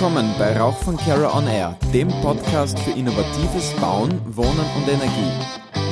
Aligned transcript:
willkommen 0.00 0.34
bei 0.38 0.58
Rauch 0.58 0.78
von 0.78 0.96
Kara 0.96 1.36
On 1.36 1.46
Air, 1.46 1.76
dem 1.92 2.08
Podcast 2.22 2.78
für 2.78 2.92
innovatives 2.92 3.74
Bauen, 3.82 4.18
Wohnen 4.34 4.64
und 4.74 4.88
Energie. 4.88 5.30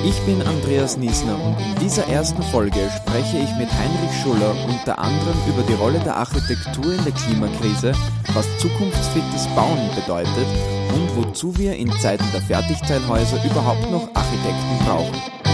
Ich 0.03 0.19
bin 0.21 0.41
Andreas 0.41 0.96
Niesner 0.96 1.34
und 1.45 1.61
in 1.61 1.75
dieser 1.79 2.09
ersten 2.09 2.43
Folge 2.45 2.89
spreche 2.96 3.36
ich 3.36 3.55
mit 3.59 3.68
Heinrich 3.71 4.23
Schuller 4.23 4.55
unter 4.66 4.98
anderem 4.98 5.36
über 5.46 5.62
die 5.68 5.75
Rolle 5.75 5.98
der 5.98 6.16
Architektur 6.16 6.95
in 6.95 7.05
der 7.05 7.12
Klimakrise, 7.12 7.93
was 8.32 8.46
zukunftsfittes 8.57 9.46
Bauen 9.48 9.91
bedeutet 9.95 10.48
und 10.95 11.14
wozu 11.14 11.54
wir 11.59 11.77
in 11.77 11.93
Zeiten 12.00 12.25
der 12.32 12.40
Fertigteilhäuser 12.40 13.45
überhaupt 13.45 13.90
noch 13.90 14.09
Architekten 14.14 14.86
brauchen. 14.86 15.48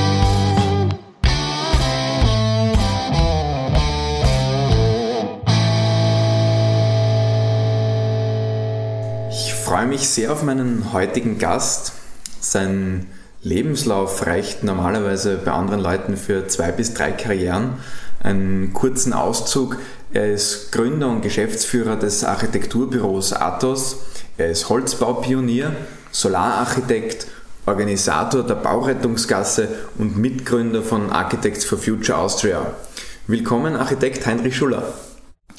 Freue 9.84 9.93
mich 9.93 10.09
sehr 10.09 10.33
auf 10.33 10.43
meinen 10.43 10.95
heutigen 10.95 11.38
Gast. 11.38 11.93
Sein 12.41 13.06
Lebenslauf 13.43 14.27
reicht 14.27 14.65
normalerweise 14.65 15.37
bei 15.37 15.51
anderen 15.51 15.83
Leuten 15.83 16.16
für 16.16 16.48
zwei 16.48 16.73
bis 16.73 16.95
drei 16.95 17.12
Karrieren. 17.12 17.74
Einen 18.23 18.73
kurzen 18.73 19.12
Auszug. 19.12 19.77
Er 20.15 20.33
ist 20.33 20.73
Gründer 20.73 21.10
und 21.10 21.20
Geschäftsführer 21.20 21.97
des 21.97 22.24
Architekturbüros 22.24 23.34
Athos. 23.34 23.98
Er 24.38 24.52
ist 24.52 24.70
Holzbaupionier, 24.70 25.77
Solararchitekt, 26.12 27.27
Organisator 27.66 28.43
der 28.43 28.55
Baurettungsgasse 28.55 29.69
und 29.98 30.16
Mitgründer 30.16 30.80
von 30.80 31.10
Architects 31.10 31.66
for 31.66 31.77
Future 31.77 32.16
Austria. 32.16 32.73
Willkommen, 33.27 33.77
Architekt 33.77 34.24
Heinrich 34.24 34.57
Schuller. 34.57 34.95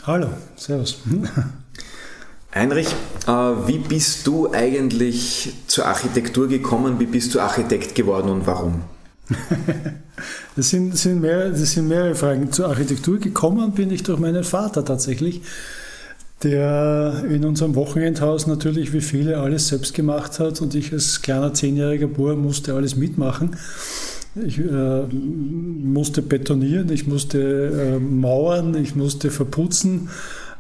Hallo, 0.08 0.30
Servus. 0.56 0.98
Heinrich, 2.56 2.88
äh, 3.28 3.32
wie 3.32 3.80
bist 3.80 4.26
du 4.26 4.50
eigentlich 4.54 5.52
zur 5.68 5.88
Architektur 5.88 6.48
gekommen? 6.48 7.02
Wie 7.02 7.06
bist 7.06 7.36
du 7.36 7.42
Architekt 7.42 7.96
geworden 7.96 8.30
und 8.30 8.48
warum? 8.48 8.80
das, 10.56 10.70
sind, 10.70 10.98
sind 10.98 11.20
mehr, 11.20 11.50
das 11.50 11.74
sind 11.74 11.90
mehrere 11.90 12.16
Fragen. 12.16 12.54
Zur 12.54 12.70
Architektur 12.70 13.20
gekommen 13.20 13.74
bin 13.74 13.92
ich 13.92 14.04
durch 14.04 14.20
meinen 14.20 14.46
Vater 14.46 14.86
tatsächlich, 14.86 15.42
der 16.44 17.26
in 17.30 17.44
unserem 17.44 17.76
Wochenendhaus 17.76 18.48
natürlich 18.48 18.94
wie 18.94 19.02
viele 19.02 19.38
alles 19.40 19.68
selbst 19.68 19.94
gemacht 19.94 20.40
hat 20.40 20.62
und 20.62 20.76
ich 20.76 20.94
als 20.94 21.22
kleiner 21.22 21.54
zehnjähriger 21.54 22.08
Bauer 22.08 22.38
musste 22.38 22.74
alles 22.74 22.96
mitmachen. 22.96 23.58
Ich 24.46 24.60
äh, 24.60 25.04
musste 25.12 26.22
betonieren, 26.22 26.90
ich 26.90 27.06
musste 27.06 27.98
äh, 27.98 28.00
mauern, 28.00 28.76
ich 28.76 28.96
musste 28.96 29.30
verputzen 29.30 30.10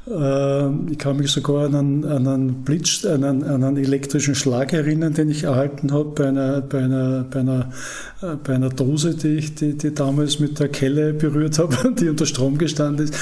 ich 0.08 0.98
kann 1.00 1.18
mich 1.18 1.32
sogar 1.32 1.66
an 1.66 1.74
einen, 1.74 2.06
an 2.06 2.28
einen 2.28 2.64
Blitz, 2.64 3.06
an 3.06 3.24
einen, 3.24 3.44
an 3.44 3.64
einen 3.64 3.78
elektrischen 3.78 4.36
Schlag 4.36 4.72
erinnern, 4.72 5.16
den 5.16 5.32
ich 5.32 5.44
erhalten 5.44 5.92
habe 5.92 6.12
bei 6.12 6.28
einer, 6.28 6.62
bei 6.62 6.84
einer, 6.84 7.24
bei 7.24 7.40
einer, 7.40 7.72
äh, 8.22 8.36
bei 8.36 8.54
einer 8.54 8.70
Dose, 8.70 9.16
die 9.16 9.30
ich 9.30 9.56
die, 9.56 9.76
die 9.76 9.96
damals 9.96 10.40
mit 10.40 10.60
der 10.60 10.70
Kelle 10.70 11.14
berührt 11.14 11.58
habe, 11.58 11.92
die 12.00 12.08
unter 12.08 12.28
Strom 12.28 12.60
gestanden 12.60 13.06
ist. 13.06 13.16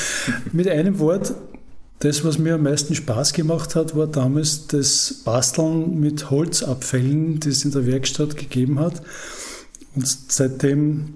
Mit 0.51 0.67
einem 0.67 0.99
Wort, 0.99 1.33
das, 1.99 2.25
was 2.25 2.37
mir 2.37 2.55
am 2.55 2.63
meisten 2.63 2.95
Spaß 2.95 3.31
gemacht 3.31 3.75
hat, 3.75 3.95
war 3.95 4.07
damals 4.07 4.67
das 4.67 5.21
Basteln 5.23 6.01
mit 6.01 6.29
Holzabfällen, 6.31 7.39
die 7.39 7.49
es 7.49 7.63
in 7.63 7.71
der 7.71 7.85
Werkstatt 7.85 8.35
gegeben 8.35 8.79
hat. 8.79 9.01
Und 9.95 10.05
seitdem 10.05 11.13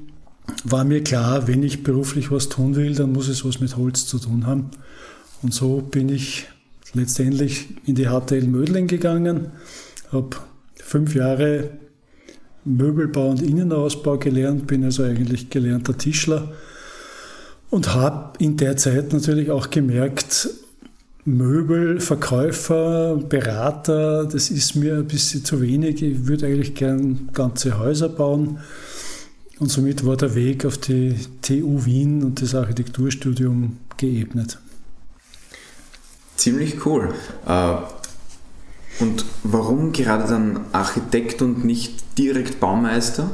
war 0.63 0.85
mir 0.85 1.03
klar, 1.03 1.49
wenn 1.49 1.61
ich 1.61 1.83
beruflich 1.83 2.31
was 2.31 2.47
tun 2.47 2.77
will, 2.77 2.95
dann 2.95 3.11
muss 3.11 3.27
es 3.27 3.43
was 3.43 3.59
mit 3.59 3.75
Holz 3.75 4.05
zu 4.05 4.17
tun 4.17 4.47
haben. 4.47 4.69
Und 5.41 5.53
so 5.53 5.81
bin 5.81 6.09
ich 6.09 6.47
letztendlich 6.93 7.67
in 7.85 7.95
die 7.95 8.05
HTL 8.07 8.47
Mödling 8.47 8.87
gegangen, 8.87 9.51
habe 10.11 10.37
fünf 10.75 11.15
Jahre 11.15 11.71
Möbelbau 12.65 13.29
und 13.29 13.41
Innenausbau 13.41 14.17
gelernt, 14.17 14.67
bin 14.67 14.83
also 14.83 15.03
eigentlich 15.03 15.49
gelernter 15.49 15.97
Tischler 15.97 16.51
und 17.69 17.93
habe 17.93 18.33
in 18.39 18.57
der 18.57 18.77
Zeit 18.77 19.13
natürlich 19.13 19.51
auch 19.51 19.69
gemerkt, 19.69 20.49
Möbelverkäufer, 21.25 23.17
Berater, 23.17 24.25
das 24.25 24.49
ist 24.49 24.75
mir 24.75 24.95
ein 24.95 25.07
bisschen 25.07 25.43
zu 25.43 25.61
wenig. 25.61 26.01
Ich 26.01 26.25
würde 26.25 26.45
eigentlich 26.45 26.73
gern 26.73 27.29
ganze 27.33 27.77
Häuser 27.77 28.07
bauen. 28.07 28.59
Und 29.59 29.69
somit 29.69 30.05
war 30.05 30.15
der 30.15 30.35
Weg 30.35 30.63
auf 30.63 30.77
die 30.77 31.15
TU 31.41 31.83
Wien 31.83 32.23
und 32.23 32.41
das 32.41 32.55
Architekturstudium 32.55 33.75
geebnet. 33.97 34.57
Ziemlich 36.37 36.85
cool. 36.85 37.13
Äh, 37.45 37.75
und 38.99 39.25
warum 39.43 39.91
gerade 39.91 40.27
dann 40.27 40.61
Architekt 40.71 41.41
und 41.41 41.65
nicht 41.65 42.17
direkt 42.17 42.59
Baumeister? 42.59 43.29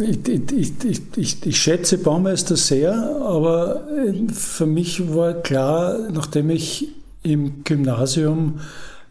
Ich, 0.00 0.28
ich, 0.28 0.72
ich, 1.16 1.46
ich, 1.46 1.60
schätze 1.60 1.98
Baumeister 1.98 2.56
sehr, 2.56 2.94
aber 3.20 3.82
für 4.32 4.66
mich 4.66 5.12
war 5.12 5.34
klar, 5.34 5.98
nachdem 6.12 6.50
ich 6.50 6.88
im 7.24 7.64
Gymnasium, 7.64 8.60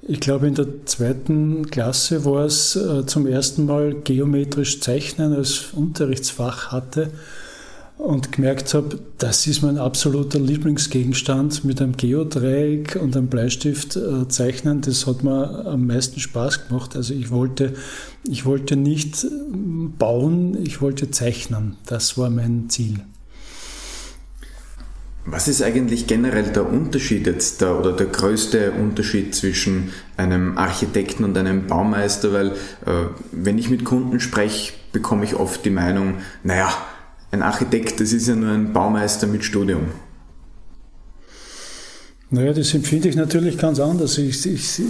ich 0.02 0.22
glaube 0.22 0.48
in 0.48 0.56
der 0.56 0.86
zweiten 0.86 1.70
Klasse 1.70 2.24
war 2.24 2.46
es, 2.46 2.78
äh, 2.78 3.06
zum 3.06 3.28
ersten 3.28 3.66
Mal 3.66 3.96
geometrisch 3.96 4.80
Zeichnen 4.80 5.34
als 5.34 5.74
Unterrichtsfach 5.74 6.72
hatte, 6.72 7.12
und 7.98 8.32
gemerkt 8.32 8.74
habe, 8.74 9.00
das 9.18 9.48
ist 9.48 9.64
mein 9.64 9.78
absoluter 9.78 10.40
Lieblingsgegenstand 10.40 11.66
mit 11.66 11.82
einem 11.82 11.98
Geodreieck 11.98 12.96
und 13.02 13.18
einem 13.18 13.28
Bleistift 13.28 13.96
äh, 13.96 14.28
zeichnen. 14.28 14.82
Das 14.82 15.08
hat 15.08 15.24
mir 15.24 15.66
am 15.66 15.88
meisten 15.88 16.20
Spaß 16.20 16.68
gemacht. 16.68 16.96
Also 16.96 17.14
ich 17.14 17.32
wollte, 17.32 17.74
ich 18.24 18.46
wollte 18.46 18.76
nicht 18.76 19.26
bauen, 19.98 20.58
ich 20.64 20.82
wollte 20.82 21.10
zeichnen. 21.10 21.76
Das 21.88 22.18
war 22.18 22.30
mein 22.30 22.70
Ziel. 22.70 23.00
Was 25.26 25.50
ist 25.50 25.62
eigentlich 25.62 26.08
generell 26.08 26.54
der 26.54 26.70
Unterschied 26.70 27.28
jetzt 27.28 27.60
der, 27.60 27.78
oder 27.78 27.92
der 27.92 28.06
größte 28.06 28.72
Unterschied 28.72 29.36
zwischen 29.36 29.90
einem 30.16 30.58
Architekten 30.58 31.26
und 31.26 31.38
einem 31.38 31.68
Baumeister? 31.68 32.32
Weil 32.32 32.52
äh, 32.86 33.08
wenn 33.32 33.58
ich 33.58 33.70
mit 33.70 33.84
Kunden 33.84 34.20
spreche, 34.20 34.74
bekomme 34.94 35.26
ich 35.26 35.36
oft 35.36 35.66
die 35.66 35.70
Meinung, 35.72 36.20
naja, 36.44 36.72
ein 37.38 37.44
Architekt, 37.44 38.00
das 38.00 38.14
ist 38.14 38.28
ja 38.28 38.36
nur 38.36 38.52
ein 38.52 38.74
Baumeister 38.74 39.28
mit 39.28 39.44
Studium. 39.44 39.88
Naja, 42.30 42.52
das 42.52 42.74
empfinde 42.74 43.08
ich 43.08 43.16
natürlich 43.16 43.58
ganz 43.58 43.80
anders. 43.80 44.18
Ich, 44.18 44.46
ich, 44.46 44.82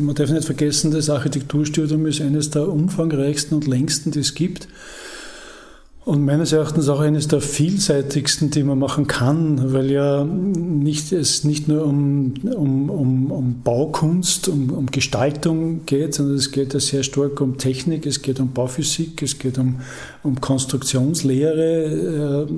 man 0.00 0.14
darf 0.14 0.30
nicht 0.30 0.44
vergessen, 0.44 0.92
das 0.92 1.10
Architekturstudium 1.10 2.06
ist 2.06 2.20
eines 2.20 2.50
der 2.50 2.68
umfangreichsten 2.68 3.56
und 3.56 3.66
längsten, 3.66 4.12
die 4.12 4.20
es 4.20 4.34
gibt. 4.34 4.68
Und 6.02 6.24
meines 6.24 6.52
Erachtens 6.52 6.88
auch 6.88 7.00
eines 7.00 7.28
der 7.28 7.42
vielseitigsten, 7.42 8.50
die 8.50 8.62
man 8.62 8.78
machen 8.78 9.06
kann, 9.06 9.74
weil 9.74 9.90
ja 9.90 10.24
nicht, 10.24 11.12
es 11.12 11.44
nicht 11.44 11.68
nur 11.68 11.84
um, 11.84 12.32
um, 12.54 12.88
um, 12.88 13.30
um 13.30 13.60
Baukunst, 13.62 14.48
um, 14.48 14.70
um 14.70 14.86
Gestaltung 14.86 15.84
geht, 15.84 16.14
sondern 16.14 16.36
es 16.36 16.52
geht 16.52 16.72
ja 16.72 16.80
sehr 16.80 17.02
stark 17.02 17.42
um 17.42 17.58
Technik, 17.58 18.06
es 18.06 18.22
geht 18.22 18.40
um 18.40 18.52
Bauphysik, 18.52 19.22
es 19.22 19.38
geht 19.38 19.58
um, 19.58 19.80
um 20.22 20.40
Konstruktionslehre, 20.40 22.48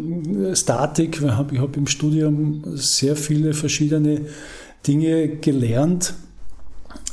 äh, 0.53 0.55
Statik. 0.55 1.21
Ich 1.21 1.29
habe 1.29 1.61
hab 1.61 1.77
im 1.77 1.89
Studium 1.89 2.63
sehr 2.77 3.17
viele 3.17 3.55
verschiedene 3.55 4.21
Dinge 4.87 5.39
gelernt, 5.39 6.15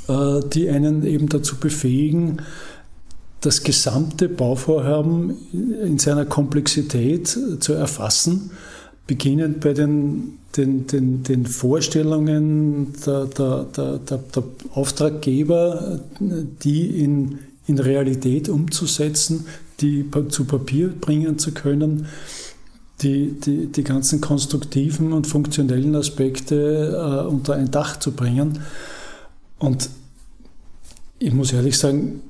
äh, 0.07 0.41
die 0.53 0.69
einen 0.69 1.03
eben 1.07 1.27
dazu 1.27 1.55
befähigen, 1.55 2.43
das 3.41 3.63
gesamte 3.63 4.27
Bauvorhaben 4.27 5.37
in 5.53 5.97
seiner 5.97 6.25
Komplexität 6.25 7.27
zu 7.27 7.73
erfassen, 7.73 8.51
beginnend 9.07 9.61
bei 9.61 9.73
den, 9.73 10.39
den, 10.55 10.87
den, 10.87 11.23
den 11.23 11.45
Vorstellungen 11.45 12.93
der, 13.05 13.25
der, 13.25 13.65
der, 13.75 13.97
der, 13.97 14.43
Auftraggeber, 14.73 15.99
die 16.19 17.03
in, 17.03 17.39
in 17.65 17.79
Realität 17.79 18.49
umzusetzen, 18.49 19.45
die 19.79 20.05
zu 20.29 20.45
Papier 20.45 20.89
bringen 20.89 21.39
zu 21.39 21.53
können, 21.53 22.07
die, 23.01 23.31
die, 23.39 23.67
die 23.67 23.83
ganzen 23.83 24.19
konstruktiven 24.19 25.13
und 25.13 25.25
funktionellen 25.25 25.95
Aspekte 25.95 27.25
äh, 27.25 27.27
unter 27.27 27.55
ein 27.55 27.71
Dach 27.71 27.97
zu 27.97 28.11
bringen. 28.11 28.59
Und 29.57 29.89
ich 31.17 31.33
muss 31.33 31.53
ehrlich 31.53 31.77
sagen, 31.77 32.21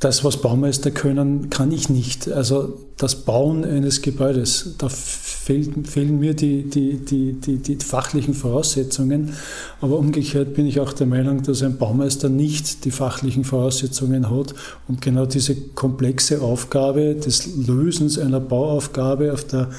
das, 0.00 0.24
was 0.24 0.36
Baumeister 0.38 0.90
können, 0.90 1.48
kann 1.50 1.72
ich 1.72 1.88
nicht. 1.88 2.30
Also 2.30 2.78
das 2.96 3.16
Bauen 3.16 3.64
eines 3.64 4.02
Gebäudes, 4.02 4.74
da 4.76 4.88
fehlt, 4.88 5.88
fehlen 5.88 6.18
mir 6.18 6.34
die, 6.34 6.64
die, 6.64 6.98
die, 6.98 7.32
die, 7.34 7.58
die 7.58 7.76
fachlichen 7.76 8.34
Voraussetzungen. 8.34 9.32
Aber 9.80 9.98
umgekehrt 9.98 10.54
bin 10.54 10.66
ich 10.66 10.80
auch 10.80 10.92
der 10.92 11.06
Meinung, 11.06 11.42
dass 11.42 11.62
ein 11.62 11.78
Baumeister 11.78 12.28
nicht 12.28 12.84
die 12.84 12.90
fachlichen 12.90 13.44
Voraussetzungen 13.44 14.30
hat, 14.30 14.54
um 14.88 15.00
genau 15.00 15.26
diese 15.26 15.54
komplexe 15.54 16.42
Aufgabe 16.42 17.14
des 17.14 17.56
Lösens 17.66 18.18
einer 18.18 18.40
Bauaufgabe 18.40 19.32
auf 19.32 19.44
der, 19.44 19.70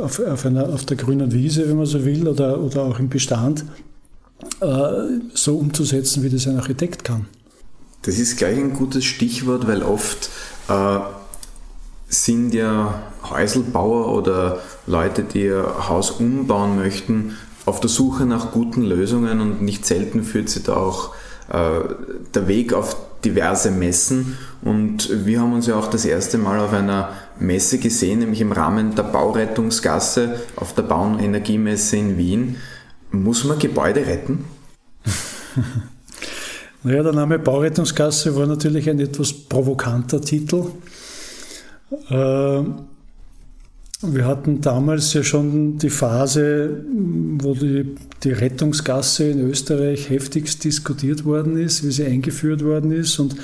auf, 0.00 0.20
auf 0.20 0.44
einer, 0.44 0.68
auf 0.68 0.84
der 0.84 0.96
grünen 0.96 1.32
Wiese, 1.32 1.68
wenn 1.68 1.76
man 1.76 1.86
so 1.86 2.04
will, 2.04 2.28
oder, 2.28 2.60
oder 2.60 2.82
auch 2.82 2.98
im 2.98 3.08
Bestand, 3.08 3.64
äh, 4.60 4.88
so 5.32 5.56
umzusetzen, 5.56 6.22
wie 6.22 6.28
das 6.28 6.46
ein 6.46 6.58
Architekt 6.58 7.04
kann. 7.04 7.26
Das 8.04 8.18
ist 8.18 8.36
gleich 8.36 8.58
ein 8.58 8.74
gutes 8.74 9.04
Stichwort, 9.04 9.66
weil 9.66 9.82
oft 9.82 10.28
äh, 10.68 10.98
sind 12.08 12.52
ja 12.54 13.02
Häuselbauer 13.28 14.12
oder 14.12 14.60
Leute, 14.86 15.24
die 15.24 15.44
ihr 15.44 15.88
Haus 15.88 16.10
umbauen 16.10 16.76
möchten, 16.76 17.36
auf 17.64 17.80
der 17.80 17.88
Suche 17.88 18.26
nach 18.26 18.52
guten 18.52 18.82
Lösungen 18.82 19.40
und 19.40 19.62
nicht 19.62 19.86
selten 19.86 20.22
führt 20.22 20.50
sie 20.50 20.62
da 20.62 20.76
auch 20.76 21.14
äh, 21.48 21.80
der 22.34 22.46
Weg 22.46 22.74
auf 22.74 22.96
diverse 23.24 23.70
Messen. 23.70 24.36
Und 24.60 25.24
wir 25.24 25.40
haben 25.40 25.54
uns 25.54 25.66
ja 25.66 25.76
auch 25.76 25.86
das 25.86 26.04
erste 26.04 26.36
Mal 26.36 26.60
auf 26.60 26.74
einer 26.74 27.14
Messe 27.38 27.78
gesehen, 27.78 28.18
nämlich 28.18 28.42
im 28.42 28.52
Rahmen 28.52 28.94
der 28.94 29.04
Baurettungsgasse 29.04 30.40
auf 30.56 30.74
der 30.74 30.82
Bauenergiemesse 30.82 31.96
in 31.96 32.18
Wien. 32.18 32.56
Muss 33.10 33.44
man 33.44 33.58
Gebäude 33.58 34.06
retten? 34.06 34.44
Naja, 36.86 37.02
der 37.02 37.14
Name 37.14 37.38
Baurettungsgasse 37.38 38.36
war 38.36 38.46
natürlich 38.46 38.90
ein 38.90 39.00
etwas 39.00 39.32
provokanter 39.32 40.20
Titel. 40.20 40.66
Äh, 42.10 42.62
wir 44.02 44.26
hatten 44.26 44.60
damals 44.60 45.14
ja 45.14 45.22
schon 45.22 45.78
die 45.78 45.88
Phase, 45.88 46.84
wo 47.38 47.54
die, 47.54 47.94
die 48.22 48.32
Rettungsgasse 48.32 49.30
in 49.30 49.40
Österreich 49.48 50.10
heftigst 50.10 50.62
diskutiert 50.62 51.24
worden 51.24 51.56
ist, 51.56 51.84
wie 51.84 51.90
sie 51.90 52.04
eingeführt 52.04 52.62
worden 52.62 52.92
ist. 52.92 53.18
Und, 53.18 53.36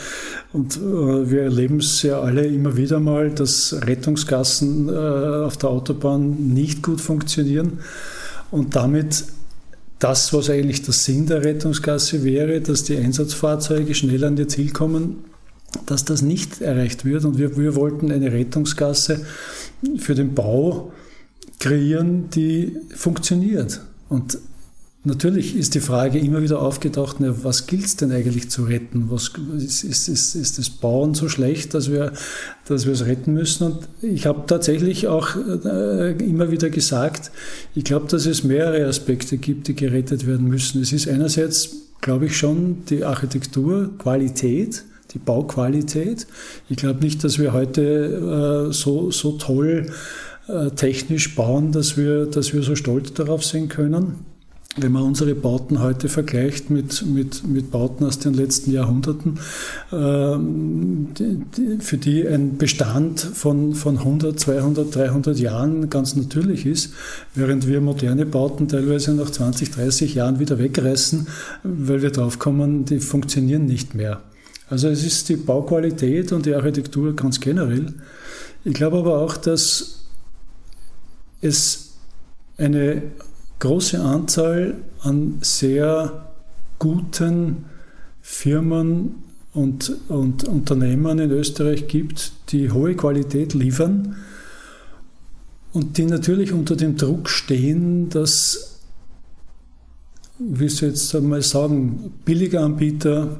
und 0.53 0.77
äh, 0.77 1.31
wir 1.31 1.45
erleben 1.45 1.79
es 1.79 2.03
ja 2.03 2.21
alle 2.21 2.45
immer 2.45 2.77
wieder 2.77 3.01
mal, 3.01 3.31
dass 3.31 3.75
Rettungsgassen 3.87 4.91
äh, 4.91 4.93
auf 4.93 5.57
der 5.57 5.71
Autobahn 5.71 6.53
nicht 6.53 6.83
gut 6.83 7.01
funktionieren 7.01 7.79
und 8.51 8.77
damit 8.77 9.25
das, 10.01 10.33
was 10.33 10.51
eigentlich 10.51 10.83
der 10.83 10.95
Sinn 10.95 11.27
der 11.27 11.45
Rettungsgasse 11.45 12.25
wäre, 12.25 12.61
dass 12.61 12.85
die 12.85 12.97
Einsatzfahrzeuge 12.97 13.95
schnell 13.95 14.25
an 14.25 14.37
ihr 14.37 14.49
Ziel 14.49 14.73
kommen, 14.73 15.25
dass 15.87 16.05
das 16.05 16.23
nicht 16.23 16.61
erreicht 16.61 17.05
wird. 17.05 17.25
Und 17.25 17.39
wir, 17.39 17.57
wir 17.57 17.77
wollten 17.77 18.11
eine 18.11 18.33
Rettungsgasse 18.33 19.25
für 19.99 20.15
den 20.15 20.35
Bau 20.35 20.93
kreieren, 21.59 22.31
die 22.31 22.77
funktioniert. 22.95 23.83
Und 24.09 24.39
Natürlich 25.03 25.57
ist 25.57 25.75
die 25.75 25.81
Frage 25.81 26.19
immer 26.19 26.43
wieder 26.43 26.61
aufgetaucht, 26.61 27.17
na, 27.21 27.35
was 27.43 27.67
gilt 27.67 27.87
es 27.87 27.97
denn 27.97 28.13
eigentlich 28.13 28.51
zu 28.51 28.65
retten? 28.65 29.07
Was, 29.09 29.33
ist, 29.57 29.83
ist, 29.83 30.09
ist, 30.09 30.35
ist 30.35 30.59
das 30.59 30.69
Bauen 30.69 31.15
so 31.15 31.27
schlecht, 31.31 31.73
dass 31.73 31.91
wir, 31.91 32.13
dass 32.67 32.85
wir 32.85 32.93
es 32.93 33.07
retten 33.07 33.33
müssen? 33.33 33.65
Und 33.65 33.89
ich 34.03 34.27
habe 34.27 34.43
tatsächlich 34.47 35.09
auch 35.09 35.37
äh, 35.37 36.13
immer 36.23 36.51
wieder 36.51 36.69
gesagt, 36.69 37.31
ich 37.75 37.85
glaube, 37.85 38.09
dass 38.09 38.27
es 38.27 38.45
mehrere 38.45 38.87
Aspekte 38.87 39.39
gibt, 39.39 39.69
die 39.69 39.75
gerettet 39.75 40.27
werden 40.27 40.49
müssen. 40.49 40.83
Es 40.83 40.93
ist 40.93 41.09
einerseits, 41.09 41.77
glaube 42.03 42.27
ich, 42.27 42.37
schon 42.37 42.85
die 42.91 43.03
Architekturqualität, 43.03 44.85
die 45.15 45.19
Bauqualität. 45.19 46.27
Ich 46.69 46.77
glaube 46.77 47.01
nicht, 47.01 47.25
dass 47.25 47.39
wir 47.39 47.55
heute 47.55 48.69
äh, 48.69 48.73
so, 48.75 49.11
so 49.11 49.33
toll 49.39 49.87
äh, 50.47 50.69
technisch 50.73 51.35
bauen, 51.35 51.73
dass 51.73 51.97
wir, 51.97 52.27
dass 52.27 52.53
wir 52.53 52.63
so 52.63 52.77
stolz 52.77 53.15
darauf 53.15 53.43
sein 53.43 53.71
können 53.71 54.30
wenn 54.77 54.93
man 54.93 55.03
unsere 55.03 55.35
Bauten 55.35 55.81
heute 55.81 56.09
vergleicht 56.09 56.71
mit, 56.71 57.05
mit, 57.05 57.47
mit 57.47 57.73
Bauten 57.73 58.05
aus 58.05 58.21
den 58.21 58.35
letzten 58.35 58.71
Jahrhunderten, 58.71 59.41
ähm, 59.93 61.09
für 61.81 61.99
die 61.99 62.27
ein 62.27 62.57
Bestand 62.57 63.19
von, 63.21 63.75
von 63.75 63.99
100, 63.99 64.39
200, 64.39 64.95
300 64.95 65.39
Jahren 65.41 65.91
ganz 65.91 66.15
natürlich 66.15 66.67
ist, 66.67 66.93
während 67.35 67.67
wir 67.67 67.81
moderne 67.81 68.27
Bauten 68.27 68.69
teilweise 68.69 69.13
nach 69.15 69.31
20, 69.31 69.73
30 69.73 70.15
Jahren 70.15 70.39
wieder 70.39 70.59
wegreißen, 70.59 71.27
weil 71.65 72.03
wir 72.03 72.11
draufkommen, 72.11 72.85
die 72.85 73.01
funktionieren 73.01 73.67
nicht 73.67 73.97
mehr. 73.97 74.23
Also 74.69 74.87
es 74.89 75.05
ist 75.05 75.29
die 75.29 75.37
Bauqualität 75.37 76.31
und 76.31 76.47
die 76.47 76.55
Architektur 76.55 77.17
ganz 77.17 77.41
generell. 77.41 77.93
Ich 78.65 78.75
glaube 78.75 78.99
aber 78.99 79.19
auch, 79.19 79.37
dass 79.37 80.05
es 81.41 81.95
eine 82.57 83.03
große 83.61 84.01
Anzahl 84.01 84.75
an 85.03 85.39
sehr 85.43 86.33
guten 86.79 87.67
Firmen 88.21 89.23
und, 89.53 89.95
und 90.09 90.45
Unternehmern 90.45 91.19
in 91.19 91.31
Österreich 91.31 91.87
gibt, 91.87 92.33
die 92.49 92.71
hohe 92.71 92.95
Qualität 92.95 93.55
liefern 93.55 94.17
und 95.73 95.99
die 95.99 96.05
natürlich 96.05 96.53
unter 96.53 96.77
dem 96.77 96.97
Druck 96.97 97.29
stehen, 97.29 98.09
dass, 98.09 98.81
wie 100.39 100.69
soll 100.69 100.89
ich 100.89 100.95
jetzt 100.95 101.15
einmal 101.15 101.43
sagen, 101.43 102.15
billige 102.25 102.61
Anbieter 102.61 103.39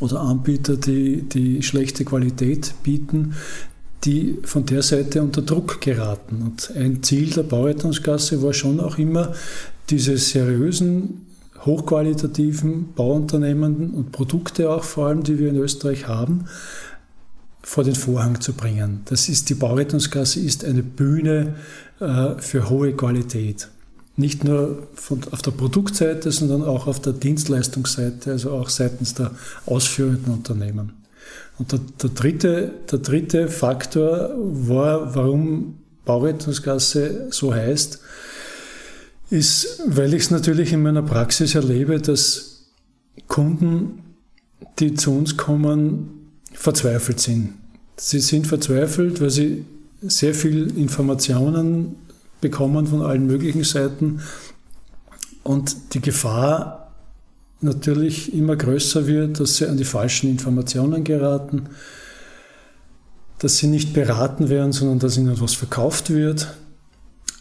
oder 0.00 0.20
Anbieter, 0.20 0.76
die, 0.76 1.22
die 1.22 1.62
schlechte 1.62 2.04
Qualität 2.04 2.74
bieten, 2.82 3.34
die 4.04 4.38
von 4.44 4.64
der 4.66 4.82
Seite 4.82 5.22
unter 5.22 5.42
Druck 5.42 5.80
geraten. 5.80 6.42
Und 6.42 6.72
ein 6.76 7.02
Ziel 7.02 7.30
der 7.30 7.42
Baurettungsgasse 7.42 8.42
war 8.42 8.52
schon 8.52 8.80
auch 8.80 8.98
immer, 8.98 9.32
diese 9.90 10.16
seriösen, 10.18 11.26
hochqualitativen 11.64 12.92
Bauunternehmen 12.94 13.90
und 13.90 14.12
Produkte 14.12 14.70
auch 14.70 14.84
vor 14.84 15.08
allem, 15.08 15.22
die 15.22 15.38
wir 15.38 15.48
in 15.48 15.56
Österreich 15.56 16.06
haben, 16.06 16.44
vor 17.62 17.84
den 17.84 17.94
Vorhang 17.94 18.40
zu 18.40 18.52
bringen. 18.52 19.02
Das 19.06 19.28
ist, 19.28 19.50
die 19.50 19.54
Baurettungsgasse 19.54 20.40
ist 20.40 20.64
eine 20.64 20.82
Bühne 20.82 21.56
äh, 22.00 22.34
für 22.38 22.70
hohe 22.70 22.92
Qualität. 22.92 23.68
Nicht 24.16 24.44
nur 24.44 24.88
von, 24.94 25.20
auf 25.30 25.42
der 25.42 25.50
Produktseite, 25.50 26.32
sondern 26.32 26.64
auch 26.64 26.86
auf 26.86 27.00
der 27.00 27.12
Dienstleistungsseite, 27.12 28.32
also 28.32 28.52
auch 28.52 28.68
seitens 28.68 29.14
der 29.14 29.32
ausführenden 29.66 30.32
Unternehmen. 30.32 30.92
Und 31.58 31.72
der, 31.72 31.80
der, 32.02 32.10
dritte, 32.10 32.72
der 32.90 32.98
dritte 33.00 33.48
Faktor 33.48 34.30
war, 34.36 35.14
warum 35.14 35.78
Baurettungsgasse 36.04 37.28
so 37.30 37.52
heißt, 37.52 38.00
ist, 39.30 39.82
weil 39.86 40.14
ich 40.14 40.22
es 40.22 40.30
natürlich 40.30 40.72
in 40.72 40.82
meiner 40.82 41.02
Praxis 41.02 41.54
erlebe, 41.54 42.00
dass 42.00 42.70
Kunden, 43.26 44.02
die 44.78 44.94
zu 44.94 45.12
uns 45.12 45.36
kommen, 45.36 46.30
verzweifelt 46.52 47.20
sind. 47.20 47.54
Sie 47.96 48.20
sind 48.20 48.46
verzweifelt, 48.46 49.20
weil 49.20 49.30
sie 49.30 49.64
sehr 50.00 50.34
viel 50.34 50.78
Informationen 50.78 51.96
bekommen 52.40 52.86
von 52.86 53.02
allen 53.02 53.26
möglichen 53.26 53.64
Seiten 53.64 54.20
und 55.42 55.94
die 55.94 56.00
Gefahr 56.00 56.87
natürlich 57.60 58.32
immer 58.34 58.56
größer 58.56 59.06
wird, 59.06 59.40
dass 59.40 59.56
sie 59.56 59.66
an 59.66 59.76
die 59.76 59.84
falschen 59.84 60.30
Informationen 60.30 61.04
geraten, 61.04 61.64
dass 63.38 63.58
sie 63.58 63.68
nicht 63.68 63.92
beraten 63.92 64.48
werden, 64.48 64.72
sondern 64.72 64.98
dass 64.98 65.16
ihnen 65.16 65.32
etwas 65.32 65.54
verkauft 65.54 66.10
wird. 66.10 66.54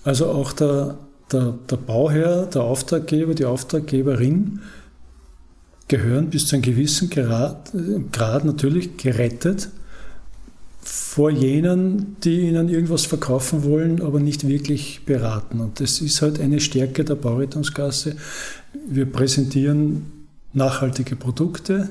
Also 0.04 0.28
auch 0.28 0.54
der, 0.54 0.98
der, 1.32 1.56
der 1.70 1.78
Bauherr, 1.78 2.46
der 2.46 2.64
Auftraggeber, 2.64 3.36
die 3.36 3.46
Auftraggeberin 3.46 4.62
gehören 5.88 6.30
bis 6.30 6.48
zu 6.48 6.56
einem 6.56 6.64
gewissen 6.64 7.10
Grad, 7.10 7.72
Grad 8.12 8.46
natürlich 8.46 8.98
gerettet 8.98 9.70
vor 10.88 11.30
jenen, 11.30 12.16
die 12.24 12.42
ihnen 12.42 12.70
irgendwas 12.70 13.06
verkaufen 13.06 13.64
wollen, 13.64 14.02
aber 14.02 14.20
nicht 14.20 14.48
wirklich 14.48 15.04
beraten. 15.06 15.60
Und 15.60 15.80
das 15.80 16.00
ist 16.00 16.22
halt 16.22 16.40
eine 16.40 16.60
Stärke 16.60 17.04
der 17.04 17.16
Baurettungsgasse. 17.16 18.16
Wir 18.74 19.06
präsentieren 19.12 20.28
nachhaltige 20.54 21.16
Produkte, 21.16 21.90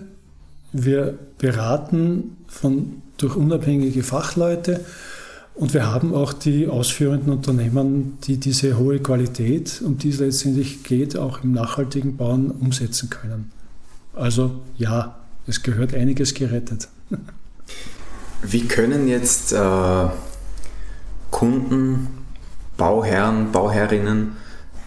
wir 0.73 1.19
beraten 1.39 2.37
von, 2.49 3.03
durch 3.17 3.37
unabhängige 3.37 4.03
Fachleute 4.03 4.85
und 5.55 5.73
wir 5.73 5.91
haben 5.91 6.15
auch 6.15 6.33
die 6.33 6.69
ausführenden 6.69 7.33
Unternehmen, 7.33 8.19
die 8.25 8.37
diese 8.39 8.79
hohe 8.79 8.99
Qualität, 8.99 9.81
um 9.85 9.97
die 9.97 10.11
es 10.11 10.19
letztendlich 10.19 10.83
geht, 10.83 11.17
auch 11.17 11.43
im 11.43 11.53
nachhaltigen 11.53 12.17
Bauen 12.17 12.51
umsetzen 12.51 13.09
können. 13.09 13.53
Also 14.15 14.61
ja, 14.77 15.17
es 15.47 15.63
gehört 15.63 15.95
einiges 15.95 16.35
gerettet. 16.35 16.89
Wie 18.43 18.67
können 18.67 19.09
jetzt 19.09 19.53
äh, 19.53 20.07
Kunden, 21.31 22.09
Bauherren, 22.77 23.51
Bauherrinnen 23.53 24.37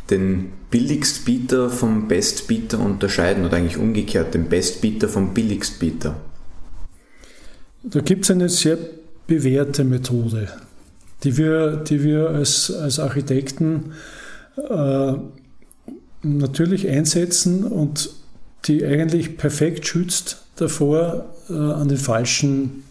den 0.10 0.52
Billigstbieter 0.72 1.70
vom 1.70 2.08
Bestbieter 2.08 2.80
unterscheiden 2.80 3.46
oder 3.46 3.58
eigentlich 3.58 3.78
umgekehrt 3.78 4.34
den 4.34 4.50
Bestbieter 4.50 5.10
vom 5.10 5.34
Billigstbieter? 5.34 6.16
da 7.84 8.02
gibt 8.02 8.26
es 8.26 8.32
eine 8.32 8.50
sehr 8.50 8.78
bewährte 9.28 9.84
Methode, 9.84 10.50
die 11.24 11.38
wir, 11.38 11.78
die 11.78 12.04
wir 12.04 12.30
als, 12.30 12.72
als 12.72 13.00
Architekten 13.00 13.94
äh, 14.58 15.14
natürlich 16.24 16.88
einsetzen 16.88 17.64
und 17.64 18.10
die 18.66 18.86
eigentlich 18.86 19.38
perfekt 19.38 19.88
schützt 19.88 20.44
davor, 20.58 21.34
äh, 21.50 21.54
an 21.54 21.88
den 21.88 21.98
falschen 21.98 22.84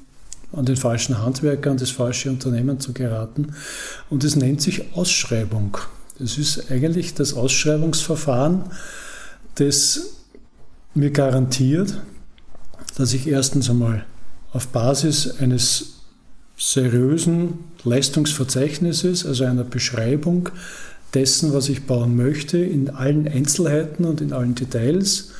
an 0.50 0.64
den 0.64 0.76
falschen 0.76 1.23
Handwerker, 1.23 1.70
an 1.70 1.76
das 1.76 1.90
falsche 1.90 2.30
Unternehmen 2.30 2.80
zu 2.80 2.94
geraten. 2.94 3.52
Und 4.08 4.25
es 4.25 4.35
nennt 4.35 4.62
sich 4.62 4.97
Ausschreibung. 4.97 5.76
Das 6.18 6.37
ist 6.37 6.70
eigentlich 6.70 7.14
das 7.14 7.34
Ausschreibungsverfahren, 7.34 8.64
das 9.54 10.14
mir 10.94 11.10
garantiert, 11.10 11.96
dass 12.96 13.12
ich 13.12 13.28
erstens 13.28 13.70
einmal 13.70 14.04
auf 14.52 14.68
Basis 14.68 15.38
eines 15.40 16.00
seriösen 16.56 17.54
Leistungsverzeichnisses, 17.84 19.25
also 19.25 19.44
einer 19.44 19.62
Beschreibung 19.62 20.48
dessen, 21.14 21.52
was 21.52 21.68
ich 21.68 21.87
bauen 21.87 22.16
möchte, 22.16 22.58
in 22.58 22.90
allen 22.90 23.28
Einzelheiten 23.28 24.04
und 24.04 24.20
in 24.20 24.32
allen 24.32 24.56
Details, 24.56 25.30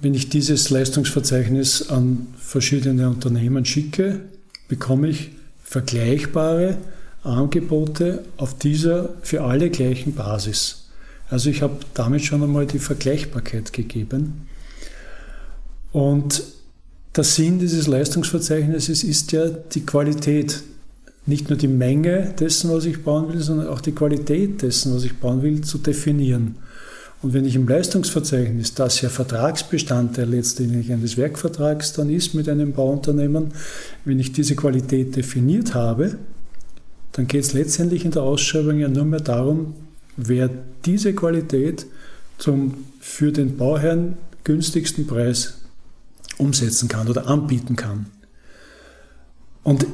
wenn 0.00 0.14
ich 0.14 0.28
dieses 0.28 0.70
Leistungsverzeichnis 0.70 1.90
an 1.90 2.28
verschiedene 2.38 3.08
Unternehmen 3.08 3.64
schicke, 3.64 4.20
bekomme 4.68 5.08
ich 5.08 5.30
vergleichbare 5.62 6.76
Angebote 7.24 8.24
auf 8.36 8.56
dieser 8.58 9.10
für 9.22 9.42
alle 9.42 9.70
gleichen 9.70 10.14
Basis. 10.14 10.88
Also 11.28 11.50
ich 11.50 11.62
habe 11.62 11.76
damit 11.94 12.22
schon 12.22 12.42
einmal 12.42 12.66
die 12.66 12.78
Vergleichbarkeit 12.78 13.72
gegeben. 13.72 14.48
Und 15.92 16.42
der 17.14 17.24
Sinn 17.24 17.58
dieses 17.58 17.86
Leistungsverzeichnisses 17.86 19.04
ist 19.04 19.32
ja 19.32 19.48
die 19.48 19.84
Qualität. 19.84 20.62
Nicht 21.24 21.48
nur 21.48 21.58
die 21.58 21.68
Menge 21.68 22.34
dessen, 22.38 22.70
was 22.70 22.84
ich 22.84 23.04
bauen 23.04 23.32
will, 23.32 23.40
sondern 23.40 23.68
auch 23.68 23.80
die 23.80 23.92
Qualität 23.92 24.60
dessen, 24.62 24.94
was 24.94 25.04
ich 25.04 25.16
bauen 25.18 25.42
will, 25.42 25.60
zu 25.60 25.78
definieren. 25.78 26.56
Und 27.22 27.32
wenn 27.32 27.44
ich 27.44 27.54
im 27.54 27.68
Leistungsverzeichnis, 27.68 28.74
das 28.74 29.00
ja 29.00 29.08
Vertragsbestandteil 29.08 30.28
letztendlich 30.28 30.90
eines 30.92 31.16
Werkvertrags 31.16 31.92
dann 31.92 32.10
ist 32.10 32.34
mit 32.34 32.48
einem 32.48 32.72
Bauunternehmen, 32.72 33.52
wenn 34.04 34.18
ich 34.18 34.32
diese 34.32 34.56
Qualität 34.56 35.14
definiert 35.14 35.74
habe, 35.74 36.18
dann 37.12 37.26
geht 37.26 37.44
es 37.44 37.52
letztendlich 37.52 38.04
in 38.04 38.10
der 38.10 38.22
Ausschreibung 38.22 38.78
ja 38.78 38.88
nur 38.88 39.04
mehr 39.04 39.20
darum, 39.20 39.74
wer 40.16 40.50
diese 40.84 41.14
Qualität 41.14 41.86
zum 42.38 42.84
für 43.00 43.32
den 43.32 43.56
Bauherrn 43.56 44.16
günstigsten 44.44 45.06
Preis 45.06 45.58
umsetzen 46.38 46.88
kann 46.88 47.08
oder 47.08 47.26
anbieten 47.28 47.76
kann. 47.76 48.06
Und 49.62 49.86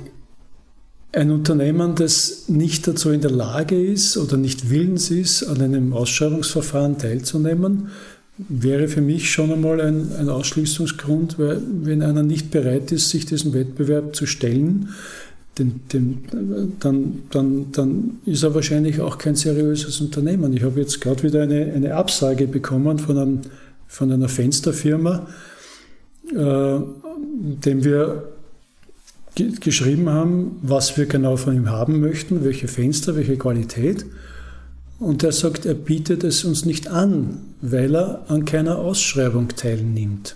ein 1.12 1.30
Unternehmen, 1.30 1.94
das 1.94 2.48
nicht 2.48 2.86
dazu 2.86 3.10
in 3.10 3.20
der 3.20 3.30
Lage 3.30 3.80
ist 3.80 4.16
oder 4.16 4.36
nicht 4.36 4.70
willens 4.70 5.10
ist, 5.10 5.42
an 5.42 5.60
einem 5.60 5.92
Ausschreibungsverfahren 5.92 6.98
teilzunehmen, 6.98 7.88
wäre 8.36 8.88
für 8.88 9.00
mich 9.00 9.30
schon 9.32 9.50
einmal 9.50 9.80
ein, 9.80 10.12
ein 10.12 10.28
Ausschließungsgrund, 10.28 11.38
weil 11.38 11.60
wenn 11.82 12.02
einer 12.02 12.22
nicht 12.22 12.50
bereit 12.50 12.92
ist, 12.92 13.10
sich 13.10 13.26
diesem 13.26 13.52
Wettbewerb 13.52 14.14
zu 14.14 14.26
stellen, 14.26 14.90
den, 15.58 15.80
den, 15.92 16.76
dann, 16.80 17.22
dann, 17.30 17.72
dann 17.72 18.18
ist 18.24 18.42
er 18.42 18.54
wahrscheinlich 18.54 19.00
auch 19.00 19.18
kein 19.18 19.34
seriöses 19.34 20.00
Unternehmen. 20.00 20.52
Ich 20.52 20.62
habe 20.62 20.80
jetzt 20.80 21.00
gerade 21.00 21.22
wieder 21.22 21.42
eine, 21.42 21.72
eine 21.72 21.94
Absage 21.94 22.46
bekommen 22.46 22.98
von, 22.98 23.18
einem, 23.18 23.40
von 23.86 24.12
einer 24.12 24.28
Fensterfirma, 24.28 25.26
äh, 26.34 26.34
dem 26.34 27.84
wir 27.84 28.32
geschrieben 29.60 30.08
haben, 30.08 30.58
was 30.62 30.96
wir 30.96 31.06
genau 31.06 31.36
von 31.36 31.54
ihm 31.54 31.70
haben 31.70 32.00
möchten, 32.00 32.44
welche 32.44 32.68
Fenster, 32.68 33.14
welche 33.16 33.36
Qualität. 33.36 34.04
Und 34.98 35.22
er 35.22 35.32
sagt, 35.32 35.64
er 35.64 35.74
bietet 35.74 36.24
es 36.24 36.44
uns 36.44 36.64
nicht 36.64 36.88
an, 36.88 37.40
weil 37.60 37.94
er 37.94 38.24
an 38.28 38.44
keiner 38.44 38.78
Ausschreibung 38.78 39.48
teilnimmt. 39.48 40.34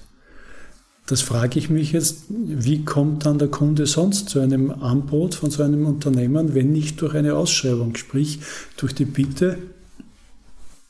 Das 1.07 1.21
frage 1.21 1.59
ich 1.59 1.69
mich 1.69 1.93
jetzt, 1.93 2.25
wie 2.29 2.85
kommt 2.85 3.27
dann 3.27 3.39
der 3.39 3.49
Kunde 3.49 3.87
sonst 3.87 4.29
zu 4.29 4.41
einem 4.41 4.71
Angebot 4.71 5.35
von 5.35 5.51
so 5.51 5.63
einem 5.63 5.85
Unternehmen, 5.87 6.55
wenn 6.55 6.73
nicht 6.73 7.01
durch 7.03 7.15
eine 7.15 7.35
Ausschreibung, 7.35 7.97
sprich 7.97 8.39
durch 8.77 8.95
die 8.95 9.05
Bitte, 9.05 9.59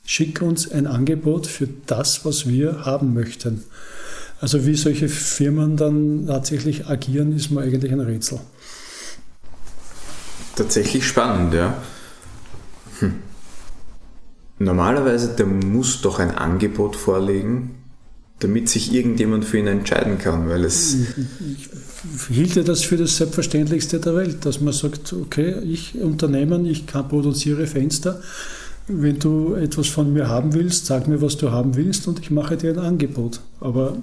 schick 0.05 0.43
uns 0.43 0.71
ein 0.71 0.87
Angebot 0.87 1.47
für 1.47 1.69
das, 1.87 2.25
was 2.25 2.47
wir 2.47 2.85
haben 2.85 3.15
möchten. 3.15 3.65
Also 4.41 4.67
wie 4.67 4.75
solche 4.75 5.09
Firmen 5.09 5.77
dann 5.77 6.27
tatsächlich 6.27 6.89
agieren, 6.89 7.35
ist 7.35 7.51
mir 7.51 7.63
eigentlich 7.63 7.93
ein 7.93 8.01
Rätsel. 8.01 8.41
Tatsächlich 10.57 11.07
spannend, 11.07 11.55
ja. 11.55 11.81
Hm. 12.99 13.15
Normalerweise, 14.59 15.35
der 15.37 15.47
muss 15.47 16.03
doch 16.03 16.19
ein 16.19 16.33
Angebot 16.33 16.97
vorlegen, 16.97 17.82
damit 18.43 18.69
sich 18.69 18.93
irgendjemand 18.93 19.45
für 19.45 19.59
ihn 19.59 19.67
entscheiden 19.67 20.19
kann, 20.19 20.49
weil 20.49 20.65
es. 20.65 20.97
Ich 22.31 22.35
hielte 22.35 22.65
das 22.65 22.83
für 22.83 22.97
das 22.97 23.17
Selbstverständlichste 23.17 24.01
der 24.01 24.17
Welt, 24.17 24.45
dass 24.45 24.61
man 24.61 24.73
sagt, 24.73 25.13
okay, 25.13 25.55
ich 25.65 25.95
Unternehmen, 25.95 26.67
ich 26.67 26.87
kann, 26.87 27.09
produziere 27.09 27.67
Fenster. 27.67 28.21
Wenn 28.89 29.19
du 29.19 29.55
etwas 29.55 29.87
von 29.87 30.13
mir 30.13 30.29
haben 30.29 30.55
willst, 30.55 30.87
sag 30.87 31.07
mir, 31.07 31.23
was 31.23 31.37
du 31.37 31.51
haben 31.53 31.77
willst 31.77 32.09
und 32.09 32.19
ich 32.19 32.31
mache 32.31 32.57
dir 32.57 32.73
ein 32.73 32.81
Angebot. 32.81 33.41
Aber 33.61 33.97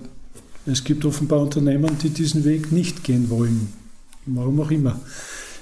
es 0.65 0.83
gibt 0.83 1.03
offenbar 1.03 1.41
Unternehmen, 1.41 1.97
die 2.01 2.09
diesen 2.09 2.45
Weg 2.45 2.71
nicht 2.71 3.03
gehen 3.03 3.29
wollen. 3.29 3.73
Warum 4.25 4.61
auch 4.61 4.71
immer. 4.71 4.99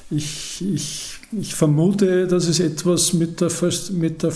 Ich, 0.10 0.64
ich, 0.74 1.20
ich 1.32 1.56
vermute, 1.56 2.28
dass 2.28 2.48
es 2.48 2.60
etwas 2.60 3.14
mit 3.14 3.42
der, 3.42 3.52
mit 3.94 4.24
der 4.24 4.32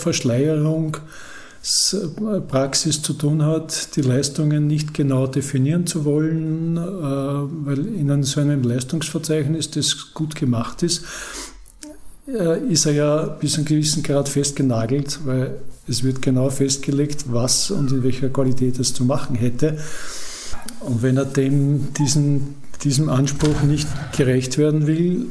Verschleierungspraxis 1.62 3.01
zu 3.01 3.13
tun 3.13 3.44
hat, 3.44 3.96
die 3.96 4.01
Leistungen 4.01 4.68
nicht 4.68 4.94
genau 4.94 5.27
definieren 5.27 5.86
zu 5.86 6.06
wollen, 6.06 6.77
äh, 6.77 6.82
weil 6.82 7.86
in 7.86 8.24
so 8.24 8.41
einem 8.41 8.63
Leistungsverzeichnis, 8.63 9.70
das 9.70 10.13
gut 10.13 10.36
gemacht 10.36 10.82
ist, 10.82 11.06
äh, 12.27 12.60
ist 12.68 12.86
er 12.86 12.94
ja 12.94 13.24
bis 13.25 13.53
zu 13.53 13.58
einem 13.58 13.65
gewissen 13.65 14.01
Grad 14.01 14.27
festgenagelt, 14.27 15.20
weil 15.25 15.60
es 15.88 16.03
wird 16.03 16.22
genau 16.22 16.50
festgelegt, 16.50 17.25
was 17.32 17.70
und 17.70 17.91
in 17.91 18.03
welcher 18.03 18.30
Qualität 18.30 18.80
es 18.80 18.94
zu 18.94 19.06
machen 19.06 19.36
hätte. 19.36 19.77
Und 20.80 21.03
wenn 21.03 21.18
er 21.18 21.25
dem, 21.25 21.94
diesen, 21.94 22.56
diesem 22.84 23.10
Anspruch 23.10 23.62
nicht 23.63 23.88
gerecht 24.15 24.58
werden 24.58 24.88
will, 24.88 25.27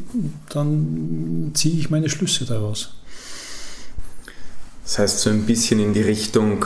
dann 0.49 1.51
ziehe 1.55 1.77
ich 1.77 1.91
meine 1.91 2.09
Schlüsse 2.09 2.45
daraus. 2.45 2.91
Das 4.91 4.99
heißt 4.99 5.21
so 5.21 5.31
ein 5.31 5.47
bisschen 5.47 5.79
in 5.79 5.93
die 5.93 6.03
Richtung, 6.03 6.65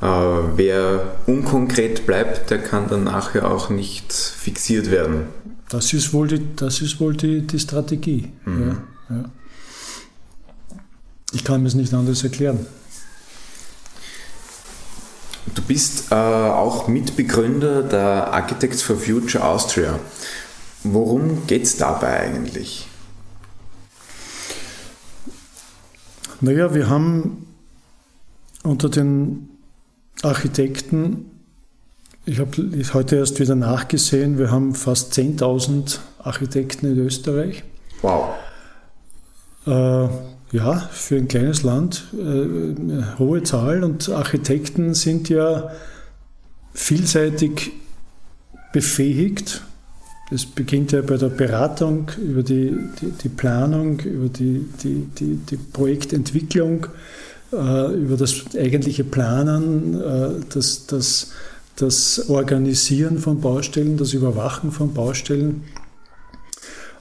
äh, 0.00 0.06
wer 0.06 1.16
unkonkret 1.26 2.06
bleibt, 2.06 2.50
der 2.50 2.62
kann 2.62 2.88
dann 2.88 3.02
nachher 3.02 3.50
auch 3.50 3.68
nicht 3.68 4.12
fixiert 4.12 4.92
werden. 4.92 5.26
Das 5.70 5.92
ist 5.92 6.12
wohl 6.12 6.28
die, 6.28 6.54
das 6.54 6.80
ist 6.82 7.00
wohl 7.00 7.16
die, 7.16 7.40
die 7.40 7.58
Strategie. 7.58 8.30
Mhm. 8.44 8.78
Ja, 9.10 9.16
ja. 9.16 9.24
Ich 11.32 11.42
kann 11.42 11.62
mir 11.62 11.66
es 11.66 11.74
nicht 11.74 11.92
anders 11.92 12.22
erklären. 12.22 12.64
Du 15.52 15.62
bist 15.62 16.12
äh, 16.12 16.14
auch 16.14 16.86
Mitbegründer 16.86 17.82
der 17.82 18.32
Architects 18.32 18.82
for 18.82 18.96
Future 18.96 19.44
Austria. 19.44 19.98
Worum 20.84 21.44
geht 21.48 21.64
es 21.64 21.76
dabei 21.76 22.20
eigentlich? 22.20 22.86
Naja, 26.40 26.72
wir 26.72 26.88
haben 26.88 27.44
unter 28.64 28.88
den 28.88 29.48
Architekten, 30.22 31.30
ich 32.26 32.38
habe 32.38 32.50
heute 32.94 33.16
erst 33.16 33.38
wieder 33.38 33.54
nachgesehen, 33.54 34.38
wir 34.38 34.50
haben 34.50 34.74
fast 34.74 35.12
10.000 35.12 35.98
Architekten 36.18 36.86
in 36.86 36.98
Österreich. 36.98 37.62
Wow. 38.00 38.30
Äh, 39.66 40.08
ja, 40.56 40.78
für 40.90 41.16
ein 41.16 41.28
kleines 41.28 41.62
Land 41.62 42.04
äh, 42.14 43.18
hohe 43.18 43.42
Zahl 43.42 43.84
und 43.84 44.08
Architekten 44.08 44.94
sind 44.94 45.28
ja 45.28 45.70
vielseitig 46.72 47.72
befähigt. 48.72 49.62
Das 50.30 50.46
beginnt 50.46 50.92
ja 50.92 51.02
bei 51.02 51.18
der 51.18 51.28
Beratung, 51.28 52.10
über 52.18 52.42
die, 52.42 52.74
die, 53.00 53.10
die 53.10 53.28
Planung, 53.28 54.00
über 54.00 54.28
die, 54.28 54.66
die, 54.82 55.06
die, 55.18 55.36
die 55.36 55.56
Projektentwicklung, 55.56 56.86
über 57.52 58.16
das 58.16 58.34
eigentliche 58.56 59.04
Planen, 59.04 60.00
äh, 60.00 60.28
das, 60.52 60.86
das, 60.86 61.32
das 61.76 62.28
Organisieren 62.28 63.18
von 63.18 63.40
Baustellen, 63.40 63.96
das 63.96 64.12
Überwachen 64.12 64.72
von 64.72 64.92
Baustellen. 64.92 65.62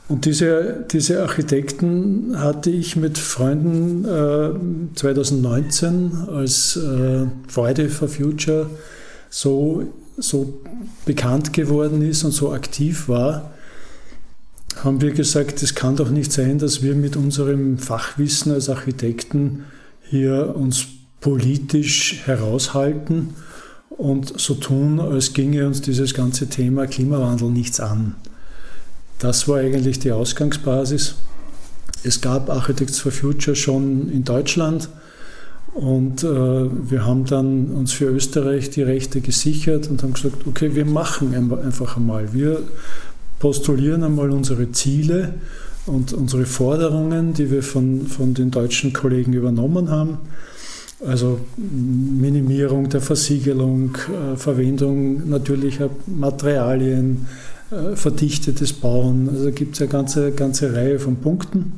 Und 0.10 0.26
diese, 0.26 0.86
diese 0.92 1.22
Architekten 1.24 2.38
hatte 2.38 2.70
ich 2.70 2.96
mit 2.96 3.18
Freunden 3.18 4.06
äh, 4.06 4.96
2019 4.96 6.12
als 6.28 6.76
äh, 6.76 7.26
Friday 7.48 7.88
for 7.88 8.08
Future 8.10 8.70
so 9.30 9.88
so 10.18 10.62
bekannt 11.06 11.54
geworden 11.54 12.02
ist 12.02 12.24
und 12.24 12.32
so 12.32 12.52
aktiv 12.52 13.08
war, 13.08 13.52
haben 14.84 15.02
wir 15.02 15.12
gesagt, 15.12 15.62
es 15.62 15.76
kann 15.76 15.96
doch 15.96 16.10
nicht 16.10 16.32
sein, 16.32 16.60
dass 16.60 16.82
wir 16.82 16.96
mit 16.96 17.16
unserem 17.16 17.78
Fachwissen 17.78 18.52
als 18.52 18.70
Architekten 18.70 19.66
hier 20.10 20.56
uns 20.56 20.86
politisch 21.22 22.22
heraushalten 22.26 23.36
und 23.90 24.40
so 24.40 24.56
tun, 24.56 25.00
als 25.00 25.34
ginge 25.34 25.66
uns 25.68 25.82
dieses 25.82 26.14
ganze 26.14 26.48
Thema 26.48 26.88
Klimawandel 26.88 27.50
nichts 27.50 27.80
an. 27.80 28.16
Das 29.20 29.48
war 29.48 29.60
eigentlich 29.60 30.00
die 30.00 30.12
Ausgangsbasis. 30.12 31.16
Es 32.04 32.20
gab 32.20 32.50
Architects 32.50 33.00
for 33.00 33.12
Future 33.12 33.56
schon 33.56 34.10
in 34.10 34.26
Deutschland 34.26 34.90
und 35.74 36.24
äh, 36.24 36.28
wir 36.28 37.06
haben 37.06 37.26
dann 37.26 37.68
uns 37.72 37.94
für 37.94 38.06
Österreich 38.06 38.70
die 38.70 38.84
Rechte 38.84 39.22
gesichert 39.22 39.90
und 39.90 40.04
haben 40.04 40.14
gesagt, 40.14 40.46
okay, 40.46 40.76
wir 40.76 40.86
machen 40.86 41.34
einfach 41.64 41.98
einmal. 41.98 42.34
Wir 42.34 42.62
postulieren 43.40 44.04
einmal 44.04 44.32
unsere 44.32 44.72
Ziele 44.72 45.36
und 45.86 46.14
unsere 46.14 46.46
Forderungen, 46.46 47.34
die 47.34 47.52
wir 47.52 47.64
von, 47.64 48.08
von 48.08 48.34
den 48.34 48.52
deutschen 48.52 48.94
Kollegen 48.94 49.34
übernommen 49.34 49.90
haben. 49.90 50.20
Also 51.06 51.40
Minimierung 51.58 52.88
der 52.90 53.02
Versiegelung, 53.02 53.96
äh, 54.08 54.38
Verwendung 54.38 55.30
natürlicher 55.30 55.90
Materialien, 56.08 57.28
äh, 57.72 57.96
verdichtetes 57.96 58.72
Bauen. 58.74 59.28
Also 59.30 59.52
gibt 59.52 59.76
es 59.76 59.82
eine 59.82 59.90
ganze, 59.90 60.32
ganze 60.32 60.74
Reihe 60.74 61.00
von 61.00 61.18
Punkten. 61.18 61.74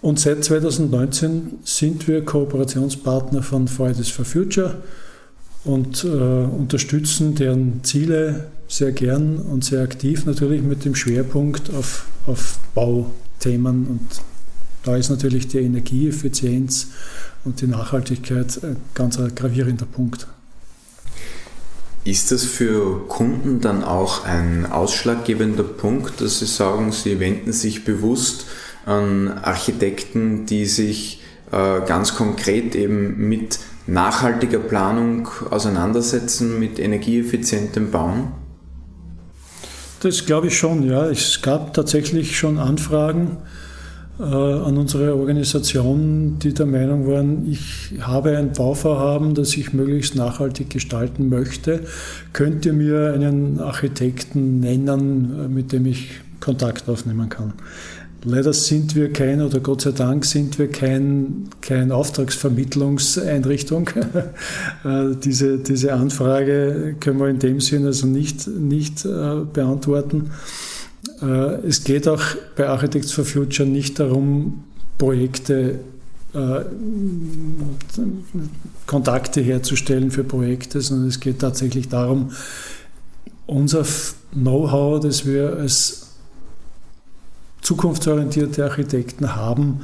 Und 0.00 0.20
seit 0.20 0.44
2019 0.44 1.58
sind 1.64 2.08
wir 2.08 2.24
Kooperationspartner 2.24 3.42
von 3.42 3.68
Fridays 3.68 4.10
for 4.10 4.24
Future 4.24 4.82
und 5.64 6.04
äh, 6.04 6.08
unterstützen 6.08 7.34
deren 7.34 7.82
Ziele 7.84 8.48
sehr 8.68 8.92
gern 8.92 9.38
und 9.38 9.64
sehr 9.64 9.82
aktiv, 9.82 10.26
natürlich 10.26 10.62
mit 10.62 10.84
dem 10.84 10.94
Schwerpunkt 10.94 11.72
auf, 11.74 12.06
auf 12.26 12.58
Bauthemen. 12.74 13.86
Und 13.86 14.22
da 14.82 14.96
ist 14.96 15.10
natürlich 15.10 15.48
die 15.48 15.58
Energieeffizienz 15.58 16.88
und 17.44 17.60
die 17.60 17.66
Nachhaltigkeit 17.66 18.62
ein 18.62 18.76
ganz 18.94 19.18
gravierender 19.34 19.86
Punkt. 19.86 20.26
Ist 22.04 22.32
das 22.32 22.44
für 22.44 23.06
Kunden 23.08 23.60
dann 23.60 23.82
auch 23.82 24.26
ein 24.26 24.66
ausschlaggebender 24.70 25.62
Punkt, 25.62 26.20
dass 26.20 26.40
sie 26.40 26.46
sagen, 26.46 26.92
sie 26.92 27.18
wenden 27.18 27.52
sich 27.52 27.84
bewusst 27.84 28.44
an 28.84 29.28
Architekten, 29.28 30.44
die 30.44 30.66
sich 30.66 31.22
äh, 31.50 31.80
ganz 31.86 32.14
konkret 32.14 32.74
eben 32.74 33.28
mit 33.28 33.58
nachhaltiger 33.86 34.58
Planung 34.58 35.28
auseinandersetzen, 35.48 36.58
mit 36.58 36.78
energieeffizientem 36.78 37.90
Bauen? 37.90 38.43
Das 40.04 40.26
glaube 40.26 40.48
ich 40.48 40.58
schon, 40.58 40.86
ja. 40.86 41.06
Es 41.06 41.40
gab 41.40 41.72
tatsächlich 41.72 42.36
schon 42.36 42.58
Anfragen 42.58 43.38
äh, 44.20 44.22
an 44.22 44.76
unsere 44.76 45.16
Organisation, 45.16 46.38
die 46.38 46.52
der 46.52 46.66
Meinung 46.66 47.06
waren, 47.06 47.50
ich 47.50 47.94
habe 48.02 48.36
ein 48.36 48.52
Bauvorhaben, 48.52 49.34
das 49.34 49.56
ich 49.56 49.72
möglichst 49.72 50.14
nachhaltig 50.14 50.68
gestalten 50.68 51.30
möchte. 51.30 51.80
Könnt 52.34 52.66
ihr 52.66 52.74
mir 52.74 53.14
einen 53.14 53.60
Architekten 53.60 54.60
nennen, 54.60 55.44
äh, 55.46 55.48
mit 55.48 55.72
dem 55.72 55.86
ich 55.86 56.10
Kontakt 56.38 56.86
aufnehmen 56.86 57.30
kann? 57.30 57.54
Leider 58.26 58.54
sind 58.54 58.94
wir 58.94 59.12
kein, 59.12 59.42
oder 59.42 59.60
Gott 59.60 59.82
sei 59.82 59.92
Dank 59.92 60.24
sind 60.24 60.58
wir 60.58 60.70
kein, 60.70 61.50
kein 61.60 61.92
Auftragsvermittlungseinrichtung. 61.92 63.90
Äh, 64.84 65.16
diese, 65.16 65.58
diese 65.58 65.94
Anfrage 65.94 66.96
können 67.00 67.18
wir 67.18 67.28
in 67.28 67.38
dem 67.38 67.60
Sinne 67.60 67.86
also 67.86 68.06
nicht, 68.06 68.46
nicht 68.46 69.04
äh, 69.06 69.36
beantworten. 69.50 70.30
Äh, 71.22 71.66
es 71.66 71.84
geht 71.84 72.06
auch 72.06 72.22
bei 72.54 72.68
Architects 72.68 73.12
for 73.12 73.24
Future 73.24 73.66
nicht 73.66 73.98
darum, 73.98 74.64
Projekte 74.98 75.80
Kontakte 78.86 79.40
herzustellen 79.40 80.10
für 80.10 80.24
Projekte, 80.24 80.80
sondern 80.80 81.08
es 81.08 81.20
geht 81.20 81.38
tatsächlich 81.38 81.88
darum, 81.88 82.32
unser 83.46 83.84
Know-how, 84.32 85.00
das 85.00 85.24
wir 85.24 85.56
als 85.56 86.03
zukunftsorientierte 87.64 88.62
Architekten 88.62 89.34
haben, 89.34 89.80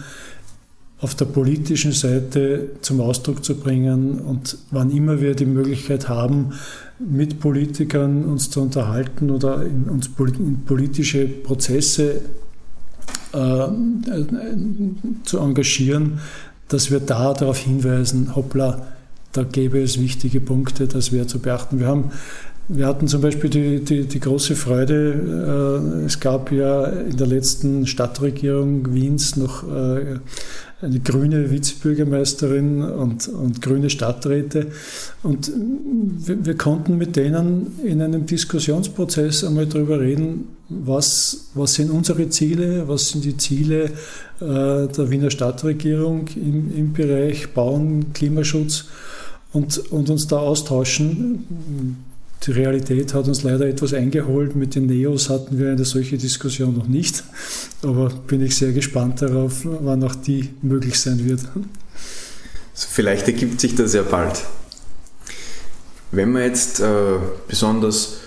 auf 1.00 1.14
der 1.14 1.24
politischen 1.24 1.92
Seite 1.92 2.72
zum 2.82 3.00
Ausdruck 3.00 3.42
zu 3.42 3.56
bringen 3.56 4.20
und 4.20 4.58
wann 4.70 4.90
immer 4.90 5.20
wir 5.20 5.34
die 5.34 5.46
Möglichkeit 5.46 6.08
haben, 6.10 6.52
mit 6.98 7.40
Politikern 7.40 8.24
uns 8.24 8.50
zu 8.50 8.60
unterhalten 8.60 9.30
oder 9.30 9.64
in 9.64 9.84
uns 9.84 10.10
in 10.18 10.64
politische 10.66 11.26
Prozesse 11.26 12.20
äh, 13.32 13.68
zu 15.24 15.38
engagieren, 15.38 16.20
dass 16.68 16.90
wir 16.90 17.00
da 17.00 17.32
darauf 17.32 17.58
hinweisen, 17.58 18.36
hoppla, 18.36 18.86
da 19.32 19.44
gäbe 19.44 19.80
es 19.80 19.98
wichtige 19.98 20.40
Punkte, 20.40 20.86
das 20.86 21.12
wäre 21.12 21.26
zu 21.26 21.38
beachten. 21.38 21.78
Wir 21.78 21.86
haben 21.86 22.10
wir 22.72 22.86
hatten 22.86 23.08
zum 23.08 23.20
Beispiel 23.20 23.50
die, 23.50 23.84
die, 23.84 24.04
die 24.04 24.20
große 24.20 24.54
Freude, 24.54 26.00
äh, 26.02 26.04
es 26.04 26.20
gab 26.20 26.52
ja 26.52 26.84
in 26.84 27.16
der 27.16 27.26
letzten 27.26 27.86
Stadtregierung 27.86 28.94
Wiens 28.94 29.36
noch 29.36 29.64
äh, 29.64 30.20
eine 30.80 31.00
grüne 31.00 31.50
Vizebürgermeisterin 31.50 32.82
und, 32.82 33.28
und 33.28 33.60
grüne 33.60 33.90
Stadträte. 33.90 34.68
Und 35.22 35.52
wir, 35.52 36.46
wir, 36.46 36.56
konnten 36.56 36.96
mit 36.96 37.16
denen 37.16 37.78
in 37.84 38.00
einem 38.00 38.24
Diskussionsprozess 38.24 39.44
einmal 39.44 39.66
darüber 39.66 40.00
reden, 40.00 40.48
was, 40.68 41.50
was 41.54 41.74
sind 41.74 41.90
unsere 41.90 42.28
Ziele, 42.30 42.86
was 42.86 43.10
sind 43.10 43.24
die 43.24 43.36
Ziele 43.36 43.86
äh, 44.40 44.86
der 44.86 45.10
Wiener 45.10 45.30
Stadtregierung 45.30 46.28
im, 46.36 46.72
im 46.74 46.92
Bereich 46.92 47.52
Bauen, 47.52 48.12
Klimaschutz 48.14 48.86
und, 49.52 49.78
und 49.90 50.08
uns 50.08 50.28
da 50.28 50.38
austauschen 50.38 52.06
die 52.42 52.52
Realität 52.52 53.12
hat 53.12 53.28
uns 53.28 53.42
leider 53.42 53.66
etwas 53.66 53.92
eingeholt. 53.92 54.56
Mit 54.56 54.74
den 54.74 54.86
Neos 54.86 55.28
hatten 55.28 55.58
wir 55.58 55.70
eine 55.70 55.84
solche 55.84 56.16
Diskussion 56.16 56.76
noch 56.76 56.88
nicht. 56.88 57.22
Aber 57.82 58.08
bin 58.08 58.42
ich 58.42 58.56
sehr 58.56 58.72
gespannt 58.72 59.20
darauf, 59.20 59.60
wann 59.64 60.02
auch 60.04 60.14
die 60.14 60.48
möglich 60.62 60.98
sein 60.98 61.28
wird. 61.28 61.40
Vielleicht 62.74 63.26
ergibt 63.26 63.60
sich 63.60 63.74
das 63.74 63.92
ja 63.92 64.02
bald. 64.02 64.44
Wenn 66.12 66.32
man 66.32 66.42
jetzt 66.42 66.80
äh, 66.80 67.18
besonders 67.46 68.20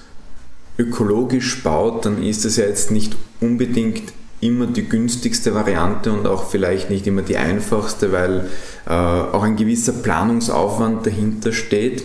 ökologisch 0.78 1.64
baut, 1.64 2.06
dann 2.06 2.22
ist 2.22 2.46
das 2.46 2.58
ja 2.58 2.66
jetzt 2.66 2.92
nicht 2.92 3.16
unbedingt 3.42 4.14
immer 4.42 4.68
die 4.68 4.88
günstigste 4.88 5.54
Variante 5.56 6.12
und 6.12 6.28
auch 6.28 6.50
vielleicht 6.50 6.90
nicht 6.90 7.08
immer 7.08 7.22
die 7.22 7.38
einfachste, 7.38 8.12
weil 8.12 8.50
äh, 8.86 8.92
auch 8.92 9.44
ein 9.44 9.56
gewisser 9.56 9.94
Planungsaufwand 9.94 11.06
dahinter 11.06 11.52
steht. 11.52 12.04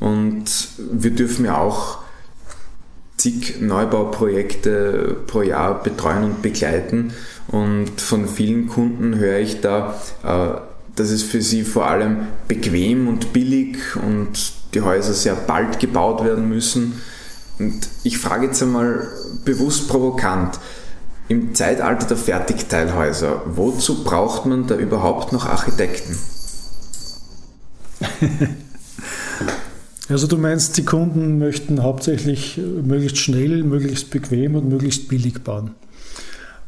Und 0.00 0.44
wir 0.78 1.10
dürfen 1.12 1.44
ja 1.44 1.58
auch 1.58 1.98
zig 3.16 3.60
Neubauprojekte 3.60 5.16
pro 5.26 5.42
Jahr 5.42 5.82
betreuen 5.82 6.24
und 6.24 6.42
begleiten. 6.42 7.12
Und 7.48 8.00
von 8.00 8.28
vielen 8.28 8.68
Kunden 8.68 9.16
höre 9.16 9.38
ich 9.38 9.60
da, 9.60 9.94
äh, 10.22 10.60
dass 10.96 11.10
es 11.10 11.22
für 11.22 11.42
sie 11.42 11.64
vor 11.64 11.86
allem 11.86 12.26
bequem 12.48 13.08
und 13.08 13.32
billig 13.32 13.78
und 13.96 14.52
die 14.74 14.82
Häuser 14.82 15.14
sehr 15.14 15.34
bald 15.34 15.78
gebaut 15.80 16.24
werden 16.24 16.48
müssen. 16.48 17.00
Und 17.58 17.88
ich 18.02 18.18
frage 18.18 18.46
jetzt 18.46 18.62
einmal 18.62 19.08
bewusst 19.44 19.88
provokant, 19.88 20.58
im 21.28 21.54
Zeitalter 21.54 22.06
der 22.06 22.16
Fertigteilhäuser, 22.18 23.42
wozu 23.46 24.04
braucht 24.04 24.44
man 24.44 24.66
da 24.66 24.74
überhaupt 24.76 25.32
noch 25.32 25.46
Architekten? 25.46 26.18
Also 30.08 30.26
du 30.26 30.36
meinst, 30.36 30.76
die 30.76 30.84
Kunden 30.84 31.38
möchten 31.38 31.82
hauptsächlich 31.82 32.58
möglichst 32.58 33.18
schnell, 33.18 33.62
möglichst 33.62 34.10
bequem 34.10 34.54
und 34.54 34.68
möglichst 34.68 35.08
billig 35.08 35.42
bauen. 35.42 35.70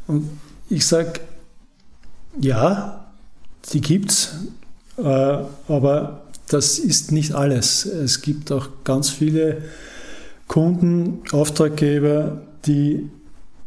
Und 0.07 0.29
ich 0.71 0.87
sage, 0.87 1.21
ja, 2.41 3.07
die 3.73 3.81
gibt's, 3.81 4.35
äh, 4.97 5.03
aber 5.03 6.23
das 6.49 6.79
ist 6.79 7.13
nicht 7.13 7.33
alles. 7.33 7.85
Es 7.85 8.23
gibt 8.23 8.53
auch 8.53 8.69
ganz 8.85 9.11
viele 9.11 9.63
Kunden, 10.49 11.23
Auftraggeber, 11.33 12.43
die 12.67 13.11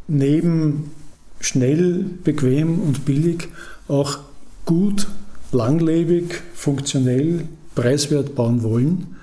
neben 0.08 0.92
schnell, 1.40 2.06
bequem 2.24 2.80
und 2.80 3.06
billig 3.06 3.50
auch 3.88 4.20
gut, 4.66 5.08
langlebig, 5.52 6.42
funktionell, 6.54 7.46
preiswert 7.76 8.36
bauen 8.36 8.64
wollen. 8.64 9.19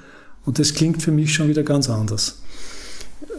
Und 0.47 0.59
das 0.59 0.73
klingt 0.73 1.03
für 1.03 1.11
mich 1.11 1.35
schon 1.35 1.49
wieder 1.49 1.65
ganz 1.65 1.91
anders. 1.91 2.41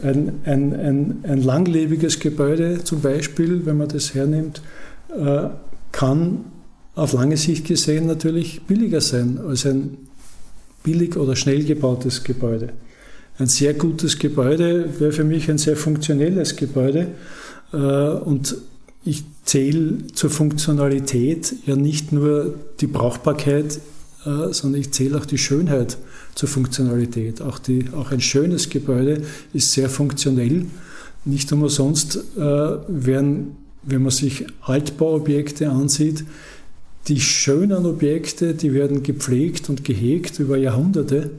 Ein, 0.03 0.41
ein, 0.43 0.73
ein, 0.75 1.17
ein 1.23 1.41
langlebiges 1.41 2.19
Gebäude 2.19 2.83
zum 2.83 3.01
Beispiel, 3.01 3.65
wenn 3.65 3.77
man 3.77 3.87
das 3.87 4.13
hernimmt, 4.13 4.61
äh, 5.17 5.47
kann 5.91 6.45
auf 6.93 7.13
lange 7.13 7.37
Sicht 7.37 7.65
gesehen 7.65 8.07
natürlich 8.07 8.61
billiger 8.63 9.01
sein 9.01 9.39
als 9.39 9.65
ein 9.65 9.97
billig 10.83 11.15
oder 11.15 11.35
schnell 11.35 11.63
gebautes 11.63 12.23
Gebäude. 12.23 12.73
Ein 13.39 13.47
sehr 13.47 13.73
gutes 13.73 14.19
Gebäude 14.19 14.99
wäre 14.99 15.11
für 15.11 15.23
mich 15.23 15.49
ein 15.49 15.57
sehr 15.57 15.77
funktionelles 15.77 16.55
Gebäude. 16.55 17.07
Äh, 17.71 17.77
und 17.77 18.57
ich 19.05 19.23
zähle 19.45 20.07
zur 20.13 20.29
Funktionalität 20.29 21.53
ja 21.65 21.75
nicht 21.75 22.11
nur 22.11 22.55
die 22.81 22.87
Brauchbarkeit, 22.87 23.79
äh, 24.25 24.53
sondern 24.53 24.81
ich 24.81 24.91
zähle 24.91 25.17
auch 25.17 25.25
die 25.25 25.37
Schönheit 25.37 25.97
zur 26.35 26.49
Funktionalität. 26.49 27.41
Auch, 27.41 27.59
die, 27.59 27.85
auch 27.95 28.11
ein 28.11 28.21
schönes 28.21 28.69
Gebäude 28.69 29.21
ist 29.53 29.71
sehr 29.71 29.89
funktionell. 29.89 30.65
Nicht 31.25 31.51
umsonst 31.51 32.17
äh, 32.35 32.39
werden, 32.39 33.55
wenn 33.83 34.01
man 34.01 34.11
sich 34.11 34.45
Altbauobjekte 34.61 35.69
ansieht, 35.69 36.25
die 37.07 37.21
schönen 37.21 37.85
Objekte, 37.85 38.53
die 38.53 38.73
werden 38.73 39.03
gepflegt 39.03 39.69
und 39.69 39.83
gehegt 39.83 40.39
über 40.39 40.57
Jahrhunderte. 40.57 41.31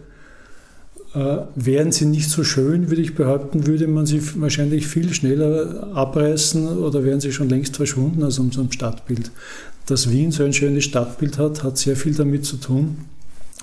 Äh, 1.15 1.39
wären 1.55 1.91
sie 1.93 2.07
nicht 2.07 2.31
so 2.31 2.45
schön, 2.45 2.91
würde 2.91 3.03
ich 3.03 3.15
behaupten, 3.15 3.67
würde 3.67 3.87
man 3.87 4.07
sie 4.07 4.21
wahrscheinlich 4.41 4.87
viel 4.87 5.13
schneller 5.15 5.91
abreißen 5.95 6.79
oder 6.79 7.03
wären 7.05 7.21
sie 7.21 7.33
schon 7.33 7.49
längst 7.49 7.77
verschwunden 7.77 8.23
aus 8.23 8.39
unserem 8.39 8.71
Stadtbild. 8.71 9.31
Dass 9.89 10.11
Wien 10.11 10.31
so 10.33 10.45
ein 10.45 10.53
schönes 10.53 10.85
Stadtbild 10.85 11.39
hat, 11.39 11.63
hat 11.63 11.79
sehr 11.79 11.97
viel 11.97 12.15
damit 12.15 12.45
zu 12.45 12.59
tun, 12.59 12.99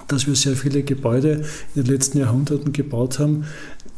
dass 0.07 0.27
wir 0.27 0.35
sehr 0.35 0.55
viele 0.55 0.83
Gebäude 0.83 1.43
in 1.75 1.83
den 1.83 1.85
letzten 1.85 2.17
Jahrhunderten 2.17 2.73
gebaut 2.73 3.19
haben, 3.19 3.45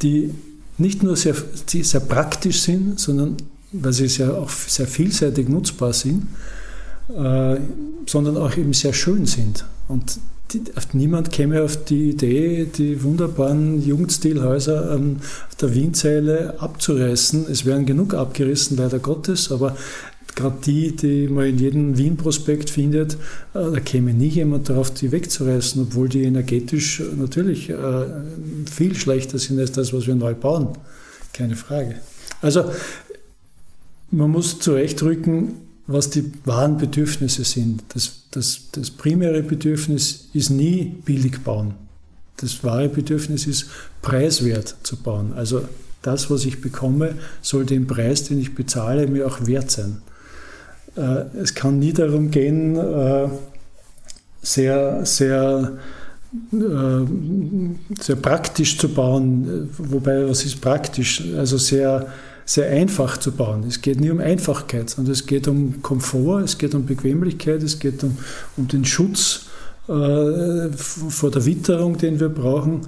die 0.02 0.32
nicht 0.78 1.04
nur 1.04 1.16
sehr, 1.16 1.36
sehr 1.66 2.02
praktisch 2.02 2.62
sind, 2.62 3.00
sondern 3.00 3.38
weil 3.72 3.94
sie 3.94 4.08
sehr, 4.08 4.36
auch 4.38 4.50
sehr 4.50 4.88
vielseitig 4.88 5.50
nutzbar 5.50 5.94
sind, 5.94 6.28
äh, 7.10 7.58
sondern 8.06 8.38
auch 8.38 8.56
eben 8.58 8.74
sehr 8.74 8.94
schön 8.94 9.26
sind. 9.26 9.66
Und 9.88 10.20
die, 10.52 10.62
niemand 10.94 11.32
käme 11.32 11.62
auf 11.62 11.84
die 11.84 12.12
Idee, 12.12 12.66
die 12.66 13.04
wunderbaren 13.04 13.86
Jugendstilhäuser 13.86 14.92
an 14.92 15.20
der 15.60 15.74
Wienzeile 15.74 16.56
abzureißen. 16.60 17.48
Es 17.50 17.66
wären 17.66 17.86
genug 17.86 18.14
abgerissen, 18.14 18.78
leider 18.78 19.00
Gottes, 19.00 19.52
aber 19.52 19.76
gerade 20.38 20.58
die, 20.64 20.96
die 20.96 21.28
man 21.28 21.48
in 21.48 21.58
jedem 21.58 21.98
Wien-Prospekt 21.98 22.70
findet, 22.70 23.16
äh, 23.54 23.72
da 23.72 23.80
käme 23.82 24.14
nie 24.14 24.30
jemand 24.30 24.70
darauf, 24.70 24.92
die 24.92 25.12
wegzureißen, 25.12 25.82
obwohl 25.82 26.08
die 26.08 26.24
energetisch 26.24 27.02
natürlich 27.18 27.70
äh, 27.70 28.06
viel 28.72 28.96
schlechter 28.96 29.40
sind 29.40 29.60
als 29.60 29.74
das, 29.74 29.92
was 29.92 30.08
wir 30.08 30.16
neu 30.16 30.34
bauen. 30.34 30.70
Keine 31.34 31.56
Frage. 31.56 31.96
Also 32.42 32.72
man 34.12 34.30
muss 34.30 34.60
zurechtrücken, 34.60 35.56
was 35.88 36.10
die 36.12 36.32
wahren 36.46 36.78
Bedürfnisse 36.78 37.44
sind. 37.44 37.84
Das, 37.90 38.24
das, 38.32 38.70
das 38.72 38.92
primäre 38.92 39.42
Bedürfnis 39.42 40.30
ist 40.34 40.50
nie 40.50 40.96
billig 41.04 41.44
bauen. 41.44 41.74
Das 42.38 42.64
wahre 42.64 42.90
Bedürfnis 42.90 43.48
ist 43.48 43.68
preiswert 44.04 44.76
zu 44.84 44.98
bauen. 44.98 45.34
Also 45.36 45.64
das, 46.04 46.30
was 46.30 46.46
ich 46.46 46.62
bekomme, 46.62 47.16
soll 47.42 47.66
den 47.66 47.88
Preis, 47.88 48.26
den 48.26 48.40
ich 48.40 48.54
bezahle, 48.54 49.08
mir 49.08 49.26
auch 49.26 49.48
wert 49.48 49.72
sein. 49.72 50.02
Äh, 50.98 51.26
es 51.42 51.54
kann 51.54 51.80
nie 51.80 51.94
darum 51.94 52.32
gehen, 52.32 52.76
äh, 52.76 53.28
sehr, 54.42 55.06
sehr, 55.06 55.74
äh, 56.52 58.02
sehr 58.02 58.16
praktisch 58.16 58.78
zu 58.78 58.90
bauen. 58.90 59.70
Wobei, 59.78 60.28
was 60.28 60.44
ist 60.46 60.60
praktisch? 60.60 61.24
Also 61.38 61.58
sehr, 61.58 62.08
sehr 62.46 62.70
einfach 62.70 63.18
zu 63.18 63.32
bauen. 63.32 63.66
Es 63.68 63.82
geht 63.82 64.00
nie 64.00 64.10
um 64.10 64.20
Einfachkeit, 64.20 64.90
sondern 64.90 65.14
es 65.14 65.26
geht 65.26 65.48
um 65.48 65.82
Komfort, 65.82 66.42
es 66.44 66.58
geht 66.58 66.74
um 66.74 66.86
Bequemlichkeit, 66.86 67.62
es 67.62 67.78
geht 67.80 68.04
um, 68.04 68.18
um 68.56 68.68
den 68.68 68.86
Schutz 68.86 69.44
vor 69.88 71.32
der 71.32 71.46
Witterung, 71.46 71.98
den 71.98 72.20
wir 72.20 72.28
brauchen. 72.28 72.82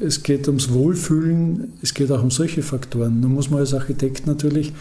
Es 0.00 0.22
geht 0.22 0.46
ums 0.46 0.70
Wohlfühlen, 0.70 1.72
es 1.80 1.94
geht 1.94 2.12
auch 2.12 2.22
um 2.22 2.30
solche 2.30 2.62
Faktoren. 2.62 3.20
Nun 3.20 3.32
muss 3.32 3.48
man 3.48 3.60
als 3.60 3.72
Architekt 3.72 4.26
natürlich 4.26 4.74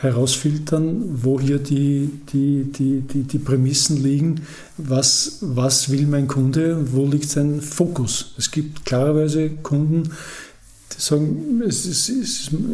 herausfiltern, 0.00 1.22
wo 1.22 1.40
hier 1.40 1.58
die, 1.58 2.10
die, 2.32 2.64
die, 2.72 3.00
die, 3.00 3.22
die 3.24 3.38
Prämissen 3.38 4.02
liegen, 4.02 4.42
was, 4.76 5.38
was 5.40 5.90
will 5.90 6.06
mein 6.06 6.28
Kunde 6.28 6.76
und 6.76 6.94
wo 6.94 7.06
liegt 7.06 7.28
sein 7.28 7.60
Fokus. 7.60 8.34
Es 8.38 8.50
gibt 8.50 8.84
klarerweise 8.84 9.50
Kunden, 9.50 10.04
die 10.04 11.00
sagen, 11.00 11.62
es, 11.66 11.84
es, 11.84 12.10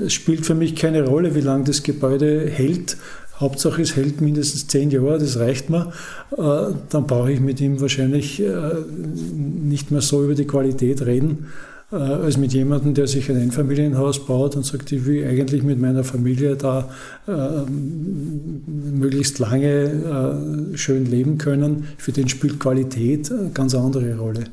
es 0.05 0.13
spielt 0.13 0.45
für 0.45 0.55
mich 0.55 0.77
keine 0.77 1.07
Rolle, 1.07 1.35
wie 1.35 1.41
lange 1.41 1.65
das 1.65 1.83
Gebäude 1.83 2.49
hält 2.49 2.97
Hauptsache 3.41 3.83
es 3.83 3.97
hält 3.97 4.21
mindestens 4.21 4.69
zehn 4.69 4.91
Jahre, 4.91 5.19
das 5.19 5.39
reicht 5.39 5.69
mir. 5.69 5.93
Äh, 6.33 6.75
dann 6.89 7.07
brauche 7.07 7.33
ich 7.33 7.41
mit 7.41 7.61
ihm 7.61 7.81
wahrscheinlich 7.81 8.41
äh, 8.41 8.53
nicht 8.95 9.91
mehr 9.91 10.03
so 10.03 10.23
über 10.23 10.35
die 10.35 10.47
Qualität 10.47 11.05
reden, 11.05 11.49
äh, 11.94 12.24
als 12.24 12.37
mit 12.37 12.52
jemandem, 12.52 12.94
der 12.94 13.07
sich 13.07 13.30
ein 13.30 13.40
Einfamilienhaus 13.40 14.26
baut 14.26 14.57
und 14.57 14.66
sagt, 14.66 14.90
ich 14.92 15.07
will 15.07 15.24
eigentlich 15.26 15.62
mit 15.62 15.80
meiner 15.80 16.02
Familie 16.04 16.57
da 16.57 16.88
möglichst 17.87 19.38
lange 19.38 20.72
schön 20.74 21.07
leben 21.07 21.38
können. 21.38 21.88
Für 21.96 22.12
den 22.12 22.28
spielt 22.28 22.61
Qualität 22.61 23.30
eine 23.33 23.50
ganz 23.50 23.74
andere 23.74 24.18
Rolle. 24.18 24.44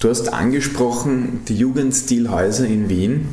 Du 0.00 0.10
hast 0.10 0.32
angesprochen 0.32 1.40
die 1.48 1.56
Jugendstilhäuser 1.56 2.66
in 2.66 2.88
Wien 2.88 3.28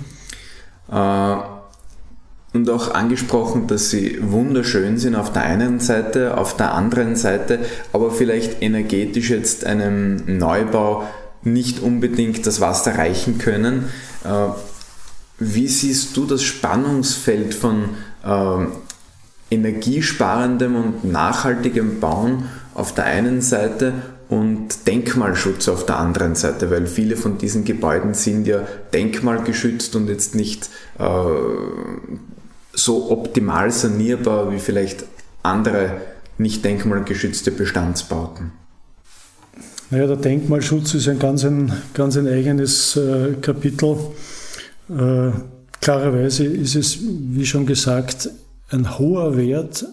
und 2.54 2.69
auch 2.69 2.93
angesprochen, 2.93 3.67
dass 3.67 3.89
sie 3.89 4.19
wunderschön 4.21 4.97
sind 4.97 5.15
auf 5.15 5.34
der 5.34 5.43
einen 5.43 5.80
Seite, 5.80 6.38
auf 6.38 6.56
der 6.56 6.73
anderen 6.73 7.15
Seite, 7.15 7.60
aber 7.91 8.12
vielleicht 8.12 8.62
energetisch 8.62 9.32
jetzt 9.32 9.65
einem 9.65 10.38
Neubau 10.38 11.04
nicht 11.44 11.80
unbedingt 11.80 12.46
das 12.46 12.62
Wasser 12.62 12.98
reichen 12.98 13.38
können. 13.38 13.90
Äh, 14.24 14.50
wie 15.40 15.68
siehst 15.68 16.16
du 16.16 16.26
das 16.26 16.44
Spannungsfeld 16.44 17.54
von 17.54 17.90
äh, 18.24 18.66
energiesparendem 19.52 20.76
und 20.76 21.04
nachhaltigem 21.04 22.00
Bauen 22.00 22.50
auf 22.74 22.94
der 22.94 23.06
einen 23.06 23.42
Seite 23.42 23.94
und 24.30 24.88
Denkmalschutz 24.88 25.68
auf 25.68 25.86
der 25.86 26.00
anderen 26.00 26.36
Seite, 26.36 26.72
weil 26.72 26.88
viele 26.88 27.16
von 27.16 27.38
diesen 27.38 27.66
Gebäuden 27.66 28.14
sind 28.14 28.48
ja 28.48 28.64
denkmalgeschützt 28.94 29.96
und 29.96 30.08
jetzt 30.08 30.34
nicht 30.34 30.70
äh, 30.98 31.04
so 32.74 33.12
optimal 33.12 33.70
sanierbar 33.70 34.52
wie 34.52 34.60
vielleicht 34.60 35.06
andere 35.44 36.02
nicht 36.38 36.66
denkmalgeschützte 36.66 37.52
Bestandsbauten? 37.52 38.62
Naja, 39.89 40.08
der 40.08 40.15
Denkmalschutz 40.15 40.93
ist 40.96 41.08
ein 41.08 41.19
ganz 41.19 41.46
ein, 41.46 41.72
ganz 41.93 42.17
ein 42.17 42.28
eigenes 42.28 42.96
äh, 42.96 43.34
Kapitel. 43.41 43.96
Äh, 44.89 45.32
klarerweise 45.82 46.46
ist 46.46 46.76
es, 46.76 47.00
wie 47.02 47.46
schon 47.46 47.65
gesagt, 47.65 48.30
ein 48.69 48.98
hoher 48.98 49.38
Wert 49.38 49.86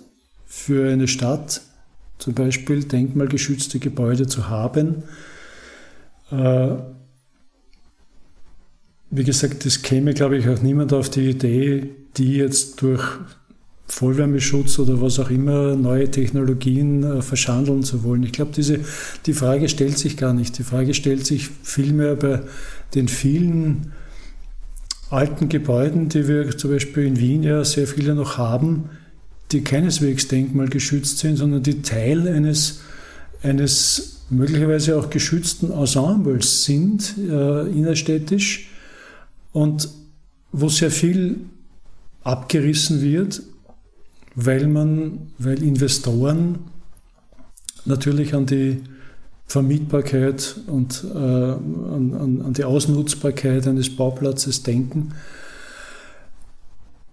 für 0.47 0.91
eine 0.91 1.07
Stadt, 1.07 1.61
zum 2.19 2.35
Beispiel 2.35 2.85
denkmalgeschützte 2.85 3.79
Gebäude 3.79 4.27
zu 4.27 4.49
haben. 4.49 5.03
Äh, 6.31 6.77
wie 9.11 9.25
gesagt, 9.25 9.67
es 9.67 9.83
käme, 9.83 10.15
glaube 10.15 10.39
ich, 10.39 10.49
auch 10.49 10.63
niemand 10.63 10.93
auf 10.93 11.11
die 11.11 11.31
Idee, 11.31 11.91
die 12.17 12.37
jetzt 12.37 12.81
durch 12.81 13.03
Vollwärmeschutz 13.93 14.79
oder 14.79 15.01
was 15.01 15.19
auch 15.19 15.31
immer 15.31 15.75
neue 15.75 16.11
Technologien 16.11 17.03
äh, 17.03 17.23
verschandeln 17.23 17.83
zu 17.83 18.05
wollen. 18.05 18.23
Ich 18.23 18.33
glaube, 18.33 18.53
diese, 18.55 18.81
die 19.27 19.33
Frage 19.33 19.69
stellt 19.69 19.99
sich 19.99 20.17
gar 20.17 20.33
nicht. 20.33 20.59
Die 20.59 20.63
Frage 20.63 20.95
stellt 20.95 21.27
sich 21.27 21.49
vielmehr 21.63 22.15
bei 22.15 22.43
den 22.95 23.09
vielen 23.09 23.93
alten 25.11 25.49
Gebäuden, 25.49 26.09
die 26.09 26.29
wir 26.29 26.57
zum 26.57 26.71
Beispiel 26.71 27.05
in 27.05 27.19
Wien 27.19 27.43
ja 27.43 27.65
sehr 27.65 27.89
viele 27.89 28.15
noch 28.15 28.39
haben, 28.39 28.91
die 29.51 29.63
keineswegs 29.63 30.29
denkmalgeschützt 30.29 31.19
sind, 31.19 31.37
sondern 31.37 31.65
die 31.65 31.83
Teil 31.83 32.29
eines, 32.29 32.83
eines 33.43 34.21
möglicherweise 34.31 34.97
auch 34.99 35.11
geschützten 35.11 35.73
Ensembles 35.73 36.65
sind, 36.65 37.15
äh, 37.19 37.67
innerstädtisch 37.69 38.69
und 39.53 39.89
wo 40.53 40.69
sehr 40.69 40.93
viel 40.93 41.41
abgerissen 42.23 43.03
wird, 43.03 43.43
weil 44.35 44.67
man, 44.67 45.33
weil 45.39 45.63
Investoren 45.63 46.61
natürlich 47.85 48.35
an 48.35 48.47
die 48.47 48.83
Vermietbarkeit 49.47 50.57
und 50.67 51.05
äh, 51.13 51.19
an, 51.19 52.15
an, 52.15 52.43
an 52.43 52.53
die 52.53 52.65
Ausnutzbarkeit 52.65 53.67
eines 53.67 53.95
Bauplatzes 53.95 54.63
denken. 54.63 55.13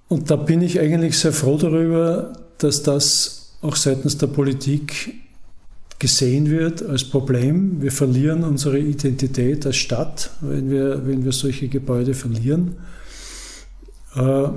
Und 0.07 0.29
da 0.29 0.35
bin 0.35 0.61
ich 0.61 0.79
eigentlich 0.79 1.17
sehr 1.17 1.33
froh 1.33 1.57
darüber, 1.57 2.33
dass 2.59 2.83
das 2.83 3.57
auch 3.61 3.75
seitens 3.75 4.17
der 4.17 4.27
Politik 4.27 5.15
gesehen 5.99 6.49
wird 6.49 6.83
als 6.83 7.03
Problem. 7.03 7.81
Wir 7.81 7.91
verlieren 7.91 8.43
unsere 8.43 8.77
Identität 8.79 9.65
als 9.65 9.77
Stadt, 9.77 10.29
wenn 10.41 10.69
wir, 10.69 11.07
wenn 11.07 11.25
wir 11.25 11.31
solche 11.31 11.67
Gebäude 11.67 12.13
verlieren. 12.13 12.75
Äh, 14.15 14.49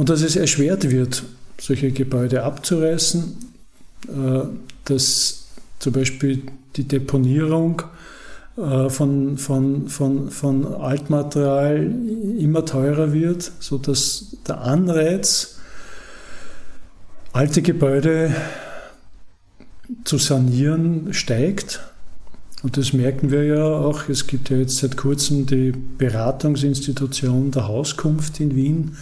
und 0.00 0.08
dass 0.08 0.22
es 0.22 0.34
erschwert 0.34 0.90
wird, 0.90 1.24
solche 1.60 1.92
Gebäude 1.92 2.42
abzureißen, 2.42 3.36
äh, 4.08 4.40
dass 4.86 5.48
zum 5.78 5.92
Beispiel 5.92 6.40
die 6.76 6.84
Deponierung 6.84 7.82
äh, 8.56 8.88
von, 8.88 9.36
von, 9.36 9.88
von, 9.90 10.30
von 10.30 10.74
Altmaterial 10.74 11.92
immer 12.38 12.64
teurer 12.64 13.12
wird, 13.12 13.52
sodass 13.60 14.38
der 14.48 14.62
Anreiz, 14.62 15.58
alte 17.34 17.60
Gebäude 17.60 18.34
zu 20.04 20.16
sanieren, 20.16 21.12
steigt. 21.12 21.80
Und 22.62 22.78
das 22.78 22.94
merken 22.94 23.30
wir 23.30 23.44
ja 23.44 23.64
auch. 23.64 24.08
Es 24.08 24.26
gibt 24.26 24.48
ja 24.48 24.56
jetzt 24.56 24.78
seit 24.78 24.96
kurzem 24.96 25.44
die 25.44 25.72
Beratungsinstitution 25.72 27.50
der 27.50 27.68
Hauskunft 27.68 28.40
in 28.40 28.56
Wien, 28.56 28.96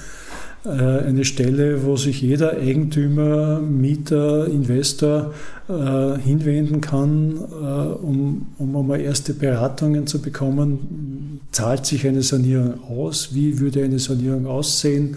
eine 0.64 1.24
Stelle, 1.24 1.84
wo 1.84 1.96
sich 1.96 2.20
jeder 2.20 2.52
Eigentümer, 2.52 3.60
Mieter, 3.60 4.46
Investor 4.46 5.32
äh, 5.68 6.18
hinwenden 6.18 6.80
kann, 6.80 7.36
äh, 7.36 8.04
um, 8.04 8.48
um 8.58 8.76
einmal 8.76 9.00
erste 9.00 9.34
Beratungen 9.34 10.06
zu 10.06 10.20
bekommen. 10.20 11.40
Zahlt 11.52 11.86
sich 11.86 12.06
eine 12.06 12.22
Sanierung 12.22 12.82
aus? 12.84 13.34
Wie 13.34 13.60
würde 13.60 13.84
eine 13.84 13.98
Sanierung 13.98 14.46
aussehen? 14.46 15.16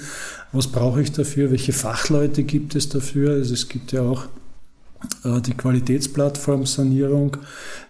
Was 0.51 0.67
brauche 0.67 1.01
ich 1.01 1.11
dafür? 1.11 1.51
Welche 1.51 1.73
Fachleute 1.73 2.43
gibt 2.43 2.75
es 2.75 2.89
dafür? 2.89 3.31
Also 3.31 3.53
es 3.53 3.67
gibt 3.67 3.91
ja 3.91 4.01
auch 4.01 4.27
die 5.23 5.53
Qualitätsplattform 5.53 6.65
Sanierung, 6.65 7.37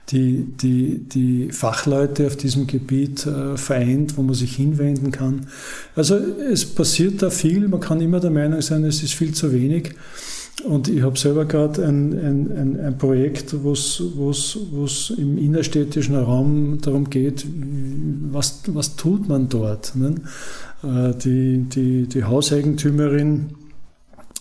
die, 0.10 0.46
die, 0.62 1.00
die 1.00 1.52
Fachleute 1.52 2.28
auf 2.28 2.36
diesem 2.36 2.68
Gebiet 2.68 3.26
äh, 3.26 3.58
vereint, 3.58 4.18
wo 4.18 4.24
man 4.24 4.36
sich 4.36 4.56
hinwenden 4.56 5.12
kann. 5.12 5.48
Also 5.96 6.16
es 6.16 6.66
passiert 6.66 7.22
da 7.22 7.30
viel, 7.30 7.68
man 7.68 7.80
kann 7.80 8.02
immer 8.02 8.20
der 8.20 8.32
Meinung 8.32 8.62
sein, 8.62 8.84
es 8.84 9.04
ist 9.04 9.14
viel 9.14 9.34
zu 9.34 9.54
wenig. 9.54 9.94
Und 10.66 10.90
ich 10.90 11.02
habe 11.02 11.18
selber 11.18 11.46
gerade 11.46 11.86
ein, 11.86 12.14
ein, 12.14 12.52
ein, 12.52 12.80
ein, 12.80 12.98
Projekt, 12.98 13.56
wo 13.64 13.72
es 13.72 15.14
im 15.18 15.38
innerstädtischen 15.38 16.16
Raum 16.16 16.80
darum 16.82 17.10
geht, 17.10 17.48
was, 18.32 18.62
was 18.68 18.96
tut 18.96 19.28
man 19.28 19.50
dort. 19.50 19.96
Ne? 19.96 20.16
Äh, 20.84 21.18
die, 21.18 21.64
die, 21.64 22.08
die 22.08 22.24
Hauseigentümerin 22.26 23.52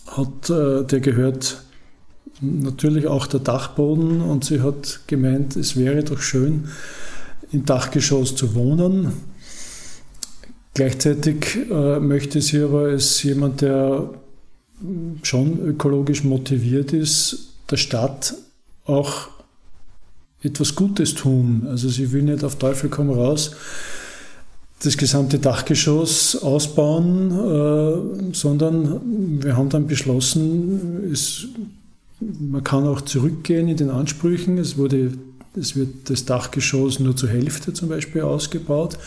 hat, 0.07 0.49
äh, 0.49 0.83
der 0.83 0.99
gehört 0.99 1.63
natürlich 2.41 3.07
auch 3.07 3.27
der 3.27 3.39
Dachboden 3.39 4.21
und 4.21 4.45
sie 4.45 4.61
hat 4.61 5.01
gemeint, 5.07 5.55
es 5.55 5.75
wäre 5.75 6.03
doch 6.03 6.21
schön, 6.21 6.65
im 7.51 7.65
Dachgeschoss 7.65 8.35
zu 8.35 8.55
wohnen. 8.55 9.13
Gleichzeitig 10.73 11.57
äh, 11.69 11.99
möchte 11.99 12.41
sie 12.41 12.61
aber 12.61 12.85
als 12.85 13.21
jemand, 13.23 13.61
der 13.61 14.09
schon 15.21 15.59
ökologisch 15.59 16.23
motiviert 16.23 16.93
ist, 16.93 17.53
der 17.69 17.77
Stadt 17.77 18.33
auch 18.85 19.27
etwas 20.41 20.75
Gutes 20.75 21.13
tun. 21.13 21.67
Also 21.67 21.89
sie 21.89 22.11
will 22.11 22.23
nicht 22.23 22.43
auf 22.43 22.57
Teufel 22.57 22.89
komm 22.89 23.09
raus 23.09 23.51
das 24.83 24.97
gesamte 24.97 25.39
Dachgeschoss 25.39 26.41
ausbauen, 26.41 27.31
äh, 27.31 28.33
sondern 28.33 29.43
wir 29.43 29.55
haben 29.55 29.69
dann 29.69 29.87
beschlossen, 29.87 31.11
es 31.11 31.47
man 32.21 32.63
kann 32.63 32.87
auch 32.87 33.01
zurückgehen 33.01 33.67
in 33.67 33.77
den 33.77 33.89
Ansprüchen. 33.89 34.57
Es, 34.57 34.77
wurde, 34.77 35.13
es 35.55 35.75
wird 35.75 36.09
das 36.09 36.25
Dachgeschoss 36.25 36.99
nur 36.99 37.15
zur 37.15 37.29
Hälfte 37.29 37.73
zum 37.73 37.89
Beispiel 37.89 38.21
ausgebaut 38.21 38.97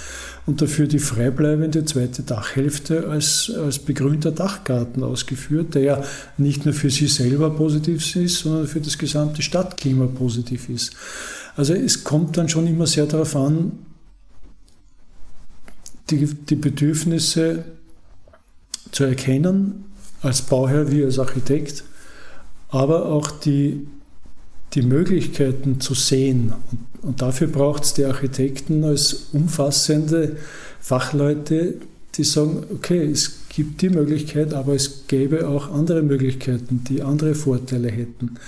und 0.46 0.60
dafür 0.60 0.86
die 0.86 0.98
freibleibende 0.98 1.84
zweite 1.84 2.22
Dachhälfte 2.22 3.08
als, 3.08 3.52
als 3.56 3.78
begrünter 3.78 4.32
Dachgarten 4.32 5.02
ausgeführt, 5.02 5.74
der 5.74 5.82
ja 5.82 6.04
nicht 6.36 6.64
nur 6.64 6.74
für 6.74 6.90
sie 6.90 7.06
selber 7.06 7.50
positiv 7.50 8.16
ist, 8.16 8.40
sondern 8.40 8.66
für 8.66 8.80
das 8.80 8.98
gesamte 8.98 9.42
Stadtklima 9.42 10.06
positiv 10.06 10.68
ist. 10.68 10.94
Also 11.56 11.72
es 11.72 12.02
kommt 12.02 12.36
dann 12.36 12.48
schon 12.48 12.66
immer 12.66 12.86
sehr 12.86 13.06
darauf 13.06 13.36
an, 13.36 13.72
die, 16.10 16.26
die 16.26 16.56
Bedürfnisse 16.56 17.64
zu 18.90 19.04
erkennen, 19.04 19.84
als 20.20 20.42
Bauherr 20.42 20.90
wie 20.90 21.04
als 21.04 21.18
Architekt 21.18 21.84
aber 22.74 23.06
auch 23.06 23.30
die, 23.30 23.86
die 24.72 24.82
Möglichkeiten 24.82 25.80
zu 25.80 25.94
sehen. 25.94 26.52
Und, 26.72 27.08
und 27.08 27.22
dafür 27.22 27.46
braucht 27.46 27.84
es 27.84 27.94
die 27.94 28.04
Architekten 28.04 28.82
als 28.82 29.28
umfassende 29.32 30.36
Fachleute, 30.80 31.74
die 32.16 32.24
sagen, 32.24 32.64
okay, 32.74 33.08
es 33.08 33.46
gibt 33.48 33.80
die 33.80 33.90
Möglichkeit, 33.90 34.52
aber 34.54 34.74
es 34.74 35.06
gäbe 35.06 35.48
auch 35.48 35.70
andere 35.70 36.02
Möglichkeiten, 36.02 36.82
die 36.88 37.02
andere 37.02 37.36
Vorteile 37.36 37.92
hätten. 37.92 38.38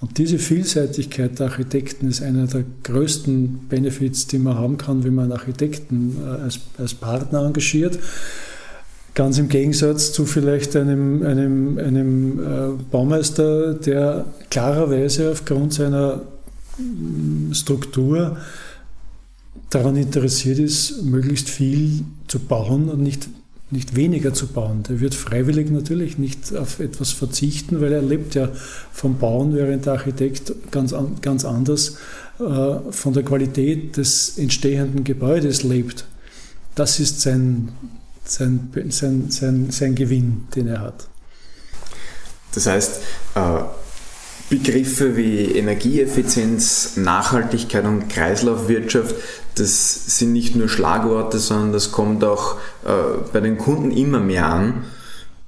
Und 0.00 0.18
diese 0.18 0.40
Vielseitigkeit 0.40 1.38
der 1.38 1.46
Architekten 1.46 2.08
ist 2.08 2.22
einer 2.22 2.48
der 2.48 2.64
größten 2.82 3.68
Benefits, 3.68 4.26
die 4.26 4.38
man 4.38 4.56
haben 4.56 4.78
kann, 4.78 5.04
wenn 5.04 5.14
man 5.14 5.30
Architekten 5.30 6.16
äh, 6.24 6.42
als, 6.42 6.58
als 6.76 6.94
Partner 6.94 7.46
engagiert. 7.46 8.00
Ganz 9.16 9.38
im 9.38 9.48
Gegensatz 9.48 10.12
zu 10.12 10.26
vielleicht 10.26 10.76
einem, 10.76 11.22
einem, 11.22 11.78
einem 11.78 12.38
äh, 12.38 12.82
Baumeister, 12.90 13.72
der 13.72 14.26
klarerweise 14.50 15.30
aufgrund 15.32 15.72
seiner 15.72 16.20
mm, 16.76 17.54
Struktur 17.54 18.36
daran 19.70 19.96
interessiert 19.96 20.58
ist, 20.58 21.02
möglichst 21.02 21.48
viel 21.48 22.04
zu 22.28 22.40
bauen 22.40 22.90
und 22.90 23.02
nicht, 23.02 23.30
nicht 23.70 23.96
weniger 23.96 24.34
zu 24.34 24.48
bauen. 24.48 24.82
Der 24.82 25.00
wird 25.00 25.14
freiwillig 25.14 25.70
natürlich 25.70 26.18
nicht 26.18 26.54
auf 26.54 26.78
etwas 26.78 27.12
verzichten, 27.12 27.80
weil 27.80 27.94
er 27.94 28.02
lebt 28.02 28.34
ja 28.34 28.50
vom 28.92 29.16
Bauen, 29.16 29.54
während 29.54 29.86
der 29.86 29.94
Architekt 29.94 30.52
ganz, 30.70 30.94
ganz 31.22 31.46
anders 31.46 31.96
äh, 32.38 32.74
von 32.90 33.14
der 33.14 33.22
Qualität 33.22 33.96
des 33.96 34.36
entstehenden 34.36 35.04
Gebäudes 35.04 35.62
lebt. 35.62 36.04
Das 36.74 37.00
ist 37.00 37.22
sein, 37.22 37.70
sein, 38.28 38.70
sein, 38.88 39.30
sein, 39.30 39.70
sein 39.70 39.94
Gewinn, 39.94 40.48
den 40.54 40.68
er 40.68 40.80
hat. 40.80 41.08
Das 42.54 42.66
heißt, 42.66 43.00
äh, 43.34 43.58
Begriffe 44.48 45.16
wie 45.16 45.44
Energieeffizienz, 45.56 46.96
Nachhaltigkeit 46.96 47.84
und 47.84 48.08
Kreislaufwirtschaft, 48.08 49.14
das 49.56 50.18
sind 50.18 50.32
nicht 50.32 50.54
nur 50.54 50.68
Schlagworte, 50.68 51.38
sondern 51.38 51.72
das 51.72 51.90
kommt 51.90 52.22
auch 52.22 52.56
äh, 52.84 53.18
bei 53.32 53.40
den 53.40 53.58
Kunden 53.58 53.90
immer 53.90 54.20
mehr 54.20 54.46
an. 54.46 54.84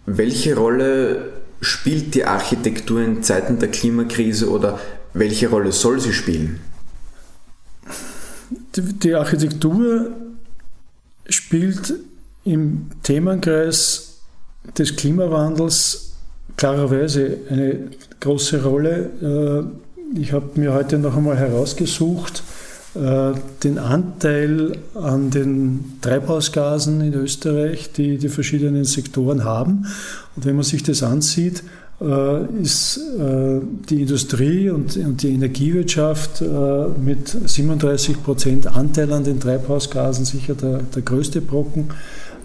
Welche 0.07 0.57
Rolle 0.57 1.33
spielt 1.61 2.15
die 2.15 2.25
Architektur 2.25 3.01
in 3.01 3.23
Zeiten 3.23 3.59
der 3.59 3.71
Klimakrise 3.71 4.51
oder 4.51 4.81
welche 5.13 5.49
Rolle 5.49 5.73
soll 5.73 6.01
sie 6.01 6.13
spielen? 6.13 6.61
Die, 8.75 8.83
die 8.83 9.15
Architektur 9.15 10.11
spielt 11.29 11.95
im 12.49 12.87
Themenkreis 13.03 14.21
des 14.77 14.97
Klimawandels 14.97 16.09
klarerweise 16.57 17.39
eine 17.49 17.89
große 18.21 18.63
Rolle. 18.63 19.71
Äh, 20.15 20.19
ich 20.21 20.33
habe 20.33 20.51
mir 20.57 20.75
heute 20.75 20.99
noch 20.99 21.17
einmal 21.17 21.37
herausgesucht, 21.37 22.43
äh, 22.95 23.33
den 23.63 23.79
Anteil 23.79 24.77
an 24.95 25.31
den 25.31 25.99
Treibhausgasen 26.01 27.01
in 27.01 27.15
Österreich, 27.15 27.93
die 27.93 28.19
die 28.19 28.29
verschiedenen 28.29 28.85
Sektoren 28.85 29.45
haben. 29.45 29.87
Und 30.37 30.45
wenn 30.45 30.57
man 30.57 30.65
sich 30.65 30.83
das 30.83 31.03
ansieht, 31.03 31.63
äh, 32.01 32.45
ist 32.63 33.01
die 33.91 34.03
Industrie 34.03 34.71
und 34.71 35.23
die 35.23 35.35
Energiewirtschaft 35.35 36.43
mit 37.05 37.29
37 37.29 38.23
Prozent 38.23 38.67
Anteil 38.69 39.13
an 39.13 39.25
den 39.25 39.41
Treibhausgasen 39.41 40.25
sicher 40.25 40.55
der, 40.55 40.79
der 40.95 41.03
größte 41.03 41.41
Brocken. 41.41 41.89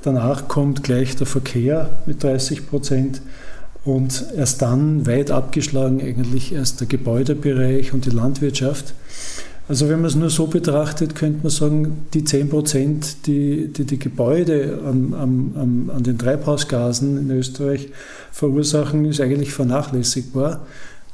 Danach 0.04 0.50
kommt 0.50 0.84
gleich 0.84 1.16
der 1.16 1.26
Verkehr 1.26 1.90
mit 2.06 2.24
30 2.24 2.68
Prozent 2.70 3.22
und 3.86 4.26
erst 4.36 4.62
dann 4.62 5.08
weit 5.08 5.32
abgeschlagen 5.32 6.02
eigentlich 6.02 6.54
erst 6.54 6.82
der 6.82 6.88
Gebäudebereich 6.88 7.94
und 7.94 8.06
die 8.06 8.10
Landwirtschaft. 8.10 8.94
Also 9.70 9.88
wenn 9.88 10.02
man 10.02 10.10
es 10.10 10.16
nur 10.16 10.30
so 10.30 10.48
betrachtet, 10.48 11.16
könnte 11.16 11.44
man 11.44 11.50
sagen, 11.50 12.06
die 12.14 12.26
10 12.26 12.50
Prozent, 12.50 13.28
die, 13.28 13.70
die 13.70 13.86
die 13.86 13.98
Gebäude 13.98 14.80
an, 14.86 15.14
an, 15.14 15.90
an 15.96 16.04
den 16.04 16.18
Treibhausgasen 16.18 17.18
in 17.18 17.32
Österreich 17.32 17.88
verursachen, 18.34 19.06
ist 19.06 19.22
eigentlich 19.22 19.54
vernachlässigbar. 19.54 20.66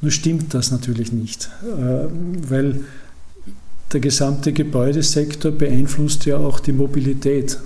Nur 0.02 0.12
stimmt 0.12 0.56
das 0.56 0.72
natürlich 0.72 1.12
nicht, 1.12 1.50
äh, 1.64 2.08
weil 2.50 2.80
der 3.94 4.00
gesamte 4.00 4.52
Gebäudesektor 4.52 5.52
beeinflusst 5.52 6.26
ja 6.26 6.38
auch 6.38 6.60
die 6.60 6.74
Mobilität 6.74 7.60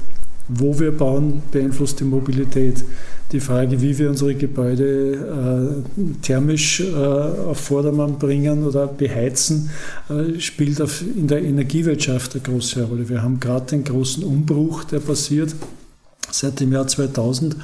wo 0.47 0.77
wir 0.79 0.91
bauen, 0.91 1.41
beeinflusst 1.51 1.99
die 1.99 2.03
Mobilität. 2.03 2.83
Die 3.31 3.39
Frage, 3.39 3.81
wie 3.81 3.97
wir 3.97 4.09
unsere 4.09 4.35
Gebäude 4.35 5.83
äh, 5.95 6.21
thermisch 6.21 6.81
äh, 6.81 6.93
auf 6.93 7.59
Vordermann 7.59 8.19
bringen 8.19 8.63
oder 8.63 8.85
beheizen, 8.85 9.71
äh, 10.09 10.39
spielt 10.39 10.81
auf, 10.81 11.01
in 11.01 11.27
der 11.27 11.41
Energiewirtschaft 11.41 12.33
eine 12.33 12.43
große 12.43 12.83
Rolle. 12.83 13.09
Wir 13.09 13.23
haben 13.23 13.39
gerade 13.39 13.65
den 13.65 13.83
großen 13.83 14.23
Umbruch, 14.23 14.83
der 14.83 14.99
passiert 14.99 15.55
seit 16.29 16.59
dem 16.59 16.73
Jahr 16.73 16.87
2000 16.87 17.55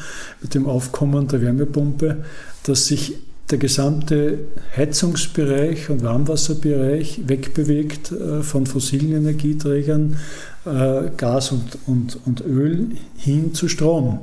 mit 0.42 0.56
dem 0.56 0.65
Aufkommen 0.65 1.28
der 1.28 1.42
Wärmepumpe, 1.42 2.24
dass 2.63 2.88
sich 2.88 3.15
der 3.50 3.58
gesamte 3.58 4.40
Heizungsbereich 4.76 5.90
und 5.90 6.04
Warmwasserbereich 6.04 7.22
wegbewegt 7.28 8.12
äh, 8.12 8.44
von 8.44 8.68
fossilen 8.68 9.14
Energieträgern, 9.14 10.18
äh, 10.66 11.10
Gas 11.18 11.52
und, 11.52 11.78
und, 11.88 12.20
und 12.26 12.42
Öl 12.46 12.90
hin 13.18 13.54
zu 13.54 13.68
Strom. 13.68 14.20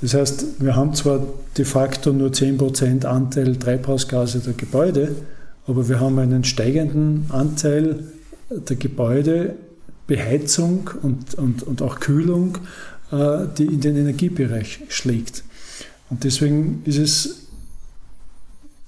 Das 0.00 0.14
heißt, 0.14 0.46
wir 0.60 0.76
haben 0.76 0.94
zwar 0.94 1.26
de 1.58 1.64
facto 1.64 2.12
nur 2.12 2.30
10% 2.30 3.04
Anteil 3.04 3.56
Treibhausgase 3.56 4.38
der 4.38 4.54
Gebäude, 4.54 5.14
aber 5.66 5.88
wir 5.88 6.00
haben 6.00 6.18
einen 6.18 6.44
steigenden 6.44 7.26
Anteil 7.28 8.04
der 8.48 8.76
Gebäude, 8.76 9.54
Beheizung 10.06 10.90
und, 11.02 11.34
und, 11.34 11.62
und 11.62 11.82
auch 11.82 12.00
Kühlung, 12.00 12.58
äh, 13.12 13.46
die 13.58 13.66
in 13.66 13.80
den 13.80 13.96
Energiebereich 13.96 14.80
schlägt. 14.88 15.44
Und 16.08 16.24
deswegen 16.24 16.82
ist 16.86 16.98
es 16.98 17.49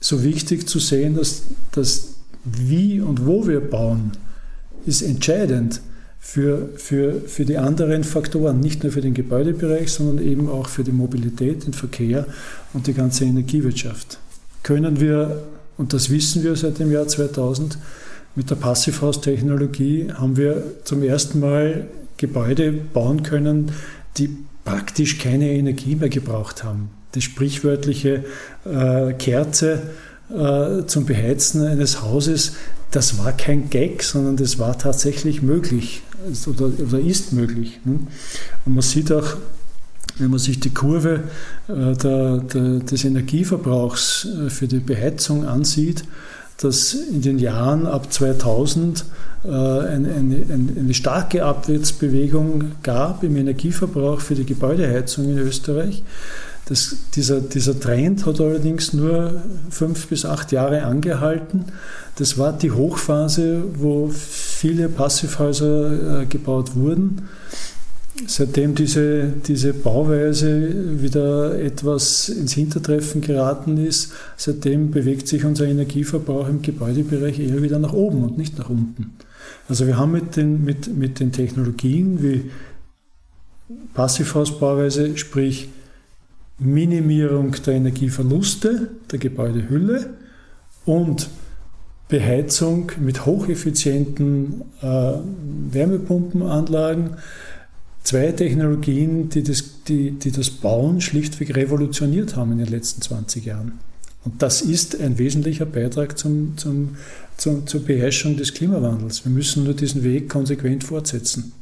so 0.03 0.25
wichtig 0.25 0.69
zu 0.69 0.79
sehen, 0.79 1.15
dass 1.15 1.43
das 1.71 2.15
wie 2.45 3.01
und 3.01 3.25
wo 3.25 3.47
wir 3.47 3.61
bauen, 3.61 4.13
ist 4.85 5.01
entscheidend 5.01 5.81
für, 6.19 6.71
für, 6.77 7.21
für 7.21 7.45
die 7.45 7.57
anderen 7.57 8.03
Faktoren, 8.03 8.59
nicht 8.61 8.83
nur 8.83 8.93
für 8.93 9.01
den 9.01 9.15
Gebäudebereich, 9.15 9.93
sondern 9.93 10.25
eben 10.27 10.51
auch 10.51 10.69
für 10.69 10.83
die 10.83 10.93
Mobilität, 10.93 11.67
den 11.67 11.73
Verkehr 11.73 12.27
und 12.73 12.89
die 12.89 12.95
ganze 12.95 13.25
Energiewirtschaft. 13.25 14.19
Können 14.65 15.01
wir, 15.01 15.45
und 15.79 15.93
das 15.93 16.11
wissen 16.11 16.43
wir 16.43 16.57
seit 16.57 16.81
dem 16.81 16.91
Jahr 16.91 17.07
2000, 17.07 17.79
mit 18.35 18.51
der 18.51 18.57
Passivhaustechnologie 18.57 20.11
haben 20.15 20.37
wir 20.37 20.65
zum 20.85 21.03
ersten 21.03 21.39
Mal 21.39 21.87
Gebäude 22.17 22.73
bauen 22.73 23.23
können, 23.23 23.73
die 24.17 24.37
praktisch 24.65 25.19
keine 25.19 25.51
Energie 25.51 25.95
mehr 25.95 26.09
gebraucht 26.09 26.65
haben 26.65 26.91
die 27.15 27.21
sprichwörtliche 27.21 28.25
äh, 28.65 29.13
Kerze 29.15 29.83
äh, 30.31 30.87
zum 30.87 31.05
Beheizen 31.05 31.67
eines 31.67 32.03
Hauses, 32.03 32.53
das 32.91 33.19
war 33.19 33.33
kein 33.33 33.71
Gag, 33.71 34.03
sondern 34.03 34.37
das 34.37 34.59
war 34.59 34.79
tatsächlich 34.79 35.43
möglich 35.43 36.03
oder, 36.47 36.67
oder 36.67 37.01
ist 37.01 37.33
möglich. 37.33 37.81
Ne? 37.85 38.01
Und 38.65 38.75
man 38.75 38.83
sieht 38.83 39.11
auch, 39.11 39.37
wenn 40.19 40.31
man 40.31 40.39
sich 40.39 40.61
die 40.61 40.71
Kurve 40.71 41.25
äh, 41.69 41.97
der, 41.97 42.39
der, 42.39 42.79
des 42.81 43.05
Energieverbrauchs 43.05 44.27
äh, 44.27 44.51
für 44.51 44.69
die 44.69 44.79
Beheizung 44.79 45.47
ansieht, 45.47 46.05
dass 46.59 46.95
in 46.95 47.23
den 47.23 47.39
Jahren 47.39 47.87
ab 47.87 48.13
2000 48.13 49.05
äh, 49.45 49.49
eine, 49.49 50.15
eine, 50.15 50.45
eine, 50.79 50.95
starke 50.95 51.45
Abwärtsbewegung 51.45 52.73
gab 52.83 53.25
im 53.25 53.37
Energieverbrauch 53.37 54.21
für 54.21 54.35
die 54.35 54.45
Gebäudeheizung 54.45 55.25
in 55.31 55.39
Österreich. 55.39 56.03
Das, 56.73 56.97
dieser, 57.15 57.43
dieser 57.43 57.79
Trend 57.79 58.25
hat 58.25 58.41
allerdings 58.41 58.95
nur 58.95 59.43
fünf 59.69 60.07
bis 60.07 60.25
acht 60.25 60.53
Jahre 60.53 60.85
angehalten. 60.85 61.67
Das 62.17 62.39
war 62.39 62.55
die 62.55 62.71
Hochphase, 62.71 63.63
wo 63.75 64.09
viele 64.09 64.89
Passivhäuser 64.89 66.23
äh, 66.23 66.25
gebaut 66.25 66.75
wurden. 66.75 67.29
Seitdem 68.27 68.75
diese, 68.75 69.35
diese 69.47 69.75
Bauweise 69.75 71.03
wieder 71.03 71.61
etwas 71.61 72.31
ins 72.31 72.55
Hintertreffen 72.55 73.21
geraten 73.21 73.77
ist, 73.77 74.15
seitdem 74.39 74.93
bewegt 74.93 75.29
sich 75.29 75.45
unser 75.45 75.67
Energieverbrauch 75.67 76.49
im 76.49 76.63
Gebäudebereich 76.63 77.39
eher 77.39 77.63
wieder 77.63 77.81
nach 77.81 77.93
oben 77.93 78.25
und 78.25 78.39
nicht 78.39 78.57
nach 78.57 78.71
unten. 78.71 79.13
Also 79.69 79.87
wir 79.87 79.99
haben 79.99 80.13
mit 80.13 80.37
den, 80.37 80.65
mit, 80.65 80.97
mit 80.97 81.21
den 81.21 81.33
Technologien 81.33 82.23
wie 82.23 82.51
Passivhausbauweise, 83.93 85.19
sprich 85.19 85.69
Minimierung 86.59 87.53
der 87.67 87.75
Energieverluste 87.75 88.91
der 89.11 89.19
Gebäudehülle 89.19 90.15
und 90.85 91.29
Beheizung 92.09 92.93
mit 93.01 93.25
hocheffizienten 93.25 94.63
äh, 94.83 95.15
Wärmepumpenanlagen. 95.71 97.17
Zwei 98.05 98.33
Technologien, 98.33 99.29
die 99.29 99.43
das, 99.43 99.83
die, 99.89 100.11
die 100.11 100.31
das 100.31 100.51
Bauen 100.51 101.01
schlichtweg 101.01 101.55
revolutioniert 101.57 102.37
haben 102.37 102.53
in 102.53 102.59
den 102.59 102.67
letzten 102.67 103.01
20 103.01 103.47
Jahren. 103.47 103.79
Und 104.25 104.43
das 104.43 104.61
ist 104.61 105.01
ein 105.01 105.19
wesentlicher 105.19 105.67
Beitrag 105.67 106.19
zum, 106.19 106.57
zum, 106.57 106.97
zum, 107.37 107.67
zur 107.67 107.85
Beherrschung 107.85 108.37
des 108.37 108.55
Klimawandels. 108.55 109.25
Wir 109.25 109.33
müssen 109.33 109.65
nur 109.65 109.75
diesen 109.75 110.05
Weg 110.05 110.29
konsequent 110.29 110.85
fortsetzen. 110.85 111.53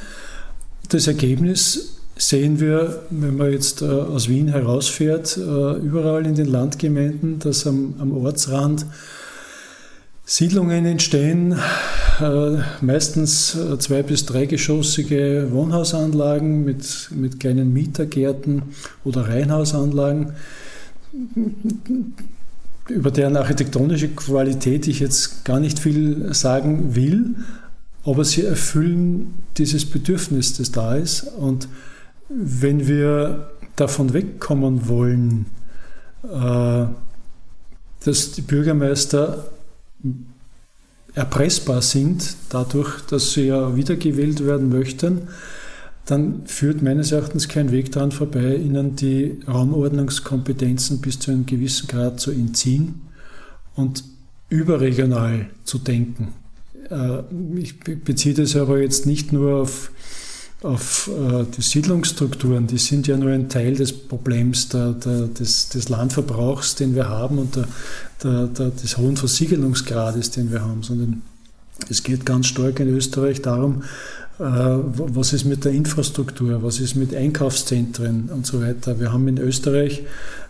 Das 0.89 1.07
Ergebnis 1.07 1.99
sehen 2.17 2.61
wir, 2.61 3.03
wenn 3.11 3.37
man 3.37 3.53
jetzt 3.53 3.83
äh, 3.83 3.87
aus 3.87 4.29
Wien 4.29 4.49
herausfährt, 4.49 5.37
äh, 5.37 5.41
überall 5.41 6.25
in 6.27 6.35
den 6.35 6.47
Landgemeinden, 6.47 7.39
dass 7.39 7.67
am, 7.67 7.95
am 7.99 8.13
Ortsrand 8.13 8.87
Siedlungen 10.29 10.87
entstehen, 10.87 11.55
meistens 12.81 13.57
zwei- 13.79 14.03
bis 14.03 14.27
dreigeschossige 14.27 15.47
Wohnhausanlagen 15.53 16.65
mit, 16.65 17.11
mit 17.15 17.39
kleinen 17.39 17.73
Mietergärten 17.73 18.63
oder 19.05 19.29
Reihenhausanlagen 19.29 20.33
über 22.89 23.11
deren 23.11 23.37
architektonische 23.37 24.09
Qualität 24.09 24.87
ich 24.87 25.01
jetzt 25.01 25.45
gar 25.45 25.61
nicht 25.61 25.79
viel 25.79 26.33
sagen 26.35 26.95
will, 26.95 27.35
aber 28.05 28.25
sie 28.25 28.45
erfüllen 28.45 29.35
dieses 29.57 29.85
Bedürfnis, 29.85 30.57
das 30.57 30.71
da 30.71 30.95
ist. 30.95 31.23
Und 31.23 31.69
wenn 32.29 32.87
wir 32.87 33.51
davon 33.75 34.13
wegkommen 34.13 34.89
wollen, 34.89 35.47
äh, 36.23 36.87
dass 38.05 38.33
die 38.33 38.43
Bürgermeister 38.43 39.51
erpressbar 41.15 41.83
sind, 41.83 42.37
dadurch, 42.51 43.01
dass 43.03 43.33
sie 43.33 43.47
ja 43.47 43.75
wiedergewählt 43.75 44.45
werden 44.45 44.69
möchten, 44.69 45.29
dann 46.07 46.47
führt 46.47 46.83
meines 46.83 47.11
Erachtens 47.11 47.49
kein 47.49 47.73
Weg 47.73 47.91
daran 47.93 48.13
vorbei, 48.13 48.57
ihnen 48.57 48.95
die 48.95 49.41
Raumordnungskompetenzen 49.47 51.01
bis 51.01 51.19
zu 51.19 51.33
einem 51.33 51.47
gewissen 51.47 51.89
Grad 51.89 52.21
zu 52.21 52.31
entziehen 52.31 53.03
und 53.75 54.05
überregional 54.49 55.51
zu 55.65 55.79
denken. 55.79 56.33
Äh, 56.91 57.23
ich 57.57 57.81
beziehe 57.81 58.35
das 58.35 58.55
aber 58.55 58.81
jetzt 58.81 59.05
nicht 59.05 59.33
nur 59.33 59.57
auf, 59.57 59.91
auf 60.63 61.11
äh, 61.11 61.45
die 61.57 61.63
Siedlungsstrukturen, 61.63 62.69
die 62.69 62.79
sind 62.79 63.09
ja 63.09 63.17
nur 63.17 63.33
ein 63.33 63.49
Teil 63.49 63.75
des 63.75 63.93
Problems 63.93 64.69
der, 64.69 64.93
der, 64.93 65.27
des, 65.27 65.71
des, 65.71 65.89
Landverbrauchs, 65.89 66.77
den 66.77 66.95
wir 66.95 67.09
haben 67.09 67.39
und 67.39 67.57
der, 68.23 68.49
des 68.49 68.97
hohen 68.97 69.17
Versiegelungsgrades, 69.17 70.31
den 70.31 70.53
wir 70.53 70.63
haben, 70.63 70.85
sondern 70.85 71.23
es 71.91 72.03
geht 72.03 72.25
ganz 72.25 72.47
stark 72.47 72.81
in 72.81 72.89
Österreich 72.89 73.43
darum, 73.43 73.83
was 74.39 75.33
ist 75.33 75.45
mit 75.47 75.65
der 75.65 75.73
Infrastruktur, 75.73 76.63
was 76.63 76.79
ist 76.81 76.95
mit 76.95 77.15
Einkaufszentren 77.15 78.29
und 78.33 78.47
so 78.47 78.61
weiter. 78.61 79.01
Wir 79.01 79.13
haben 79.13 79.27
in 79.29 79.39
Österreich 79.39 80.03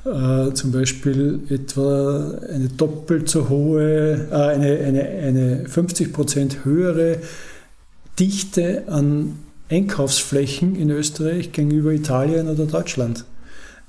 äh, 0.05 0.53
zum 0.53 0.73
Beispiel 0.73 1.41
etwa 1.49 2.35
eine 2.53 2.69
doppelt 2.69 3.29
so 3.29 3.49
hohe, 3.49 4.29
äh, 4.31 4.35
eine, 4.35 4.79
eine, 4.79 5.03
eine 5.03 5.69
50 5.69 6.13
Prozent 6.13 6.65
höhere 6.65 7.19
Dichte 8.19 8.85
an 8.89 9.39
Einkaufsflächen 9.69 10.75
in 10.75 10.91
Österreich 10.91 11.53
gegenüber 11.53 11.93
Italien 11.93 12.49
oder 12.49 12.67
Deutschland. 12.67 13.25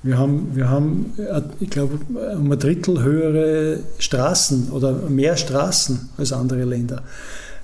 Wir 0.04 0.16
haben, 0.16 0.50
wir 0.54 0.68
haben 0.70 1.12
äh, 1.16 1.42
ich 1.58 1.70
glaube, 1.70 1.98
um 2.36 2.52
ein 2.52 2.58
Drittel 2.58 3.02
höhere 3.02 3.80
Straßen 3.98 4.70
oder 4.70 4.92
mehr 5.08 5.36
Straßen 5.36 6.10
als 6.16 6.32
andere 6.32 6.64
Länder. 6.64 7.02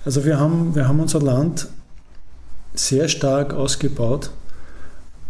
Also 0.05 0.24
wir 0.24 0.41
haben, 0.41 0.74
wir 0.74 0.89
haben 0.89 0.99
unser 0.99 1.20
Land 1.20 1.68
sehr 2.75 3.09
stark 3.09 3.55
ausgebaut 3.55 4.31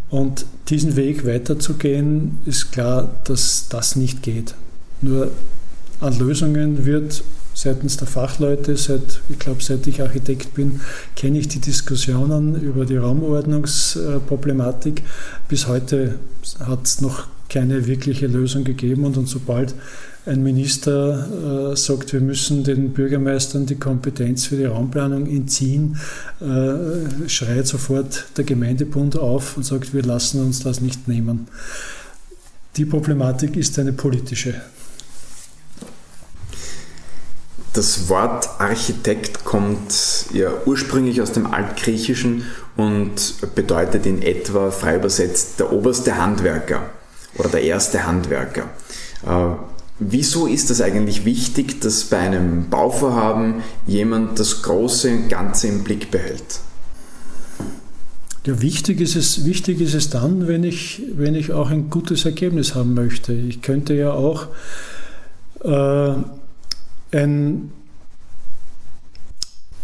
und 0.09 0.45
diesen 0.69 0.95
Weg 0.95 1.25
weiterzugehen, 1.25 2.39
ist 2.45 2.71
klar, 2.71 3.09
dass 3.25 3.67
das 3.69 3.95
nicht 3.95 4.21
geht. 4.23 4.55
Nur 5.01 5.31
an 5.99 6.17
Lösungen 6.17 6.85
wird 6.85 7.23
seitens 7.53 7.97
der 7.97 8.07
Fachleute, 8.07 8.75
seit, 8.75 9.21
ich 9.29 9.37
glaube, 9.39 9.63
seit 9.63 9.87
ich 9.87 10.01
Architekt 10.01 10.55
bin, 10.55 10.81
kenne 11.15 11.39
ich 11.39 11.47
die 11.47 11.59
Diskussionen 11.59 12.61
über 12.61 12.85
die 12.85 12.97
Raumordnungsproblematik. 12.97 15.03
Bis 15.47 15.67
heute 15.67 16.19
hat 16.59 16.85
es 16.85 16.99
noch 17.01 17.27
keine 17.49 17.87
wirkliche 17.87 18.27
Lösung 18.27 18.65
gegeben 18.65 19.05
und, 19.05 19.17
und 19.17 19.27
sobald 19.27 19.73
ein 20.25 20.41
Minister 20.43 21.71
äh, 21.71 21.75
sagt, 21.75 22.13
wir 22.13 22.21
müssen 22.21 22.63
den 22.63 22.93
Bürgermeistern 22.93 23.65
die 23.65 23.75
Kompetenz 23.75 24.45
für 24.45 24.55
die 24.55 24.65
Raumplanung 24.65 25.27
entziehen, 25.27 25.99
äh, 26.41 27.29
schreit 27.29 27.67
sofort 27.67 28.25
der 28.37 28.43
Gemeindebund 28.43 29.17
auf 29.17 29.57
und 29.57 29.63
sagt, 29.63 29.93
wir 29.93 30.03
lassen 30.03 30.41
uns 30.41 30.61
das 30.61 30.81
nicht 30.81 31.07
nehmen. 31.07 31.47
Die 32.75 32.85
Problematik 32.85 33.55
ist 33.55 33.77
eine 33.79 33.93
politische. 33.93 34.55
Das 37.73 38.09
Wort 38.09 38.49
Architekt 38.59 39.43
kommt 39.43 40.27
ja 40.33 40.49
ursprünglich 40.65 41.21
aus 41.21 41.33
dem 41.33 41.45
Altgriechischen 41.45 42.43
und 42.77 43.35
bedeutet 43.53 44.05
in 44.05 44.21
etwa 44.21 44.71
frei 44.71 44.95
übersetzt 44.95 45.59
der 45.59 45.71
oberste 45.71 46.17
Handwerker 46.17 46.89
oder 47.37 47.49
der 47.49 47.63
erste 47.63 48.05
Handwerker. 48.07 48.69
Äh, 49.25 49.74
wieso 49.99 50.47
ist 50.47 50.69
das 50.69 50.81
eigentlich 50.81 51.25
wichtig, 51.25 51.81
dass 51.81 52.05
bei 52.05 52.19
einem 52.19 52.69
Bauvorhaben 52.69 53.63
jemand 53.87 54.39
das 54.39 54.61
große 54.61 55.27
Ganze 55.29 55.67
im 55.67 55.83
Blick 55.83 56.11
behält? 56.11 56.59
Ja, 58.45 58.61
wichtig 58.61 59.01
ist 59.01 59.15
es, 59.15 59.45
wichtig 59.45 59.81
ist 59.81 59.95
es 59.95 60.09
dann, 60.09 60.47
wenn 60.47 60.63
ich, 60.63 61.01
wenn 61.15 61.33
ich 61.33 61.51
auch 61.51 61.71
ein 61.71 61.89
gutes 61.89 62.25
Ergebnis 62.25 62.75
haben 62.75 62.93
möchte. 62.93 63.33
Ich 63.33 63.61
könnte 63.61 63.95
ja 63.95 64.11
auch 64.11 64.47
äh, 65.63 66.13
ein, 67.11 67.71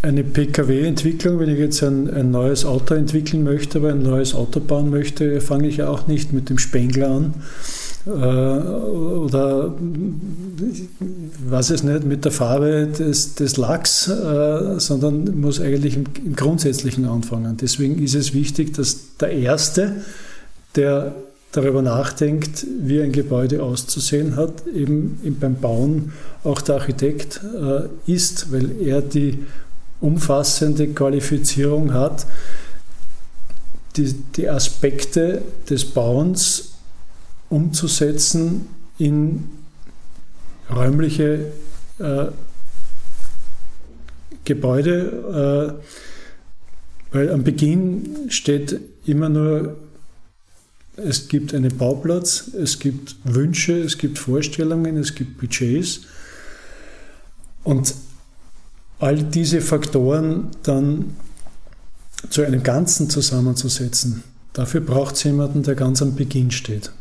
eine 0.03 0.24
Pkw-Entwicklung, 0.24 1.39
wenn 1.39 1.49
ich 1.49 1.57
jetzt 1.57 1.82
ein, 1.82 2.07
ein, 2.14 2.30
neues 2.30 2.66
Auto 2.66 2.93
entwickeln 2.93 3.43
möchte, 3.43 3.80
aber 3.80 3.93
ein 3.93 4.03
neues 4.03 4.36
Auto 4.36 4.59
bauen 4.59 4.91
möchte, 4.91 5.41
fange 5.41 5.68
ich 5.68 5.78
ja 5.78 5.89
auch 5.89 6.05
nicht 6.05 6.32
mit 6.32 6.49
dem 6.49 6.59
Spengler 6.59 7.09
an 7.09 7.34
äh, 8.06 8.10
oder 8.10 9.74
was 11.47 11.70
es 11.70 11.84
nicht 11.84 12.04
mit 12.04 12.26
der 12.26 12.32
Farbe 12.32 12.88
des, 12.88 13.36
des 13.36 13.58
Lachs, 13.58 14.08
äh, 14.08 14.80
sondern 14.80 15.39
muss 15.39 15.60
eigentlich 15.60 15.95
im, 15.95 16.06
im 16.26 16.36
Grundsätzlichen 16.36 17.06
anfangen. 17.06 17.58
Deswegen 17.58 18.02
ist 18.02 18.16
es 18.16 18.34
wichtig, 18.34 18.74
dass 18.74 19.18
der 19.20 19.32
Erste, 19.32 19.97
der 20.76 21.16
darüber 21.52 21.82
nachdenkt, 21.82 22.66
wie 22.82 23.02
ein 23.02 23.12
Gebäude 23.12 23.62
auszusehen 23.62 24.36
hat, 24.36 24.66
eben 24.68 25.38
beim 25.39 25.56
Bauen 25.56 26.14
auch 26.43 26.62
der 26.62 26.76
Architekt 26.76 27.41
äh, 27.43 28.12
ist, 28.12 28.52
weil 28.52 28.82
er 28.82 29.02
die 29.02 29.39
umfassende 29.99 30.88
Qualifizierung 30.88 31.93
hat, 31.93 32.26
die, 33.97 34.14
die 34.36 34.49
Aspekte 34.49 35.41
des 35.70 35.86
Bauens 35.86 36.70
umzusetzen 37.52 38.68
in 38.97 39.49
räumliche 40.70 41.52
äh, 41.99 42.28
Gebäude, 44.45 45.78
äh, 47.12 47.16
weil 47.16 47.30
am 47.32 47.43
Beginn 47.43 48.30
steht 48.30 48.80
immer 49.06 49.30
nur 49.30 49.76
es 50.97 51.28
gibt 51.28 51.54
einen 51.54 51.76
Bauplatz, 51.78 52.52
es 52.54 52.80
gibt 52.80 53.16
Wünsche, 53.24 53.78
es 53.82 53.97
gibt 53.97 54.20
Vorstellungen, 54.20 54.97
es 54.97 55.16
gibt 55.16 55.39
Budgets. 55.39 56.02
Und 57.64 57.95
all 58.99 59.24
diese 59.24 59.62
Faktoren 59.62 60.49
dann 60.64 61.16
zu 62.30 62.43
einem 62.43 62.62
Ganzen 62.62 63.10
zusammenzusetzen, 63.10 64.24
dafür 64.54 64.82
braucht 64.82 65.16
es 65.16 65.24
jemanden, 65.24 65.64
der 65.64 65.76
ganz 65.76 66.02
am 66.02 66.16
Beginn 66.16 66.52
steht. 66.52 66.91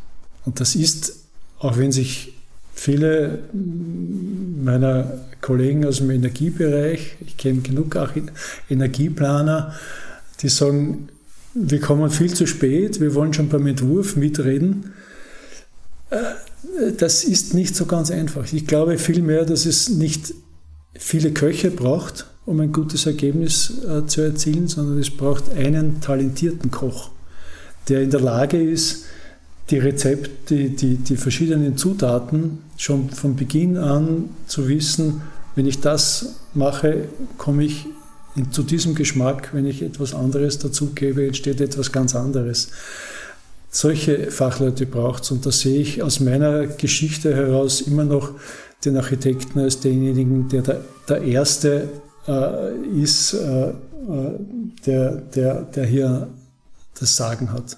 Und 0.50 0.58
das 0.58 0.74
ist, 0.74 1.14
auch 1.60 1.78
wenn 1.78 1.92
sich 1.92 2.32
viele 2.74 3.38
meiner 3.52 5.20
Kollegen 5.40 5.86
aus 5.86 5.98
dem 5.98 6.10
Energiebereich, 6.10 7.18
ich 7.20 7.36
kenne 7.36 7.60
genug 7.60 7.96
Energieplaner, 8.68 9.76
die 10.40 10.48
sagen, 10.48 11.08
wir 11.54 11.78
kommen 11.78 12.10
viel 12.10 12.34
zu 12.34 12.48
spät, 12.48 13.00
wir 13.00 13.14
wollen 13.14 13.32
schon 13.32 13.48
beim 13.48 13.64
Entwurf 13.68 14.16
mitreden. 14.16 14.92
Äh, 16.10 16.94
das 16.98 17.22
ist 17.22 17.54
nicht 17.54 17.76
so 17.76 17.86
ganz 17.86 18.10
einfach. 18.10 18.52
Ich 18.52 18.66
glaube 18.66 18.98
vielmehr, 18.98 19.44
dass 19.44 19.66
es 19.66 19.88
nicht 19.88 20.34
viele 20.98 21.30
Köche 21.30 21.70
braucht, 21.70 22.26
um 22.44 22.58
ein 22.58 22.72
gutes 22.72 23.06
Ergebnis 23.06 23.84
äh, 23.84 24.04
zu 24.04 24.22
erzielen, 24.22 24.66
sondern 24.66 24.98
es 24.98 25.10
braucht 25.10 25.52
einen 25.54 26.00
talentierten 26.00 26.72
Koch, 26.72 27.10
der 27.88 28.02
in 28.02 28.10
der 28.10 28.20
Lage 28.20 28.60
ist, 28.60 29.04
die 29.70 29.78
Rezepte, 29.78 30.70
die, 30.70 30.96
die, 30.96 31.16
verschiedenen 31.16 31.76
Zutaten 31.76 32.58
schon 32.76 33.10
von 33.10 33.36
Beginn 33.36 33.76
an 33.76 34.30
zu 34.46 34.68
wissen, 34.68 35.22
wenn 35.54 35.66
ich 35.66 35.80
das 35.80 36.36
mache, 36.54 37.08
komme 37.38 37.64
ich 37.64 37.86
zu 38.50 38.62
diesem 38.62 38.94
Geschmack, 38.94 39.50
wenn 39.52 39.66
ich 39.66 39.82
etwas 39.82 40.14
anderes 40.14 40.58
dazugebe, 40.58 41.26
entsteht 41.26 41.60
etwas 41.60 41.92
ganz 41.92 42.14
anderes. 42.14 42.68
Solche 43.70 44.30
Fachleute 44.30 44.86
braucht 44.86 45.24
es 45.24 45.30
und 45.30 45.46
da 45.46 45.52
sehe 45.52 45.80
ich 45.80 46.02
aus 46.02 46.20
meiner 46.20 46.66
Geschichte 46.66 47.34
heraus 47.34 47.80
immer 47.80 48.04
noch 48.04 48.32
den 48.84 48.96
Architekten 48.96 49.60
als 49.60 49.80
denjenigen, 49.80 50.48
der 50.48 50.62
der, 50.62 50.80
der 51.08 51.22
Erste 51.22 51.88
äh, 52.26 52.74
ist, 53.00 53.34
äh, 53.34 53.68
äh 53.68 53.74
der, 54.86 55.10
der, 55.16 55.62
der 55.62 55.86
hier 55.86 56.28
das 56.98 57.14
Sagen 57.16 57.52
hat. 57.52 57.76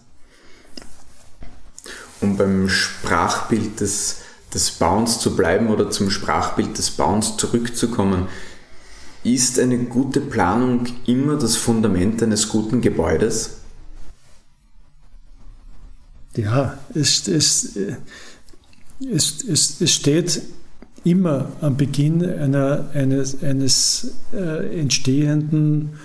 Um 2.22 2.36
beim 2.36 2.68
Sprachbild 2.68 3.80
des, 3.80 4.18
des 4.54 4.70
Bauens 4.70 5.18
zu 5.18 5.36
bleiben 5.36 5.68
oder 5.68 5.90
zum 5.90 6.10
Sprachbild 6.10 6.78
des 6.78 6.92
Bauens 6.92 7.36
zurückzukommen, 7.36 8.28
ist 9.24 9.58
eine 9.58 9.78
gute 9.78 10.20
Planung 10.20 10.86
immer 11.06 11.36
das 11.36 11.56
Fundament 11.56 12.22
eines 12.22 12.48
guten 12.48 12.80
Gebäudes? 12.80 13.58
Ja, 16.36 16.78
es, 16.94 17.28
es, 17.28 17.76
es, 19.00 19.44
es, 19.44 19.80
es 19.80 19.90
steht 19.92 20.42
immer 21.04 21.52
am 21.60 21.76
Beginn 21.76 22.24
einer, 22.24 22.88
eines, 22.94 23.42
eines 23.42 24.12
äh, 24.32 24.80
entstehenden, 24.80 25.98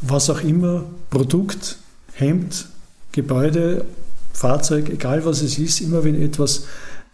was 0.00 0.30
auch 0.30 0.42
immer, 0.42 0.84
Produkt, 1.10 1.78
Hemd, 2.12 2.66
Gebäude, 3.12 3.86
Fahrzeug, 4.34 4.90
egal 4.90 5.24
was 5.24 5.40
es 5.40 5.58
ist, 5.58 5.80
immer 5.80 6.04
wenn 6.04 6.20
etwas 6.20 6.66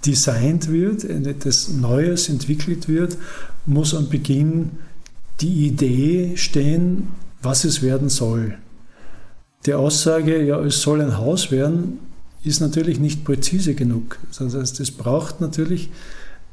designt 0.04 0.70
wird, 0.70 1.04
etwas 1.04 1.68
Neues 1.68 2.28
entwickelt 2.28 2.88
wird, 2.88 3.16
muss 3.66 3.94
am 3.94 4.08
Beginn 4.08 4.70
die 5.40 5.66
Idee 5.66 6.32
stehen, 6.36 7.08
was 7.42 7.64
es 7.64 7.82
werden 7.82 8.08
soll. 8.08 8.56
Die 9.66 9.74
Aussage, 9.74 10.42
ja, 10.42 10.58
es 10.60 10.80
soll 10.80 11.02
ein 11.02 11.18
Haus 11.18 11.50
werden, 11.50 11.98
ist 12.42 12.60
natürlich 12.60 12.98
nicht 12.98 13.24
präzise 13.24 13.74
genug. 13.74 14.18
Das 14.38 14.54
heißt, 14.54 14.80
es 14.80 14.90
braucht 14.90 15.42
natürlich 15.42 15.90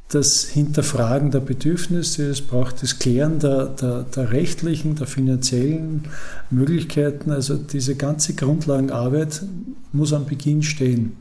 das 0.10 0.43
Hinterfragen 0.45 1.32
der 1.32 1.41
Bedürfnisse, 1.41 2.30
es 2.30 2.41
braucht 2.41 2.82
das 2.82 2.99
Klären 2.99 3.39
der, 3.39 3.66
der, 3.68 4.03
der, 4.03 4.32
rechtlichen, 4.32 4.95
der 4.95 5.05
finanziellen 5.05 6.05
Möglichkeiten. 6.49 7.32
Also 7.32 7.55
diese 7.58 7.95
ganze 7.95 8.34
Grundlagenarbeit 8.34 9.43
muss 9.91 10.14
am 10.14 10.26
Beginn 10.26 10.64
stehen. 10.64 11.18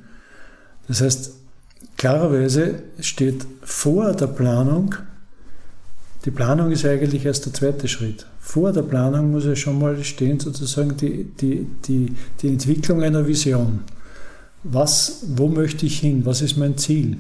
Das 0.87 1.01
heißt, 1.01 1.33
klarerweise 1.97 2.83
steht 3.01 3.45
vor 3.63 4.13
der 4.13 4.29
Planung 4.29 4.95
die 6.27 6.33
Planung 6.33 6.73
ist 6.73 6.85
eigentlich 6.85 7.25
erst 7.25 7.47
der 7.47 7.53
zweite 7.53 7.87
Schritt. 7.87 8.27
Vor 8.41 8.73
der 8.73 8.83
Planung 8.83 9.31
muss 9.31 9.45
ja 9.45 9.55
schon 9.55 9.79
mal 9.79 10.03
stehen, 10.03 10.41
sozusagen 10.41 10.97
die, 10.97 11.25
die, 11.41 11.69
die, 11.87 12.17
die 12.43 12.49
Entwicklung 12.49 13.05
einer 13.05 13.29
Vision. 13.29 13.85
Was, 14.65 15.23
wo 15.29 15.47
möchte 15.47 15.87
ich 15.87 16.01
hin? 16.01 16.27
Was 16.27 16.43
ist 16.43 16.57
mein 16.57 16.77
Ziel? 16.77 17.19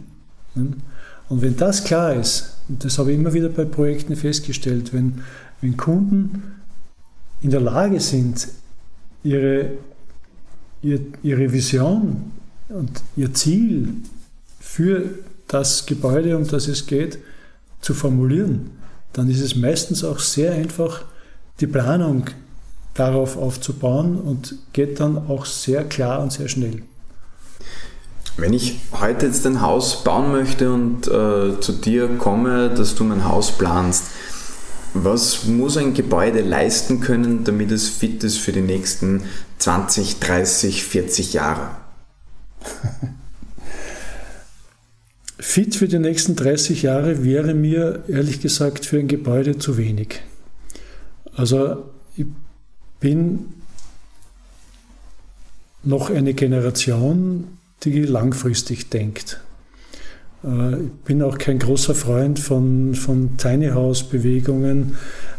Und 1.29 1.43
wenn 1.43 1.57
das 1.57 1.85
klar 1.85 2.14
ist, 2.14 2.57
und 2.68 2.85
das 2.85 2.99
habe 2.99 3.12
ich 3.12 3.18
immer 3.18 3.33
wieder 3.33 3.49
bei 3.49 3.64
Projekten 3.64 4.16
festgestellt, 4.16 4.93
wenn, 4.93 5.22
wenn 5.61 5.77
Kunden 5.77 6.43
in 7.41 7.51
der 7.51 7.61
Lage 7.61 8.01
sind, 8.01 8.49
ihre, 9.22 9.72
ihr, 10.83 11.01
ihre 11.22 11.53
Vision 11.53 12.33
und 12.68 13.03
ihr 13.16 13.33
Ziel 13.35 13.89
für 14.61 15.11
das 15.49 15.87
Gebäude, 15.87 16.37
um 16.37 16.47
das 16.47 16.68
es 16.68 16.87
geht, 16.87 17.18
zu 17.81 17.95
formulieren, 17.95 18.70
dann 19.12 19.31
ist 19.31 19.41
es 19.41 19.57
meistens 19.57 20.05
auch 20.05 20.18
sehr 20.18 20.53
einfach, 20.53 21.05
die 21.61 21.66
Planung 21.66 22.24
darauf 22.95 23.37
aufzubauen 23.37 24.18
und 24.18 24.57
geht 24.72 25.01
dann 25.01 25.16
auch 25.16 25.45
sehr 25.45 25.85
klar 25.85 26.22
und 26.22 26.33
sehr 26.33 26.49
schnell. 26.49 26.83
Wenn 28.39 28.53
ich 28.53 28.80
heute 28.93 29.26
jetzt 29.26 29.47
ein 29.47 29.62
Haus 29.62 30.05
bauen 30.05 30.30
möchte 30.30 30.70
und 30.72 31.07
äh, 31.07 31.59
zu 31.59 31.72
dir 31.72 32.09
komme, 32.18 32.68
dass 32.68 32.95
du 32.95 33.05
mein 33.05 33.24
Haus 33.24 33.53
planst, 33.53 34.05
was 34.93 35.47
muss 35.47 35.78
ein 35.78 35.95
Gebäude 35.95 36.43
leisten 36.43 37.01
können, 37.01 37.45
damit 37.45 37.70
es 37.70 37.89
fit 37.89 38.22
ist 38.24 38.39
für 38.39 38.53
die 38.53 38.61
nächsten 38.61 39.22
20, 39.59 40.20
30, 40.20 40.84
40 40.84 41.32
Jahre? 41.32 41.70
Fit 45.39 45.76
für 45.76 45.87
die 45.89 45.99
nächsten 45.99 46.34
30 46.34 46.82
Jahre 46.82 47.22
wäre 47.24 47.55
mir 47.55 48.05
ehrlich 48.09 48.41
gesagt 48.41 48.84
für 48.84 48.99
ein 48.99 49.09
Gebäude 49.09 49.59
zu 49.59 49.76
wenig. 49.76 50.22
Also 51.34 51.91
ich 52.16 52.26
bin 53.01 53.55
noch 55.84 56.11
eine 56.11 56.34
Generation, 56.34 57.56
die 57.85 58.03
langfristig 58.03 58.91
denkt. 58.91 59.41
Äh, 60.47 60.85
ich 60.85 60.93
bin 61.05 61.22
auch 61.22 61.39
kein 61.39 61.59
großer 61.59 61.95
Freund 61.95 62.39
von, 62.39 62.95
von 62.95 63.37
Tiny 63.37 63.68
House 63.68 64.05
Bewegungen, 64.05 64.97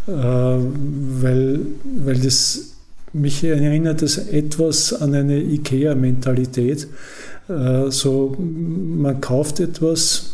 äh, 0.08 0.12
weil, 0.12 1.60
weil 1.84 2.20
das 2.20 2.74
mich 3.14 3.44
erinnert 3.44 4.02
das 4.02 4.18
etwas 4.18 4.94
an 4.94 5.16
eine 5.16 5.42
IKEA-Mentalität. 5.42 6.88
Äh, 7.48 7.90
so, 7.90 8.36
man 8.38 9.22
kauft 9.22 9.60
etwas 9.60 10.34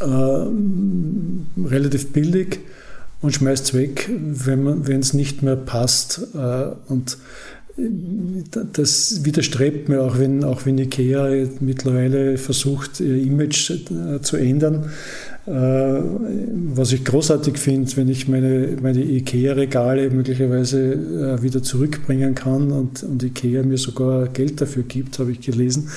relativ 0.00 0.62
billig 2.12 2.58
und 3.22 3.32
schmeißt 3.32 3.66
es 3.66 3.74
weg, 3.74 4.10
wenn 4.10 5.00
es 5.00 5.14
nicht 5.14 5.42
mehr 5.42 5.54
passt. 5.54 6.20
und 6.88 7.16
das 7.76 9.24
widerstrebt 9.24 9.88
mir 9.88 10.02
auch, 10.02 10.18
wenn, 10.18 10.44
auch 10.44 10.64
wenn 10.64 10.78
Ikea 10.78 11.48
mittlerweile 11.58 12.38
versucht, 12.38 13.00
ihr 13.00 13.16
Image 13.16 13.70
äh, 13.70 14.20
zu 14.20 14.36
ändern. 14.36 14.90
Äh, 15.46 15.50
was 15.50 16.92
ich 16.92 17.04
großartig 17.04 17.58
finde, 17.58 17.96
wenn 17.96 18.08
ich 18.08 18.28
meine, 18.28 18.76
meine 18.80 19.02
IKEA-Regale 19.02 20.08
möglicherweise 20.10 20.92
äh, 20.92 21.42
wieder 21.42 21.64
zurückbringen 21.64 22.36
kann 22.36 22.70
und, 22.70 23.02
und 23.02 23.22
IKEA 23.24 23.64
mir 23.64 23.76
sogar 23.76 24.28
Geld 24.28 24.60
dafür 24.60 24.84
gibt, 24.84 25.18
habe 25.18 25.32
ich 25.32 25.40
gelesen. 25.40 25.90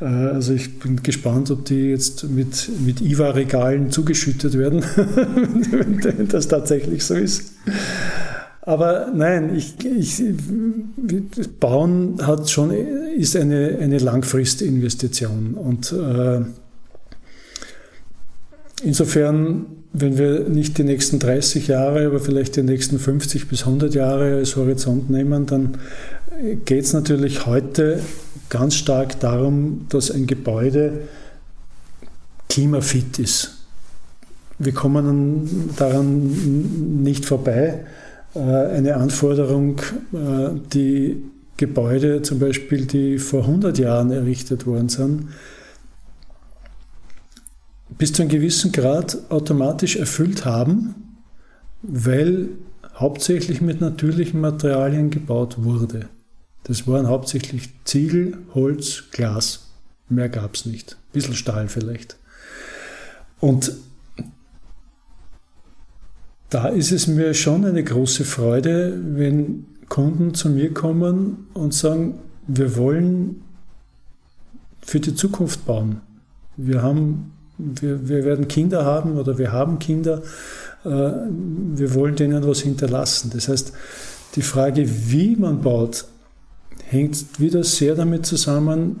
Also 0.00 0.54
ich 0.54 0.78
bin 0.78 1.02
gespannt, 1.02 1.50
ob 1.50 1.66
die 1.66 1.90
jetzt 1.90 2.30
mit, 2.30 2.70
mit 2.84 3.02
IWA-Regalen 3.02 3.90
zugeschüttet 3.90 4.56
werden, 4.56 4.82
wenn 4.96 6.28
das 6.28 6.48
tatsächlich 6.48 7.04
so 7.04 7.14
ist. 7.14 7.52
Aber 8.62 9.10
nein, 9.14 9.56
ich, 9.56 9.74
ich, 9.84 10.22
Bauen 11.60 12.26
hat 12.26 12.50
schon, 12.50 12.70
ist 12.70 13.34
eine, 13.36 13.78
eine 13.80 13.98
Langfristinvestition. 13.98 15.54
Und 15.54 15.92
äh, 15.92 16.42
insofern, 18.82 19.66
wenn 19.94 20.18
wir 20.18 20.48
nicht 20.48 20.76
die 20.76 20.84
nächsten 20.84 21.18
30 21.18 21.68
Jahre, 21.68 22.06
aber 22.06 22.20
vielleicht 22.20 22.56
die 22.56 22.62
nächsten 22.62 22.98
50 22.98 23.48
bis 23.48 23.62
100 23.62 23.94
Jahre 23.94 24.36
als 24.36 24.56
Horizont 24.56 25.08
nehmen, 25.08 25.46
dann 25.46 25.78
geht 26.64 26.84
es 26.84 26.92
natürlich 26.92 27.46
heute 27.46 28.00
ganz 28.50 28.74
stark 28.74 29.20
darum, 29.20 29.86
dass 29.88 30.10
ein 30.10 30.26
Gebäude 30.26 31.08
klimafit 32.50 33.18
ist. 33.18 33.56
Wir 34.58 34.72
kommen 34.72 35.70
daran 35.76 37.02
nicht 37.02 37.24
vorbei. 37.24 37.86
Äh, 38.34 38.38
eine 38.40 38.96
Anforderung, 38.96 39.78
äh, 40.12 40.50
die 40.72 41.22
Gebäude 41.56 42.22
zum 42.22 42.38
Beispiel, 42.38 42.86
die 42.86 43.18
vor 43.18 43.42
100 43.42 43.78
Jahren 43.78 44.10
errichtet 44.10 44.66
worden 44.66 44.88
sind, 44.88 45.28
bis 47.98 48.12
zu 48.12 48.22
einem 48.22 48.30
gewissen 48.30 48.72
Grad 48.72 49.30
automatisch 49.30 49.96
erfüllt 49.96 50.44
haben, 50.44 50.94
weil 51.82 52.48
hauptsächlich 52.94 53.60
mit 53.60 53.80
natürlichen 53.80 54.40
Materialien 54.40 55.10
gebaut 55.10 55.62
wurde. 55.64 56.08
Das 56.64 56.86
waren 56.86 57.08
hauptsächlich 57.08 57.70
Ziegel, 57.84 58.38
Holz, 58.54 59.04
Glas. 59.10 59.66
Mehr 60.08 60.28
gab 60.28 60.54
es 60.54 60.66
nicht. 60.66 60.92
Ein 60.92 61.12
bisschen 61.12 61.34
Stahl 61.34 61.68
vielleicht. 61.68 62.16
Und 63.40 63.72
da 66.50 66.66
ist 66.66 66.90
es 66.90 67.06
mir 67.06 67.32
schon 67.34 67.64
eine 67.64 67.82
große 67.82 68.24
Freude, 68.24 68.98
wenn 69.14 69.66
Kunden 69.88 70.34
zu 70.34 70.50
mir 70.50 70.74
kommen 70.74 71.46
und 71.54 71.72
sagen, 71.72 72.18
wir 72.46 72.76
wollen 72.76 73.42
für 74.82 74.98
die 74.98 75.14
Zukunft 75.14 75.64
bauen. 75.64 76.00
Wir, 76.56 76.82
haben, 76.82 77.32
wir, 77.58 78.08
wir 78.08 78.24
werden 78.24 78.48
Kinder 78.48 78.84
haben 78.84 79.16
oder 79.16 79.38
wir 79.38 79.52
haben 79.52 79.78
Kinder. 79.78 80.22
Äh, 80.84 80.88
wir 80.88 81.94
wollen 81.94 82.16
denen 82.16 82.46
was 82.46 82.60
hinterlassen. 82.60 83.30
Das 83.32 83.48
heißt, 83.48 83.72
die 84.34 84.42
Frage, 84.42 84.88
wie 85.10 85.36
man 85.36 85.62
baut, 85.62 86.06
hängt 86.84 87.38
wieder 87.38 87.62
sehr 87.62 87.94
damit 87.94 88.26
zusammen, 88.26 89.00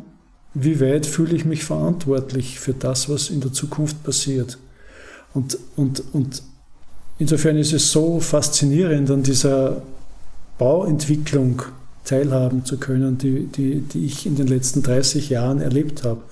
wie 0.54 0.80
weit 0.80 1.06
fühle 1.06 1.34
ich 1.34 1.44
mich 1.44 1.64
verantwortlich 1.64 2.60
für 2.60 2.74
das, 2.74 3.08
was 3.08 3.30
in 3.30 3.40
der 3.40 3.52
Zukunft 3.52 4.02
passiert. 4.04 4.58
Und, 5.34 5.58
und, 5.76 6.02
und 6.12 6.42
Insofern 7.20 7.58
ist 7.58 7.74
es 7.74 7.92
so 7.92 8.18
faszinierend, 8.18 9.10
an 9.10 9.22
dieser 9.22 9.82
Bauentwicklung 10.56 11.60
teilhaben 12.02 12.64
zu 12.64 12.78
können, 12.78 13.18
die, 13.18 13.44
die, 13.44 13.82
die 13.82 14.06
ich 14.06 14.24
in 14.24 14.36
den 14.36 14.46
letzten 14.46 14.82
30 14.82 15.28
Jahren 15.28 15.60
erlebt 15.60 16.02
habe. 16.02 16.22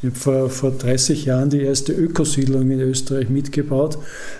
Ich 0.00 0.08
habe 0.08 0.16
vor, 0.16 0.48
vor 0.48 0.70
30 0.70 1.26
Jahren 1.26 1.50
die 1.50 1.60
erste 1.60 1.92
Ökosiedlung 1.92 2.70
in 2.70 2.80
Österreich 2.80 3.28
mitgebaut. 3.28 3.98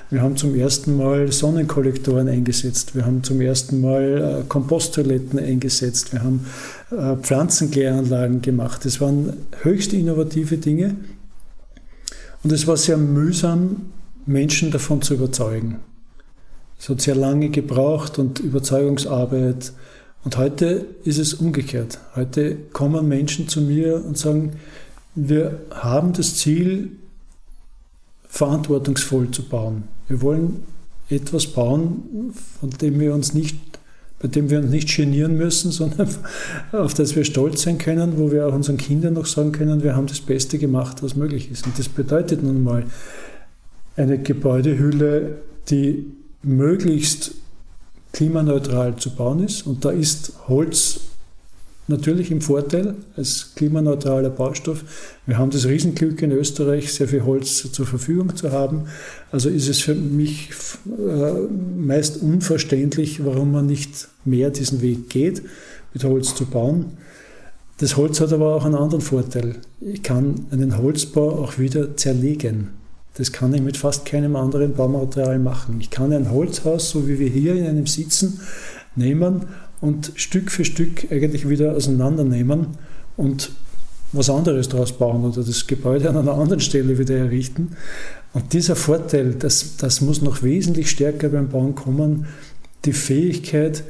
Wir 0.09 0.22
haben 0.22 0.38
zum 0.38 0.54
ersten 0.54 0.96
Mal 0.96 1.30
Sonnenkollektoren 1.30 2.26
eingesetzt. 2.26 2.94
Wir 2.94 3.04
haben 3.04 3.22
zum 3.22 3.42
ersten 3.42 3.82
Mal 3.82 4.40
äh, 4.40 4.48
Komposttoiletten 4.48 5.38
eingesetzt. 5.38 6.14
Wir 6.14 6.22
haben 6.22 6.46
äh, 6.90 7.16
Pflanzenkläranlagen 7.16 8.40
gemacht. 8.40 8.86
Das 8.86 8.98
waren 9.02 9.34
höchst 9.61 9.92
innovative 9.92 10.56
Dinge. 10.56 10.96
Und 12.42 12.50
es 12.50 12.66
war 12.66 12.78
sehr 12.78 12.96
mühsam, 12.96 13.90
Menschen 14.24 14.70
davon 14.70 15.02
zu 15.02 15.12
überzeugen. 15.12 15.76
Es 16.79 16.89
hat 16.89 17.01
sehr 17.01 17.16
lange 17.16 17.51
gebraucht 17.51 18.18
und 18.18 18.39
Überzeugungsarbeit. 18.39 19.72
Und 20.24 20.37
heute 20.37 20.87
ist 21.05 21.18
es 21.18 21.35
umgekehrt. 21.35 21.99
Heute 22.14 22.57
kommen 22.72 23.09
Menschen 23.09 23.49
zu 23.49 23.61
mir 23.61 24.05
und 24.05 24.16
sagen, 24.16 24.53
wir 25.14 25.61
haben 25.70 26.12
das 26.12 26.37
Ziel, 26.37 26.93
verantwortungsvoll 28.29 29.31
zu 29.31 29.49
bauen. 29.49 29.85
Wir 30.07 30.22
wollen 30.22 30.62
etwas 31.09 31.47
bauen, 31.47 32.33
von 32.61 32.70
dem 32.70 33.01
wir 33.01 33.14
uns 33.14 33.35
nicht, 33.35 33.57
bei 34.20 34.29
dem 34.29 34.51
wir 34.51 34.59
uns 34.59 34.70
nicht 34.70 34.95
genieren 34.95 35.37
müssen, 35.37 35.70
sondern 35.72 36.09
auf 36.72 36.95
das 36.95 37.16
wir 37.16 37.24
stolz 37.24 37.62
sein 37.62 37.79
können, 37.79 38.18
wo 38.18 38.31
wir 38.31 38.47
auch 38.47 38.55
unseren 38.55 38.76
Kindern 38.76 39.14
noch 39.14 39.26
sagen 39.26 39.53
können, 39.53 39.83
wir 39.83 39.97
haben 39.97 40.07
das 40.07 40.20
Beste 40.20 40.59
gemacht, 40.59 41.03
was 41.03 41.16
möglich 41.16 41.51
ist. 41.51 41.66
Und 41.66 41.79
das 41.79 41.89
bedeutet 41.89 42.43
nun 42.43 42.62
mal 42.62 42.85
eine 43.97 44.18
Gebäudehülle, 44.18 45.39
die 45.70 46.12
möglichst 46.43 47.32
klimaneutral 48.12 48.97
zu 48.97 49.14
bauen 49.14 49.45
ist. 49.45 49.66
Und 49.66 49.84
da 49.84 49.91
ist 49.91 50.32
Holz 50.49 51.01
natürlich 51.89 52.30
im 52.30 52.41
Vorteil 52.41 52.95
als 53.16 53.55
klimaneutraler 53.55 54.30
Baustoff. 54.30 54.84
Wir 55.26 55.39
haben 55.39 55.51
das 55.51 55.66
Riesenglück 55.66 56.20
in 56.22 56.32
Österreich, 56.32 56.93
sehr 56.93 57.09
viel 57.09 57.24
Holz 57.24 57.72
zur 57.72 57.86
Verfügung 57.86 58.36
zu 58.36 58.53
haben. 58.53 58.84
Also 59.32 59.49
ist 59.49 59.68
es 59.68 59.80
für 59.80 59.95
mich 59.95 60.51
äh, 60.86 61.32
meist 61.76 62.22
unverständlich, 62.22 63.24
warum 63.24 63.53
man 63.53 63.66
nicht 63.66 64.09
mehr 64.24 64.51
diesen 64.51 64.82
Weg 64.82 65.09
geht, 65.09 65.43
mit 65.95 66.05
Holz 66.05 66.34
zu 66.34 66.45
bauen. 66.45 66.86
Das 67.78 67.97
Holz 67.97 68.20
hat 68.20 68.32
aber 68.32 68.55
auch 68.55 68.64
einen 68.64 68.74
anderen 68.74 69.01
Vorteil. 69.01 69.57
Ich 69.80 70.03
kann 70.03 70.47
einen 70.51 70.76
Holzbau 70.76 71.43
auch 71.43 71.59
wieder 71.59 71.97
zerlegen. 71.97 72.78
Das 73.19 73.33
kann 73.33 73.53
ich 73.53 73.61
mit 73.61 73.77
fast 73.77 74.07
keinem 74.07 74.37
anderen 74.37 74.75
Baumaterial 74.75 75.41
machen. 75.41 75.81
Ich 75.81 75.91
kann 75.91 76.12
ein 76.12 76.31
Holzhaus, 76.31 76.91
so 76.91 77.09
wie 77.09 77.19
wir 77.19 77.29
hier 77.29 77.55
in 77.57 77.66
einem 77.66 77.87
sitzen, 77.89 78.41
nehmen 78.95 79.47
und 79.81 80.12
Stück 80.14 80.53
für 80.53 80.64
Stück 80.64 81.11
eigentlich 81.11 81.49
wieder 81.49 81.75
auseinandernehmen 81.75 82.69
und 83.16 83.51
was 84.12 84.31
anderes 84.31 84.69
daraus 84.69 84.93
bauen 84.93 85.25
oder 85.25 85.43
das 85.43 85.66
Gebäude 85.66 86.09
an 86.09 86.16
einer 86.16 86.35
anderen 86.35 86.61
Stelle 86.61 86.97
wieder 86.97 87.16
errichten. 87.16 87.77
Und 88.33 88.53
dieser 88.53 88.77
Vorteil, 88.77 89.35
das, 89.35 89.77
das 89.77 90.01
muss 90.01 90.23
noch 90.23 90.45
wesentlich 90.45 90.89
stärker 90.89 91.29
beim 91.29 91.49
Bauen 91.49 91.75
kommen, 91.75 92.27
die 92.85 92.93
Fähigkeit, 92.93 93.83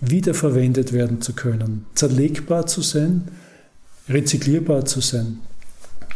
wiederverwendet 0.00 0.92
werden 0.92 1.20
zu 1.20 1.32
können, 1.32 1.86
zerlegbar 1.94 2.66
zu 2.66 2.82
sein, 2.82 3.24
rezyklierbar 4.08 4.84
zu 4.84 5.00
sein. 5.00 5.38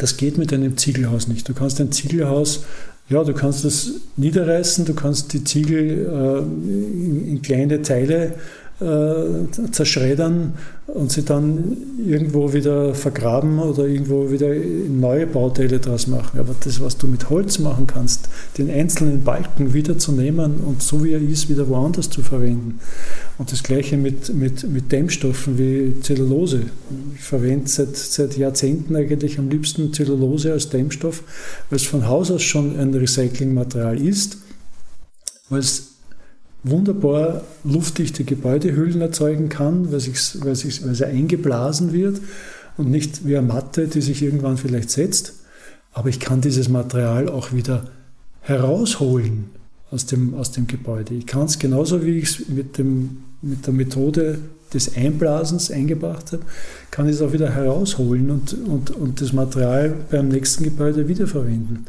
Das 0.00 0.16
geht 0.16 0.38
mit 0.38 0.50
einem 0.54 0.78
Ziegelhaus 0.78 1.28
nicht. 1.28 1.46
Du 1.46 1.52
kannst 1.52 1.78
ein 1.78 1.92
Ziegelhaus, 1.92 2.64
ja, 3.10 3.22
du 3.22 3.34
kannst 3.34 3.66
das 3.66 3.92
niederreißen, 4.16 4.86
du 4.86 4.94
kannst 4.94 5.34
die 5.34 5.44
Ziegel 5.44 6.06
äh, 6.06 6.38
in, 6.38 7.28
in, 7.28 7.42
kleine 7.42 7.82
Teile 7.82 8.34
äh, 8.80 9.70
zerschreddern 9.72 10.54
und 10.86 11.12
sie 11.12 11.22
dann 11.22 11.76
irgendwo 12.04 12.52
wieder 12.52 12.94
vergraben 12.94 13.58
oder 13.58 13.86
irgendwo 13.86 14.30
wieder 14.30 14.54
neue 14.54 15.26
Bauteile 15.26 15.78
draus 15.78 16.06
machen. 16.06 16.40
Aber 16.40 16.54
das, 16.64 16.80
was 16.80 16.96
du 16.96 17.06
mit 17.06 17.30
Holz 17.30 17.58
machen 17.58 17.86
kannst, 17.86 18.28
den 18.58 18.70
einzelnen 18.70 19.22
Balken 19.22 19.74
wieder 19.74 19.98
zu 19.98 20.12
nehmen 20.12 20.60
und 20.60 20.82
so 20.82 21.04
wie 21.04 21.12
er 21.12 21.20
ist, 21.20 21.48
wieder 21.48 21.68
woanders 21.68 22.10
zu 22.10 22.22
verwenden. 22.22 22.80
Und 23.38 23.52
das 23.52 23.62
gleiche 23.62 23.96
mit, 23.96 24.34
mit, 24.34 24.68
mit 24.68 24.90
Dämmstoffen 24.90 25.58
wie 25.58 26.00
Zellulose. 26.00 26.62
Ich 27.14 27.22
verwende 27.22 27.68
seit, 27.68 27.96
seit 27.96 28.36
Jahrzehnten 28.36 28.96
eigentlich 28.96 29.38
am 29.38 29.48
liebsten 29.48 29.92
Zellulose 29.92 30.52
als 30.52 30.70
Dämmstoff, 30.70 31.22
weil 31.68 31.76
es 31.76 31.84
von 31.84 32.08
Haus 32.08 32.30
aus 32.30 32.42
schon 32.42 32.78
ein 32.78 32.94
Recyclingmaterial 32.94 34.00
ist, 34.00 34.38
weil 35.50 35.60
es 35.60 35.89
wunderbar 36.62 37.42
luftdichte 37.64 38.24
Gebäudehüllen 38.24 39.00
erzeugen 39.00 39.48
kann, 39.48 39.90
weil, 39.92 40.00
sich's, 40.00 40.38
weil, 40.42 40.56
sich's, 40.56 40.84
weil 40.84 40.94
sie 40.94 41.06
eingeblasen 41.06 41.92
wird 41.92 42.20
und 42.76 42.90
nicht 42.90 43.26
wie 43.26 43.36
eine 43.36 43.46
Matte, 43.46 43.88
die 43.88 44.00
sich 44.00 44.22
irgendwann 44.22 44.56
vielleicht 44.56 44.90
setzt. 44.90 45.34
Aber 45.92 46.08
ich 46.08 46.20
kann 46.20 46.40
dieses 46.40 46.68
Material 46.68 47.28
auch 47.28 47.52
wieder 47.52 47.84
herausholen 48.42 49.50
aus 49.90 50.06
dem, 50.06 50.34
aus 50.34 50.52
dem 50.52 50.66
Gebäude. 50.66 51.14
Ich 51.14 51.26
kann 51.26 51.46
es 51.46 51.58
genauso 51.58 52.04
wie 52.04 52.18
ich 52.18 52.40
es 52.40 52.48
mit, 52.48 52.78
mit 52.78 53.66
der 53.66 53.74
Methode 53.74 54.38
des 54.72 54.96
Einblasens 54.96 55.70
eingebracht 55.70 56.32
habe, 56.32 56.42
kann 56.90 57.08
ich 57.08 57.16
es 57.16 57.22
auch 57.22 57.32
wieder 57.32 57.52
herausholen 57.52 58.30
und, 58.30 58.52
und, 58.52 58.90
und 58.90 59.20
das 59.20 59.32
Material 59.32 59.94
beim 60.10 60.28
nächsten 60.28 60.62
Gebäude 60.62 61.08
wiederverwenden. 61.08 61.86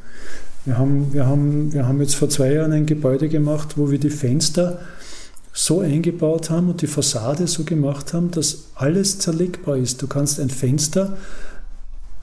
Wir 0.66 0.78
haben, 0.78 1.12
wir, 1.12 1.26
haben, 1.26 1.74
wir 1.74 1.88
haben 1.88 2.02
jetzt 2.02 2.16
vor 2.16 2.30
zwei 2.30 2.54
Jahren 2.54 2.72
ein 2.72 2.86
Gebäude 2.86 3.30
gemacht, 3.30 3.78
wo 3.78 3.90
wir 3.90 4.00
die 4.00 4.12
Fenster 4.12 4.80
so 5.54 5.80
eingebaut 5.80 6.50
haben 6.50 6.70
und 6.70 6.82
die 6.82 6.88
Fassade 6.88 7.48
so 7.48 7.64
gemacht 7.64 8.14
haben, 8.14 8.32
dass 8.32 8.66
alles 8.76 9.20
zerlegbar 9.20 9.78
ist. 9.78 10.02
Du 10.02 10.08
kannst 10.08 10.40
ein 10.40 10.50
Fenster, 10.50 11.18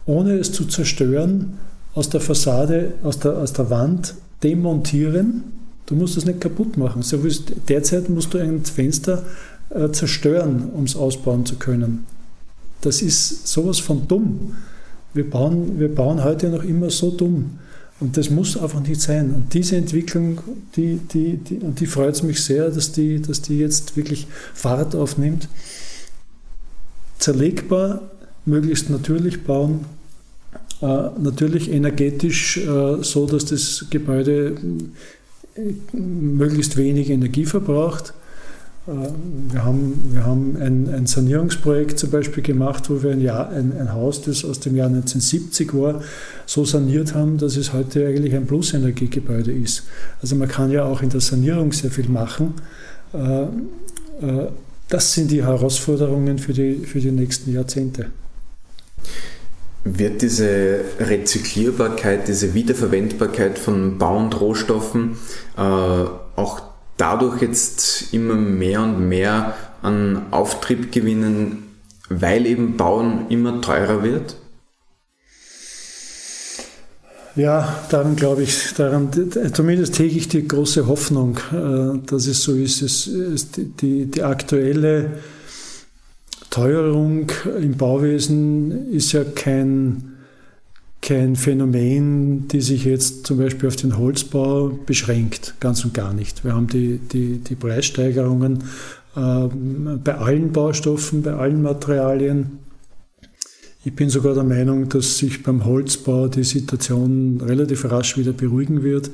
ohne 0.07 0.35
es 0.35 0.53
zu 0.53 0.65
zerstören, 0.67 1.59
aus 1.95 2.09
der 2.09 2.21
Fassade, 2.21 2.93
aus 3.03 3.19
der, 3.19 3.37
aus 3.37 3.53
der 3.53 3.71
Wand 3.71 4.15
demontieren. 4.43 5.43
Du 5.87 5.97
musst 5.97 6.17
es 6.17 6.25
nicht 6.25 6.41
kaputt 6.41 6.77
machen. 6.77 7.03
So 7.03 7.19
derzeit 7.69 8.09
musst 8.09 8.33
du 8.35 8.39
ein 8.39 8.65
Fenster 8.65 9.25
äh, 9.71 9.91
zerstören, 9.91 10.71
um 10.75 10.85
es 10.85 10.97
ausbauen 10.97 11.45
zu 11.45 11.57
können. 11.57 12.07
Das 12.83 13.03
ist 13.03 13.49
sowas 13.49 13.81
von 13.81 14.07
dumm. 14.07 14.55
Wir 15.13 15.29
bauen, 15.29 15.81
wir 15.81 15.93
bauen 15.93 16.23
heute 16.23 16.49
noch 16.51 16.63
immer 16.63 16.91
so 16.91 17.11
dumm. 17.11 17.59
Und 18.01 18.17
das 18.17 18.31
muss 18.31 18.57
einfach 18.57 18.81
nicht 18.81 19.01
sein. 19.01 19.35
Und 19.35 19.55
diese 19.55 19.77
Entwicklung, 19.77 20.41
die, 20.77 20.97
die, 21.13 21.37
die, 21.37 21.59
die 21.59 21.87
freut 21.87 22.15
es 22.15 22.23
mich 22.23 22.43
sehr, 22.43 22.71
dass 22.71 22.93
die, 22.93 23.21
dass 23.21 23.43
die 23.43 23.59
jetzt 23.59 23.97
wirklich 23.97 24.29
Fahrt 24.55 24.95
aufnimmt. 24.95 25.49
Zerlegbar, 27.19 28.11
möglichst 28.45 28.89
natürlich 28.89 29.43
bauen, 29.43 29.85
äh, 30.81 30.87
natürlich 30.87 31.73
energetisch 31.73 32.59
äh, 32.59 33.03
so, 33.03 33.27
dass 33.27 33.47
das 33.47 33.87
Gebäude 33.91 34.55
äh, 35.57 35.97
möglichst 35.97 36.77
wenig 36.77 37.11
Energie 37.11 37.47
verbraucht 37.47 38.15
wir 38.89 39.65
haben, 39.65 40.13
wir 40.13 40.25
haben 40.25 40.57
ein, 40.57 40.89
ein, 40.95 41.07
Sanierungsprojekt 41.07 41.99
zum 41.99 42.11
Beispiel 42.11 42.43
gemacht, 42.43 42.89
wo 42.89 43.03
wir 43.03 43.11
ein, 43.11 43.21
Jahr, 43.21 43.51
ein, 43.51 43.77
ein, 43.79 43.93
Haus, 43.93 44.23
das 44.23 44.47
aus 44.47 44.61
dem 44.61 44.77
Jahr 44.77 44.87
1970 44.87 45.75
war, 45.75 46.01
so 46.47 46.65
saniert 46.65 47.15
haben, 47.15 47.37
dass 47.37 47.57
es 47.57 47.75
heute 47.75 48.07
eigentlich 48.07 48.35
ein 48.35 48.47
Plusenergiegebäude 48.47 49.53
ist. 49.53 49.85
Also 50.23 50.37
man 50.37 50.49
kann 50.49 50.71
ja 50.71 50.85
auch 50.85 51.03
in 51.03 51.11
der 51.11 51.21
Sanierung 51.21 51.73
sehr 51.73 51.91
viel 51.91 52.09
machen. 52.09 52.55
Äh, 53.13 53.43
äh, 53.43 54.49
das 54.89 55.13
sind 55.13 55.31
die 55.31 55.45
Herausforderungen 55.45 56.39
für 56.39 56.55
die, 56.55 56.77
für 56.87 57.01
die 57.01 57.11
nächsten 57.11 57.53
Jahrzehnte. 57.53 58.07
Wird 59.85 60.23
diese 60.23 60.81
Rezyklierbarkeit, 60.99 62.27
diese 62.27 62.55
Wiederverwendbarkeit 62.55 63.59
von 63.59 63.99
Bau- 63.99 64.19
und 64.19 64.41
Rohstoffen 64.41 65.19
äh, 65.59 65.61
auch 65.61 66.68
dadurch 66.99 67.41
jetzt 67.41 68.13
immer 68.13 68.35
mehr 68.35 68.83
und 68.83 69.09
mehr 69.09 69.55
an 69.81 70.27
Auftrieb 70.31 70.93
gewinnen, 70.93 71.65
weil 72.11 72.45
eben 72.45 72.77
Bauen 72.77 73.27
immer 73.31 73.63
teurer 73.63 74.03
wird? 74.03 74.37
Ja, 77.37 77.85
daran 77.89 78.17
glaube 78.17 78.43
ich, 78.43 78.75
daran, 78.75 79.11
zumindest 79.53 79.97
hege 80.01 80.19
ich 80.19 80.27
die 80.27 80.49
große 80.49 80.89
Hoffnung, 80.89 81.39
äh, 81.53 82.05
dass 82.05 82.27
es 82.27 82.43
so 82.43 82.53
ist. 82.55 82.83
Es, 82.83 83.07
es, 83.07 83.53
die, 83.53 84.07
die 84.07 84.23
aktuelle 84.25 85.21
Teuerung 86.51 87.31
im 87.61 87.77
Bauwesen 87.77 88.91
ist 88.93 89.13
ja 89.13 89.23
kein, 89.23 90.08
kein 91.01 91.37
Phänomen, 91.37 92.49
die 92.49 92.61
sich 92.61 92.85
jetzt 92.85 93.27
zum 93.27 93.39
Beispiel 93.39 93.69
auf 93.69 93.77
den 93.77 93.97
Holzbau 93.97 94.79
beschränkt, 94.85 95.55
ganz 95.61 95.85
und 95.85 95.95
gar 95.95 96.13
nicht. 96.13 96.45
Wir 96.45 96.55
haben 96.55 96.67
die, 96.67 96.99
die, 96.99 97.39
die 97.39 97.55
Preissteigerungen 97.55 98.65
äh, 99.15 99.49
bei 100.05 100.15
allen 100.17 100.53
Baustoffen, 100.53 101.23
bei 101.23 101.35
allen 101.35 101.63
Materialien. 101.63 102.59
Ich 103.85 103.95
bin 103.95 104.11
sogar 104.11 104.35
der 104.35 104.45
Meinung, 104.45 104.89
dass 104.89 105.19
sich 105.19 105.43
beim 105.43 105.65
Holzbau 105.65 106.29
die 106.29 106.45
Situation 106.45 107.41
relativ 107.41 107.85
rasch 107.91 108.19
wieder 108.19 108.33
beruhigen 108.33 108.83
wird. 108.83 109.11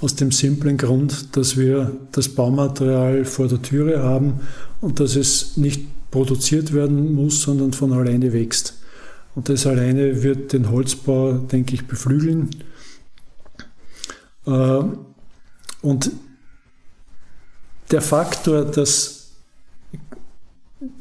Aus 0.00 0.14
dem 0.14 0.32
simplen 0.32 0.76
Grund, 0.76 1.36
dass 1.36 1.56
wir 1.56 1.92
das 2.12 2.28
Baumaterial 2.28 3.24
vor 3.24 3.48
der 3.48 3.62
Türe 3.62 4.02
haben 4.02 4.40
und 4.80 4.98
dass 4.98 5.14
es 5.16 5.56
nicht 5.56 5.82
produziert 6.10 6.72
werden 6.72 7.14
muss, 7.14 7.42
sondern 7.42 7.72
von 7.72 7.92
alleine 7.92 8.32
wächst. 8.32 8.74
Und 9.36 9.50
das 9.50 9.66
alleine 9.66 10.22
wird 10.22 10.54
den 10.54 10.70
Holzbau, 10.70 11.34
denke 11.34 11.74
ich, 11.74 11.86
beflügeln. 11.86 12.48
Äh, 14.46 14.82
und 15.82 16.10
der 17.90 18.00
Faktor, 18.00 18.64
dass 18.64 19.32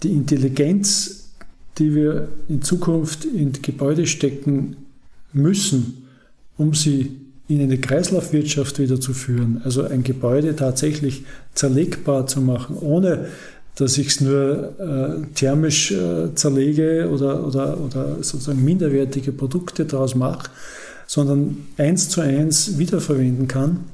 die 0.03 0.11
Intelligenz, 0.11 1.29
die 1.77 1.95
wir 1.95 2.27
in 2.49 2.61
Zukunft 2.61 3.23
in 3.23 3.53
Gebäude 3.53 4.05
stecken 4.05 4.75
müssen, 5.31 6.07
um 6.57 6.73
sie 6.73 7.21
in 7.47 7.61
eine 7.61 7.77
Kreislaufwirtschaft 7.77 8.79
wieder 8.79 8.99
zu 8.99 9.13
führen, 9.13 9.61
also 9.63 9.83
ein 9.83 10.03
Gebäude 10.03 10.55
tatsächlich 10.55 11.23
zerlegbar 11.53 12.27
zu 12.27 12.41
machen, 12.41 12.77
ohne 12.79 13.29
dass 13.75 13.97
ich 13.97 14.07
es 14.07 14.21
nur 14.21 14.73
äh, 14.79 15.33
thermisch 15.35 15.91
äh, 15.91 16.33
zerlege 16.33 17.09
oder, 17.11 17.45
oder, 17.45 17.79
oder 17.79 18.23
sozusagen 18.23 18.63
minderwertige 18.63 19.31
Produkte 19.31 19.85
daraus 19.85 20.15
mache, 20.15 20.49
sondern 21.07 21.57
eins 21.77 22.09
zu 22.09 22.21
eins 22.21 22.77
wiederverwenden 22.77 23.47
kann, 23.47 23.85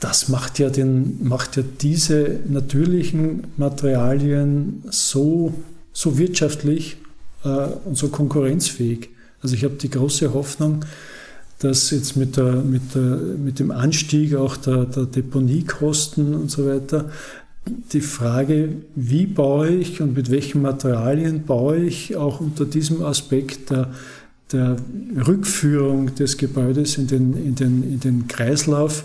das 0.00 0.28
macht 0.28 0.58
ja, 0.58 0.70
den, 0.70 1.26
macht 1.26 1.56
ja 1.56 1.64
diese 1.80 2.38
natürlichen 2.48 3.48
Materialien 3.56 4.84
so, 4.90 5.54
so 5.92 6.18
wirtschaftlich 6.18 6.98
äh, 7.44 7.48
und 7.84 7.96
so 7.96 8.08
konkurrenzfähig. 8.08 9.10
Also 9.42 9.54
ich 9.54 9.64
habe 9.64 9.74
die 9.74 9.90
große 9.90 10.32
Hoffnung, 10.32 10.84
dass 11.58 11.90
jetzt 11.90 12.16
mit, 12.16 12.36
der, 12.36 12.52
mit, 12.54 12.94
der, 12.94 13.02
mit 13.02 13.58
dem 13.58 13.72
Anstieg 13.72 14.36
auch 14.36 14.56
der, 14.56 14.84
der 14.84 15.06
Deponiekosten 15.06 16.34
und 16.34 16.50
so 16.50 16.66
weiter, 16.66 17.10
die 17.92 18.00
Frage, 18.00 18.70
wie 18.94 19.26
baue 19.26 19.68
ich 19.68 20.00
und 20.00 20.16
mit 20.16 20.30
welchen 20.30 20.62
Materialien 20.62 21.44
baue 21.44 21.78
ich, 21.78 22.16
auch 22.16 22.40
unter 22.40 22.64
diesem 22.64 23.02
Aspekt 23.02 23.70
der, 23.70 23.90
der 24.52 24.76
Rückführung 25.26 26.14
des 26.14 26.36
Gebäudes 26.36 26.98
in 26.98 27.06
den, 27.06 27.34
in 27.34 27.54
den, 27.54 27.82
in 27.82 28.00
den 28.00 28.28
Kreislauf, 28.28 29.04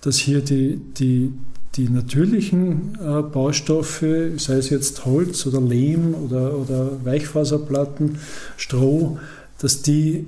dass 0.00 0.18
hier 0.18 0.40
die, 0.40 0.80
die, 0.98 1.32
die 1.76 1.88
natürlichen 1.88 2.98
äh, 3.00 3.22
Baustoffe, 3.22 4.04
sei 4.36 4.54
es 4.54 4.70
jetzt 4.70 5.04
Holz 5.04 5.46
oder 5.46 5.60
Lehm 5.60 6.14
oder, 6.14 6.56
oder 6.56 7.04
Weichfaserplatten, 7.04 8.18
Stroh, 8.56 9.18
dass 9.58 9.82
die 9.82 10.26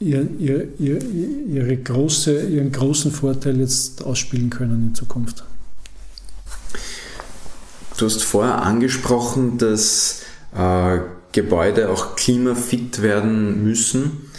ihr, 0.00 0.28
ihr, 0.38 0.68
ihr, 0.78 0.98
ihre 1.48 1.76
große, 1.76 2.48
ihren 2.48 2.72
großen 2.72 3.10
Vorteil 3.10 3.60
jetzt 3.60 4.04
ausspielen 4.04 4.50
können 4.50 4.88
in 4.88 4.94
Zukunft. 4.94 5.44
Du 7.96 8.06
hast 8.06 8.24
vorher 8.24 8.62
angesprochen, 8.62 9.56
dass 9.58 10.22
äh, 10.56 10.98
Gebäude 11.32 11.90
auch 11.90 12.16
klimafit 12.16 13.02
werden 13.02 13.62
müssen. 13.62 14.30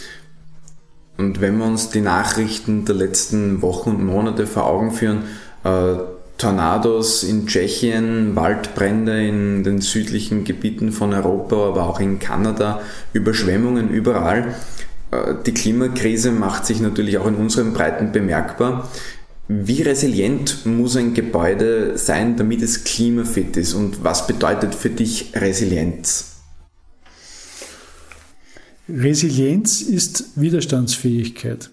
Und 1.16 1.40
wenn 1.40 1.58
wir 1.58 1.64
uns 1.64 1.88
die 1.88 2.02
Nachrichten 2.02 2.84
der 2.84 2.94
letzten 2.94 3.62
Wochen 3.62 3.90
und 3.90 4.04
Monate 4.04 4.46
vor 4.46 4.66
Augen 4.66 4.92
führen, 4.92 5.22
äh, 5.64 5.94
Tornados 6.36 7.22
in 7.22 7.46
Tschechien, 7.46 8.36
Waldbrände 8.36 9.26
in 9.26 9.64
den 9.64 9.80
südlichen 9.80 10.44
Gebieten 10.44 10.92
von 10.92 11.14
Europa, 11.14 11.68
aber 11.68 11.88
auch 11.88 11.98
in 11.98 12.18
Kanada, 12.18 12.82
Überschwemmungen 13.14 13.88
überall. 13.88 14.54
Äh, 15.10 15.34
die 15.46 15.54
Klimakrise 15.54 16.30
macht 16.30 16.66
sich 16.66 16.80
natürlich 16.80 17.16
auch 17.16 17.26
in 17.26 17.36
unseren 17.36 17.72
Breiten 17.72 18.12
bemerkbar. 18.12 18.88
Wie 19.48 19.82
resilient 19.82 20.66
muss 20.66 20.96
ein 20.96 21.14
Gebäude 21.14 21.96
sein, 21.96 22.36
damit 22.36 22.62
es 22.62 22.82
klimafit 22.82 23.56
ist? 23.56 23.74
Und 23.74 24.02
was 24.02 24.26
bedeutet 24.26 24.74
für 24.74 24.90
dich 24.90 25.32
Resilienz? 25.34 26.36
Resilienz 28.88 29.82
ist 29.82 30.24
Widerstandsfähigkeit. 30.34 31.70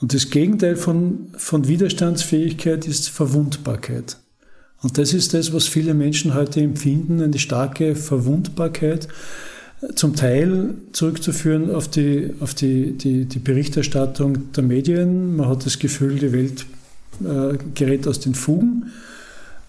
Und 0.00 0.12
das 0.12 0.30
Gegenteil 0.30 0.74
von, 0.74 1.28
von 1.36 1.68
Widerstandsfähigkeit 1.68 2.86
ist 2.86 3.08
Verwundbarkeit. 3.10 4.18
Und 4.82 4.98
das 4.98 5.14
ist 5.14 5.34
das, 5.34 5.52
was 5.52 5.68
viele 5.68 5.94
Menschen 5.94 6.34
heute 6.34 6.60
empfinden, 6.60 7.22
eine 7.22 7.38
starke 7.38 7.94
Verwundbarkeit, 7.94 9.08
zum 9.94 10.16
Teil 10.16 10.74
zurückzuführen 10.92 11.74
auf 11.74 11.88
die, 11.88 12.32
auf 12.40 12.54
die, 12.54 12.92
die, 12.92 13.26
die 13.26 13.38
Berichterstattung 13.38 14.52
der 14.52 14.64
Medien. 14.64 15.36
Man 15.36 15.48
hat 15.48 15.64
das 15.64 15.78
Gefühl, 15.78 16.18
die 16.18 16.32
Welt 16.32 16.66
äh, 17.20 17.58
gerät 17.74 18.06
aus 18.08 18.20
den 18.20 18.34
Fugen, 18.34 18.92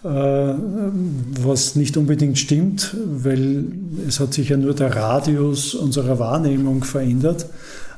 äh, 0.03 0.07
was 0.07 1.75
nicht 1.75 1.97
unbedingt 1.97 2.37
stimmt, 2.37 2.95
weil 3.07 3.65
es 4.07 4.19
hat 4.19 4.33
sich 4.33 4.49
ja 4.49 4.57
nur 4.57 4.73
der 4.73 4.95
Radius 4.95 5.73
unserer 5.73 6.19
Wahrnehmung 6.19 6.83
verändert. 6.83 7.47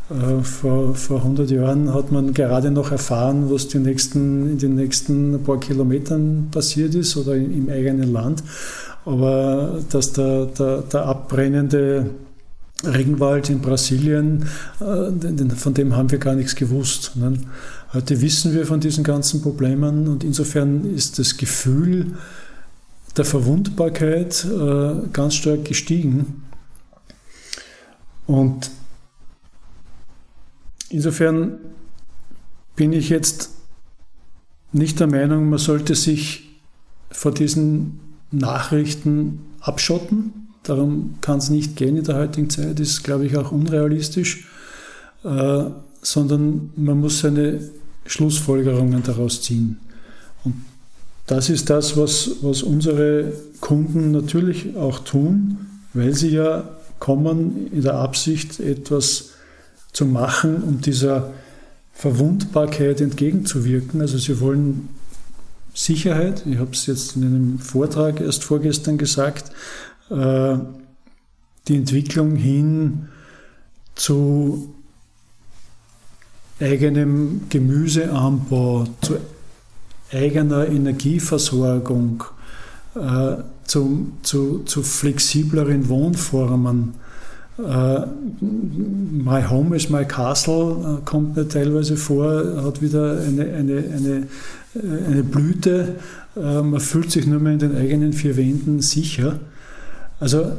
Äh, 0.09 0.41
vor, 0.41 0.95
vor 0.95 1.17
100 1.17 1.51
Jahren 1.51 1.93
hat 1.93 2.11
man 2.11 2.33
gerade 2.33 2.71
noch 2.71 2.91
erfahren, 2.91 3.51
was 3.51 3.67
die 3.67 3.79
nächsten, 3.79 4.51
in 4.51 4.57
den 4.57 4.75
nächsten 4.75 5.43
paar 5.43 5.59
Kilometern 5.59 6.47
passiert 6.51 6.95
ist 6.95 7.17
oder 7.17 7.35
im 7.35 7.69
eigenen 7.69 8.13
Land. 8.13 8.43
Aber 9.03 9.79
dass 9.89 10.13
der, 10.13 10.45
der, 10.45 10.81
der 10.81 11.05
abbrennende 11.05 12.11
Regenwald 12.85 13.49
in 13.49 13.59
Brasilien, 13.59 14.45
von 14.77 15.73
dem 15.73 15.95
haben 15.95 16.11
wir 16.11 16.19
gar 16.19 16.35
nichts 16.35 16.55
gewusst. 16.55 17.13
Ne? 17.15 17.33
Heute 17.93 18.21
wissen 18.21 18.53
wir 18.53 18.65
von 18.65 18.79
diesen 18.79 19.03
ganzen 19.03 19.41
Problemen 19.41 20.07
und 20.07 20.23
insofern 20.23 20.93
ist 20.93 21.19
das 21.19 21.37
Gefühl 21.37 22.17
der 23.15 23.25
Verwundbarkeit 23.25 24.45
äh, 24.45 25.07
ganz 25.11 25.35
stark 25.35 25.65
gestiegen. 25.65 26.43
Und 28.25 28.69
Insofern 30.89 31.57
bin 32.75 32.93
ich 32.93 33.09
jetzt 33.09 33.51
nicht 34.71 34.99
der 34.99 35.07
Meinung, 35.07 35.49
man 35.49 35.59
sollte 35.59 35.95
sich 35.95 36.59
vor 37.11 37.33
diesen 37.33 37.99
Nachrichten 38.31 39.39
abschotten. 39.59 40.49
Darum 40.63 41.15
kann 41.21 41.39
es 41.39 41.49
nicht 41.49 41.75
gehen 41.75 41.97
in 41.97 42.03
der 42.03 42.15
heutigen 42.15 42.49
Zeit, 42.49 42.79
ist, 42.79 43.03
glaube 43.03 43.25
ich, 43.25 43.35
auch 43.37 43.51
unrealistisch, 43.51 44.47
äh, 45.23 45.63
sondern 46.01 46.71
man 46.75 46.99
muss 46.99 47.19
seine 47.19 47.69
Schlussfolgerungen 48.07 49.03
daraus 49.03 49.41
ziehen. 49.41 49.79
Und 50.43 50.55
das 51.27 51.49
ist 51.49 51.69
das, 51.69 51.97
was, 51.97 52.37
was 52.41 52.63
unsere 52.63 53.33
Kunden 53.59 54.11
natürlich 54.11 54.75
auch 54.75 54.99
tun, 54.99 55.57
weil 55.93 56.13
sie 56.13 56.29
ja 56.29 56.69
kommen 56.99 57.71
in 57.71 57.81
der 57.83 57.95
Absicht, 57.95 58.59
etwas 58.59 59.31
zu 59.91 60.05
machen, 60.05 60.63
um 60.63 60.81
dieser 60.81 61.33
Verwundbarkeit 61.93 63.01
entgegenzuwirken. 63.01 64.01
Also 64.01 64.17
sie 64.17 64.39
wollen 64.39 64.89
Sicherheit, 65.73 66.43
ich 66.45 66.57
habe 66.57 66.71
es 66.71 66.85
jetzt 66.85 67.15
in 67.15 67.23
einem 67.23 67.59
Vortrag 67.59 68.21
erst 68.21 68.43
vorgestern 68.43 68.97
gesagt, 68.97 69.51
äh, 70.09 70.57
die 71.67 71.75
Entwicklung 71.75 72.35
hin 72.35 73.09
zu 73.95 74.73
eigenem 76.59 77.41
Gemüseanbau, 77.49 78.87
zu 79.01 79.17
eigener 80.11 80.67
Energieversorgung, 80.67 82.23
äh, 82.95 83.37
zu, 83.65 84.11
zu, 84.23 84.59
zu 84.59 84.83
flexibleren 84.83 85.89
Wohnformen 85.89 86.93
Uh, 87.59 88.05
my 88.29 89.41
Home 89.41 89.75
is 89.75 89.89
My 89.89 90.05
Castle 90.05 90.75
uh, 90.75 90.97
kommt 91.03 91.35
mir 91.35 91.47
teilweise 91.47 91.97
vor, 91.97 92.63
hat 92.63 92.83
wieder 92.83 93.19
eine, 93.19 93.45
eine, 93.45 93.83
eine, 93.95 94.27
äh, 94.75 95.05
eine 95.07 95.23
Blüte. 95.23 95.95
Uh, 96.35 96.61
man 96.61 96.79
fühlt 96.79 97.09
sich 97.09 97.25
nur 97.25 97.39
mehr 97.39 97.53
in 97.53 97.59
den 97.59 97.75
eigenen 97.75 98.13
vier 98.13 98.37
Wänden 98.37 98.81
sicher. 98.81 99.39
Also 100.19 100.51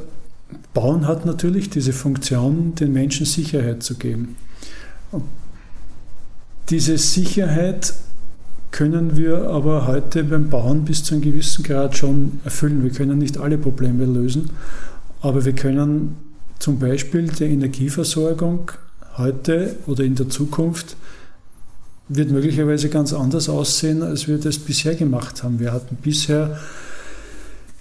Bauen 0.74 1.06
hat 1.06 1.24
natürlich 1.24 1.70
diese 1.70 1.92
Funktion, 1.92 2.74
den 2.74 2.92
Menschen 2.92 3.26
Sicherheit 3.26 3.84
zu 3.84 3.94
geben. 3.94 4.34
Diese 6.70 6.98
Sicherheit 6.98 7.94
können 8.70 9.16
wir 9.16 9.48
aber 9.48 9.86
heute 9.86 10.22
beim 10.24 10.50
Bauen 10.50 10.84
bis 10.84 11.02
zu 11.02 11.14
einem 11.14 11.22
gewissen 11.22 11.62
Grad 11.64 11.96
schon 11.96 12.40
erfüllen. 12.44 12.82
Wir 12.82 12.90
können 12.90 13.18
nicht 13.18 13.38
alle 13.38 13.56
Probleme 13.56 14.04
lösen, 14.04 14.50
aber 15.22 15.46
wir 15.46 15.54
können 15.54 16.16
zum 16.58 16.78
Beispiel 16.78 17.28
die 17.28 17.44
Energieversorgung 17.44 18.70
heute 19.16 19.76
oder 19.86 20.04
in 20.04 20.14
der 20.14 20.28
Zukunft 20.28 20.96
wird 22.08 22.30
möglicherweise 22.30 22.88
ganz 22.88 23.12
anders 23.12 23.48
aussehen, 23.48 24.02
als 24.02 24.28
wir 24.28 24.38
das 24.38 24.58
bisher 24.58 24.94
gemacht 24.94 25.42
haben. 25.42 25.60
Wir 25.60 25.72
hatten 25.72 25.96
bisher 25.96 26.58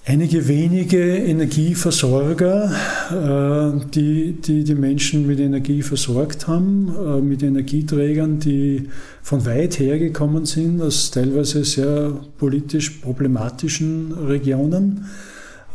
einige 0.07 0.47
wenige 0.47 1.17
Energieversorger, 1.17 2.71
äh, 3.11 3.85
die, 3.93 4.33
die 4.41 4.63
die 4.63 4.75
Menschen 4.75 5.27
mit 5.27 5.39
Energie 5.39 5.81
versorgt 5.81 6.47
haben, 6.47 6.93
äh, 6.95 7.21
mit 7.21 7.43
Energieträgern, 7.43 8.39
die 8.39 8.87
von 9.21 9.45
weit 9.45 9.79
her 9.79 9.99
gekommen 9.99 10.45
sind, 10.45 10.81
aus 10.81 11.11
teilweise 11.11 11.65
sehr 11.65 12.13
politisch 12.37 12.91
problematischen 13.01 14.13
Regionen. 14.13 15.05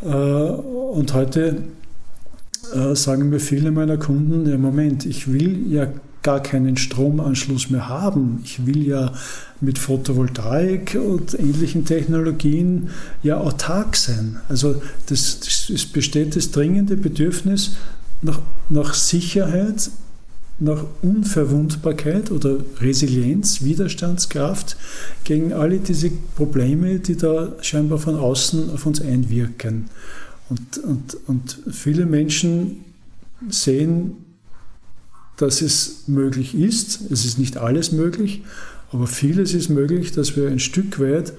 Äh, 0.03 0.09
und 0.09 1.12
heute 1.12 1.59
sagen 2.95 3.28
mir 3.28 3.41
viele 3.41 3.70
meiner 3.70 3.99
Kunden, 3.99 4.49
ja 4.49 4.57
Moment, 4.57 5.05
ich 5.05 5.30
will 5.30 5.70
ja 5.70 5.89
gar 6.22 6.40
keinen 6.40 6.76
Stromanschluss 6.76 7.70
mehr 7.70 7.88
haben. 7.88 8.40
Ich 8.44 8.66
will 8.66 8.86
ja 8.86 9.12
mit 9.60 9.78
Photovoltaik 9.78 10.96
und 10.96 11.38
ähnlichen 11.38 11.84
Technologien 11.84 12.90
ja 13.22 13.38
autark 13.38 13.96
sein. 13.96 14.38
Also 14.48 14.80
das, 15.06 15.40
das, 15.40 15.70
es 15.70 15.86
besteht 15.86 16.36
das 16.36 16.50
dringende 16.50 16.96
Bedürfnis 16.96 17.76
nach, 18.22 18.40
nach 18.68 18.94
Sicherheit, 18.94 19.90
nach 20.58 20.84
Unverwundbarkeit 21.02 22.30
oder 22.30 22.58
Resilienz, 22.80 23.62
Widerstandskraft 23.62 24.76
gegen 25.24 25.52
alle 25.52 25.78
diese 25.78 26.10
Probleme, 26.36 27.00
die 27.00 27.16
da 27.16 27.52
scheinbar 27.62 27.98
von 27.98 28.16
außen 28.16 28.70
auf 28.70 28.86
uns 28.86 29.00
einwirken. 29.00 29.86
Und, 30.48 30.78
und, 30.78 31.16
und 31.26 31.58
viele 31.72 32.06
Menschen 32.06 32.84
sehen, 33.48 34.21
dass 35.43 35.61
es 35.61 36.05
möglich 36.07 36.55
ist. 36.55 37.11
Es 37.11 37.24
ist 37.24 37.38
nicht 37.38 37.57
alles 37.57 37.93
möglich, 37.93 38.43
aber 38.93 39.07
vieles 39.07 39.55
ist 39.55 39.68
möglich, 39.68 40.12
dass 40.12 40.36
wir 40.36 40.49
ein 40.49 40.61
Stück 40.61 41.01
weit 41.01 41.32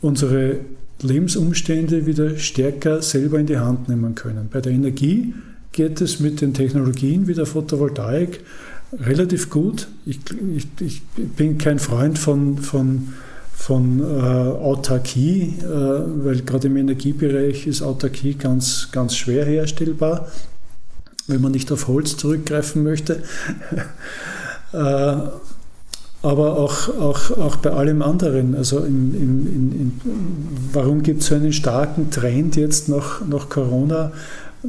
unsere 0.00 0.60
Lebensumstände 1.02 2.06
wieder 2.06 2.38
stärker 2.38 3.02
selber 3.02 3.38
in 3.38 3.46
die 3.46 3.58
Hand 3.58 3.88
nehmen 3.88 4.14
können. 4.14 4.48
Bei 4.50 4.60
der 4.60 4.72
Energie 4.72 5.34
geht 5.72 6.00
es 6.00 6.20
mit 6.20 6.40
den 6.40 6.54
Technologien 6.54 7.26
wie 7.26 7.34
der 7.34 7.46
Photovoltaik 7.46 8.40
relativ 8.98 9.50
gut. 9.50 9.88
Ich, 10.06 10.20
ich, 10.54 10.66
ich 10.80 11.02
bin 11.36 11.58
kein 11.58 11.78
Freund 11.78 12.18
von, 12.18 12.58
von 12.58 13.08
von 13.56 14.00
äh, 14.00 14.04
Autarkie, 14.04 15.54
äh, 15.60 15.64
weil 15.64 16.42
gerade 16.42 16.68
im 16.68 16.76
Energiebereich 16.76 17.66
ist 17.66 17.82
Autarkie 17.82 18.34
ganz, 18.34 18.90
ganz 18.92 19.16
schwer 19.16 19.46
herstellbar, 19.46 20.30
wenn 21.26 21.40
man 21.40 21.52
nicht 21.52 21.70
auf 21.72 21.88
Holz 21.88 22.16
zurückgreifen 22.16 22.82
möchte. 22.82 23.22
äh, 24.72 25.16
aber 26.22 26.58
auch, 26.58 26.88
auch, 26.88 27.30
auch 27.38 27.56
bei 27.56 27.70
allem 27.70 28.02
anderen. 28.02 28.56
Also 28.56 28.80
in, 28.80 29.14
in, 29.14 29.72
in, 29.72 30.00
warum 30.72 31.02
gibt 31.02 31.22
es 31.22 31.28
so 31.28 31.34
einen 31.34 31.52
starken 31.52 32.10
Trend 32.10 32.56
jetzt 32.56 32.88
nach, 32.88 33.24
nach 33.26 33.48
Corona? 33.48 34.12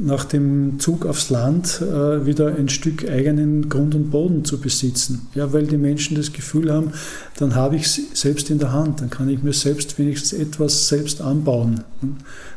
nach 0.00 0.24
dem 0.24 0.78
Zug 0.78 1.06
aufs 1.06 1.30
Land 1.30 1.80
äh, 1.82 2.24
wieder 2.24 2.54
ein 2.54 2.68
Stück 2.68 3.08
eigenen 3.08 3.68
Grund 3.68 3.94
und 3.94 4.10
Boden 4.10 4.44
zu 4.44 4.60
besitzen. 4.60 5.26
Ja, 5.34 5.52
weil 5.52 5.66
die 5.66 5.76
Menschen 5.76 6.16
das 6.16 6.32
Gefühl 6.32 6.72
haben, 6.72 6.92
dann 7.38 7.54
habe 7.54 7.76
ich 7.76 7.84
es 7.84 8.00
selbst 8.14 8.50
in 8.50 8.58
der 8.58 8.72
Hand, 8.72 9.00
dann 9.00 9.10
kann 9.10 9.28
ich 9.28 9.42
mir 9.42 9.52
selbst 9.52 9.98
wenigstens 9.98 10.32
etwas 10.38 10.88
selbst 10.88 11.20
anbauen. 11.20 11.82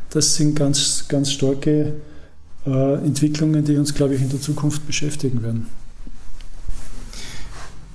Das 0.09 0.35
sind 0.35 0.55
ganz, 0.55 1.05
ganz 1.07 1.31
starke 1.31 1.93
Entwicklungen, 2.65 3.63
die 3.65 3.77
uns, 3.77 3.93
glaube 3.93 4.15
ich, 4.15 4.21
in 4.21 4.29
der 4.29 4.41
Zukunft 4.41 4.85
beschäftigen 4.85 5.41
werden. 5.41 5.67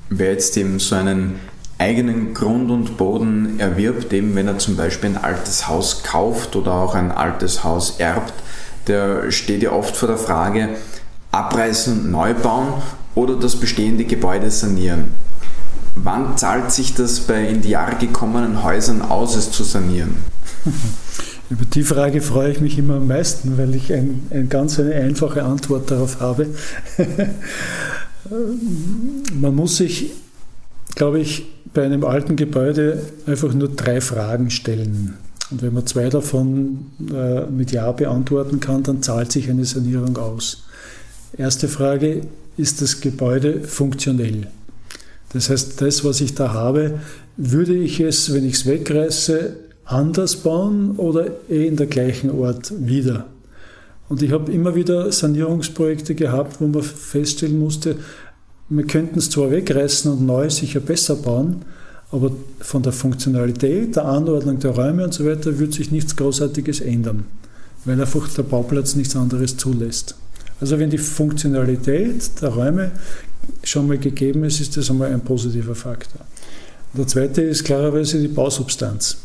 Wer 0.09 0.33
jetzt 0.33 0.57
eben 0.57 0.79
so 0.79 0.95
einen 0.95 1.37
eigenen 1.79 2.33
Grund 2.33 2.71
und 2.71 2.97
Boden 2.97 3.61
erwirbt, 3.61 4.13
eben 4.13 4.35
wenn 4.35 4.49
er 4.49 4.59
zum 4.59 4.77
Beispiel 4.77 5.11
ein 5.11 5.23
altes 5.23 5.69
Haus 5.69 6.03
kauft 6.03 6.57
oder 6.57 6.73
auch 6.73 6.95
ein 6.95 7.13
altes 7.13 7.65
Haus 7.65 7.99
erbt, 7.99 8.35
der 8.87 9.31
steht 9.31 9.63
ja 9.63 9.73
oft 9.73 9.97
vor 9.97 10.09
der 10.09 10.17
Frage, 10.17 10.71
abreißen 11.33 12.01
und 12.01 12.11
neu 12.11 12.35
bauen 12.35 12.83
oder 13.15 13.37
das 13.37 13.57
bestehende 13.57 14.05
Gebäude 14.05 14.51
sanieren. 14.51 15.13
Wann 15.97 16.37
zahlt 16.37 16.73
sich 16.73 16.95
das 16.95 17.21
bei 17.21 17.47
in 17.47 17.63
die 17.63 17.71
Jahre 17.71 17.97
gekommenen 17.97 18.63
Häusern 18.63 19.03
aus, 19.03 19.35
es 19.35 19.51
zu 19.51 19.65
sanieren? 19.65 20.17
Über 21.49 21.65
die 21.65 21.85
Frage 21.85 22.21
freue 22.23 22.51
ich 22.51 22.61
mich 22.61 22.77
immer 22.77 22.95
am 22.97 23.07
meisten, 23.07 23.57
weil 23.57 23.75
ich 23.75 23.93
ein, 23.93 24.23
ein 24.31 24.49
ganz 24.49 24.81
eine 24.81 24.95
einfache 24.95 25.45
Antwort 25.45 25.91
darauf 25.91 26.21
habe. 26.21 26.49
Man 29.33 29.55
muss 29.55 29.77
sich, 29.77 30.11
glaube 30.97 31.21
ich, 31.21 31.47
bei 31.73 31.85
einem 31.85 32.05
alten 32.05 32.35
Gebäude 32.35 33.03
einfach 33.27 33.55
nur 33.55 33.69
drei 33.69 34.01
Fragen 34.01 34.51
stellen. 34.51 35.15
Und 35.51 35.63
wenn 35.63 35.75
man 35.75 35.87
zwei 35.87 36.09
davon 36.09 36.87
äh, 37.13 37.47
mit 37.47 37.71
Ja 37.71 37.93
beantworten 37.93 38.59
kann, 38.59 38.83
dann 38.83 39.03
zahlt 39.03 39.31
sich 39.31 39.49
eine 39.49 39.65
Sanierung 39.65 40.17
aus. 40.17 40.65
Erste 41.37 41.69
Frage, 41.69 42.23
ist 42.57 42.83
das 42.83 43.01
Gebäude 43.01 43.61
funktionell? 43.61 44.49
Das 45.33 45.51
heißt, 45.51 45.81
das, 45.81 46.05
was 46.05 46.21
ich 46.21 46.35
da 46.35 46.53
habe, 46.53 46.99
würde 47.37 47.75
ich 47.75 48.01
es, 48.01 48.33
wenn 48.33 48.45
ich 48.45 48.55
es 48.55 48.67
wegreiße, 48.67 49.57
anders 49.87 50.37
bauen 50.37 50.97
oder 50.97 51.29
eh 51.49 51.67
in 51.67 51.77
der 51.77 51.87
gleichen 51.87 52.31
Ort 52.31 52.73
wieder? 52.79 53.27
Und 54.09 54.23
ich 54.23 54.31
habe 54.31 54.53
immer 54.53 54.75
wieder 54.75 55.11
Sanierungsprojekte 55.11 56.15
gehabt, 56.15 56.61
wo 56.61 56.67
man 56.67 56.83
feststellen 56.83 57.59
musste, 57.59 57.97
wir 58.69 58.85
könnten 58.85 59.19
es 59.19 59.31
zwar 59.31 59.51
wegreißen 59.51 60.11
und 60.11 60.27
neu 60.27 60.51
sicher 60.51 60.81
besser 60.81 61.17
bauen, 61.17 61.65
aber 62.11 62.33
von 62.61 62.83
der 62.83 62.93
Funktionalität, 62.93 63.97
der 63.97 64.05
Anordnung 64.05 64.59
der 64.59 64.73
Räume 64.73 65.05
und 65.05 65.15
so 65.15 65.25
weiter 65.25 65.59
wird 65.59 65.73
sich 65.73 65.91
nichts 65.91 66.17
Großartiges 66.17 66.81
ändern, 66.81 67.25
weil 67.85 68.01
einfach 68.01 68.29
der 68.35 68.43
Bauplatz 68.43 68.95
nichts 68.97 69.17
anderes 69.17 69.57
zulässt. 69.57 70.17
Also 70.61 70.79
wenn 70.79 70.91
die 70.91 70.99
Funktionalität 70.99 72.31
der 72.41 72.49
Räume 72.51 72.93
schon 73.63 73.87
mal 73.89 73.99
gegeben 73.99 74.45
ist, 74.45 74.61
ist 74.61 74.77
das 74.77 74.91
einmal 74.91 75.13
ein 75.13 75.21
positiver 75.21 75.75
Faktor. 75.75 76.23
Und 76.93 77.01
der 77.01 77.07
zweite 77.07 77.43
ist 77.43 77.65
klarerweise 77.65 78.21
die 78.21 78.29
Bausubstanz. 78.29 79.19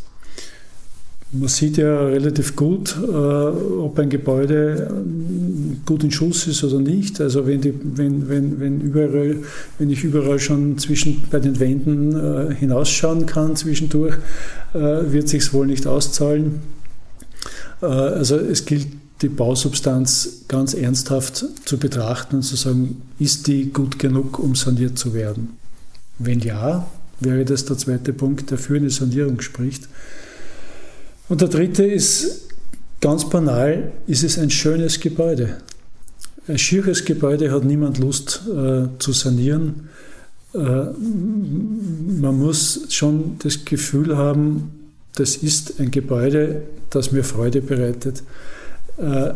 Man 1.33 1.47
sieht 1.47 1.77
ja 1.77 2.07
relativ 2.07 2.57
gut, 2.57 2.97
äh, 3.01 3.15
ob 3.15 3.97
ein 3.97 4.09
Gebäude 4.09 4.89
äh, 4.91 5.75
gut 5.85 6.03
in 6.03 6.11
Schuss 6.11 6.45
ist 6.47 6.61
oder 6.65 6.79
nicht. 6.79 7.21
Also 7.21 7.47
wenn, 7.47 7.61
die, 7.61 7.73
wenn, 7.81 8.27
wenn, 8.27 8.59
wenn, 8.59 8.81
überall, 8.81 9.37
wenn 9.79 9.89
ich 9.89 10.03
überall 10.03 10.39
schon 10.39 10.77
zwischen, 10.77 11.23
bei 11.31 11.39
den 11.39 11.57
Wänden 11.61 12.15
äh, 12.15 12.53
hinausschauen 12.53 13.25
kann 13.25 13.55
zwischendurch, 13.55 14.15
wird 14.73 15.27
sich 15.27 15.51
wohl 15.51 15.67
nicht 15.67 15.85
auszahlen. 15.85 16.61
also 17.81 18.37
es 18.37 18.63
gilt 18.63 18.87
die 19.21 19.27
Bausubstanz 19.27 20.45
ganz 20.47 20.73
ernsthaft 20.73 21.43
zu 21.65 21.77
betrachten 21.77 22.37
und 22.37 22.43
zu 22.43 22.55
sagen, 22.55 23.01
ist 23.19 23.47
die 23.47 23.73
gut 23.73 23.99
genug, 23.99 24.39
um 24.39 24.55
saniert 24.55 24.97
zu 24.97 25.13
werden? 25.13 25.57
Wenn 26.19 26.39
ja, 26.39 26.87
wäre 27.19 27.43
das 27.43 27.65
der 27.65 27.77
zweite 27.77 28.13
Punkt, 28.13 28.49
der 28.49 28.59
für 28.59 28.77
eine 28.77 28.89
Sanierung 28.89 29.41
spricht. 29.41 29.89
Und 31.31 31.39
der 31.39 31.47
dritte 31.47 31.85
ist 31.85 32.49
ganz 32.99 33.29
banal, 33.29 33.93
ist 34.05 34.21
es 34.21 34.37
ein 34.37 34.49
schönes 34.49 34.99
Gebäude. 34.99 35.55
Ein 36.45 36.57
schieres 36.57 37.05
Gebäude 37.05 37.53
hat 37.53 37.63
niemand 37.63 37.99
Lust 37.99 38.41
äh, 38.49 38.87
zu 38.99 39.13
sanieren. 39.13 39.87
Äh, 40.53 40.57
man 40.59 42.37
muss 42.37 42.81
schon 42.89 43.37
das 43.39 43.63
Gefühl 43.63 44.17
haben, 44.17 44.71
das 45.15 45.37
ist 45.37 45.79
ein 45.79 45.89
Gebäude, 45.89 46.63
das 46.89 47.13
mir 47.13 47.23
Freude 47.23 47.61
bereitet. 47.61 48.23
Äh, 48.97 49.31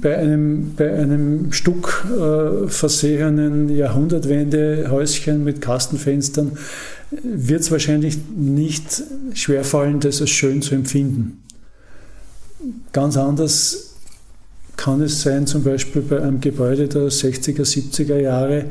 bei 0.00 0.16
einem, 0.16 0.76
bei 0.76 0.92
einem 0.94 1.52
Stuck 1.52 2.06
äh, 2.06 2.68
versehenen 2.68 3.68
Jahrhundertwende-Häuschen 3.68 5.42
mit 5.42 5.60
Kastenfenstern 5.60 6.52
wird 7.22 7.60
es 7.60 7.70
wahrscheinlich 7.70 8.18
nicht 8.34 9.02
schwerfallen, 9.34 10.00
das 10.00 10.20
als 10.20 10.30
schön 10.30 10.62
zu 10.62 10.74
empfinden. 10.74 11.42
Ganz 12.92 13.16
anders 13.16 13.94
kann 14.76 15.02
es 15.02 15.22
sein, 15.22 15.46
zum 15.46 15.62
Beispiel 15.64 16.02
bei 16.02 16.22
einem 16.22 16.40
Gebäude 16.40 16.88
der 16.88 17.08
60er, 17.08 17.62
70er 17.62 18.18
Jahre, 18.18 18.66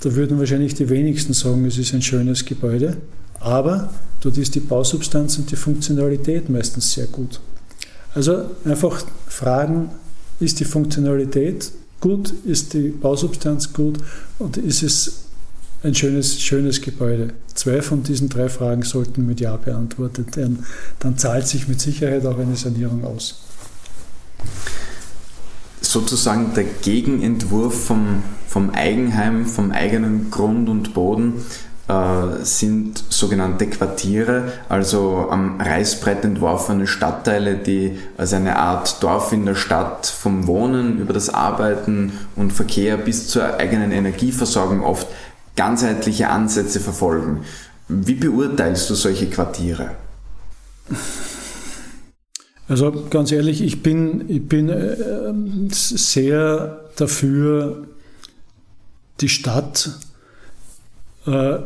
da 0.00 0.14
würden 0.14 0.38
wahrscheinlich 0.38 0.74
die 0.74 0.88
wenigsten 0.88 1.32
sagen, 1.32 1.64
es 1.66 1.78
ist 1.78 1.92
ein 1.92 2.02
schönes 2.02 2.44
Gebäude, 2.44 2.96
aber 3.38 3.92
dort 4.20 4.38
ist 4.38 4.54
die 4.54 4.60
Bausubstanz 4.60 5.38
und 5.38 5.50
die 5.50 5.56
Funktionalität 5.56 6.48
meistens 6.48 6.92
sehr 6.92 7.06
gut. 7.06 7.40
Also 8.14 8.44
einfach 8.64 9.04
fragen, 9.26 9.90
ist 10.40 10.60
die 10.60 10.64
Funktionalität 10.64 11.70
gut, 12.00 12.32
ist 12.44 12.74
die 12.74 12.88
Bausubstanz 12.88 13.72
gut 13.72 13.98
und 14.38 14.56
ist 14.56 14.82
es 14.82 15.22
ein 15.82 15.94
schönes, 15.94 16.40
schönes 16.40 16.80
Gebäude? 16.80 17.34
Zwei 17.54 17.82
von 17.82 18.02
diesen 18.02 18.28
drei 18.28 18.48
Fragen 18.48 18.82
sollten 18.82 19.26
mit 19.26 19.40
Ja 19.40 19.56
beantwortet 19.56 20.36
werden. 20.36 20.64
Dann 20.98 21.18
zahlt 21.18 21.46
sich 21.46 21.68
mit 21.68 21.80
Sicherheit 21.80 22.24
auch 22.26 22.38
eine 22.38 22.56
Sanierung 22.56 23.04
aus. 23.04 23.42
Sozusagen 25.80 26.54
der 26.54 26.64
Gegenentwurf 26.64 27.86
vom, 27.86 28.22
vom 28.48 28.70
Eigenheim, 28.70 29.46
vom 29.46 29.72
eigenen 29.72 30.30
Grund 30.30 30.68
und 30.68 30.94
Boden 30.94 31.42
äh, 31.88 32.44
sind 32.44 33.02
sogenannte 33.10 33.66
Quartiere, 33.66 34.52
also 34.68 35.26
am 35.30 35.60
Reißbrett 35.60 36.24
entworfene 36.24 36.86
Stadtteile, 36.86 37.56
die 37.56 37.98
als 38.16 38.32
eine 38.32 38.56
Art 38.56 39.02
Dorf 39.02 39.32
in 39.32 39.44
der 39.44 39.56
Stadt 39.56 40.06
vom 40.06 40.46
Wohnen 40.46 40.98
über 40.98 41.12
das 41.12 41.28
Arbeiten 41.28 42.12
und 42.36 42.52
Verkehr 42.52 42.96
bis 42.96 43.28
zur 43.28 43.58
eigenen 43.58 43.92
Energieversorgung 43.92 44.82
oft 44.82 45.08
ganzheitliche 45.56 46.28
Ansätze 46.28 46.80
verfolgen. 46.80 47.44
Wie 47.88 48.14
beurteilst 48.14 48.88
du 48.88 48.94
solche 48.94 49.28
Quartiere? 49.28 49.92
Also 52.68 53.06
ganz 53.10 53.32
ehrlich, 53.32 53.60
ich 53.62 53.82
bin, 53.82 54.24
ich 54.28 54.46
bin 54.48 54.68
äh, 54.68 55.32
sehr 55.70 56.80
dafür, 56.96 57.86
die 59.20 59.28
Stadt 59.28 59.90
äh, 61.26 61.58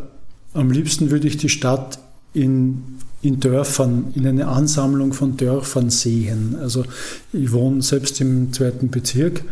am 0.57 0.70
liebsten 0.70 1.11
würde 1.11 1.28
ich 1.28 1.37
die 1.37 1.49
Stadt 1.49 1.99
in, 2.32 2.82
in 3.22 3.41
Dörfern, 3.41 4.12
in 4.14 4.26
eine 4.26 4.49
Ansammlung 4.49 5.12
von 5.12 5.37
Dörfern 5.37 5.91
sehen. 5.91 6.57
Also 6.61 6.84
ich 7.32 7.53
wohne 7.53 7.82
selbst 7.82 8.20
im 8.20 8.53
zweiten 8.53 8.91
Bezirk 8.91 9.43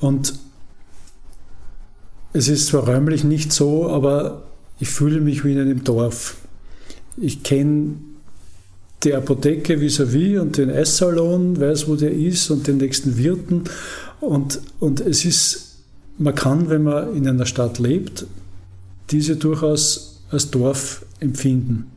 und 0.00 0.34
es 2.32 2.48
ist 2.48 2.66
zwar 2.66 2.88
räumlich 2.88 3.24
nicht 3.24 3.52
so, 3.52 3.88
aber 3.88 4.42
ich 4.80 4.88
fühle 4.88 5.20
mich 5.20 5.44
wie 5.44 5.52
in 5.52 5.60
einem 5.60 5.84
Dorf. 5.84 6.36
Ich 7.16 7.42
kenne 7.42 7.96
die 9.02 9.14
Apotheke 9.14 9.80
vis-à-vis 9.80 10.36
-vis 10.36 10.40
und 10.40 10.56
den 10.56 10.70
Esssalon, 10.70 11.60
weiß, 11.60 11.88
wo 11.88 11.96
der 11.96 12.12
ist 12.12 12.50
und 12.50 12.66
den 12.66 12.78
nächsten 12.78 13.16
Wirten. 13.16 13.64
Und, 14.20 14.60
und 14.80 15.00
es 15.00 15.24
ist, 15.24 15.78
man 16.18 16.34
kann, 16.34 16.68
wenn 16.68 16.82
man 16.82 17.14
in 17.16 17.28
einer 17.28 17.46
Stadt 17.46 17.78
lebt, 17.78 18.26
diese 19.10 19.36
durchaus 19.36 20.20
als 20.30 20.50
Dorf 20.50 21.04
empfinden. 21.20 21.90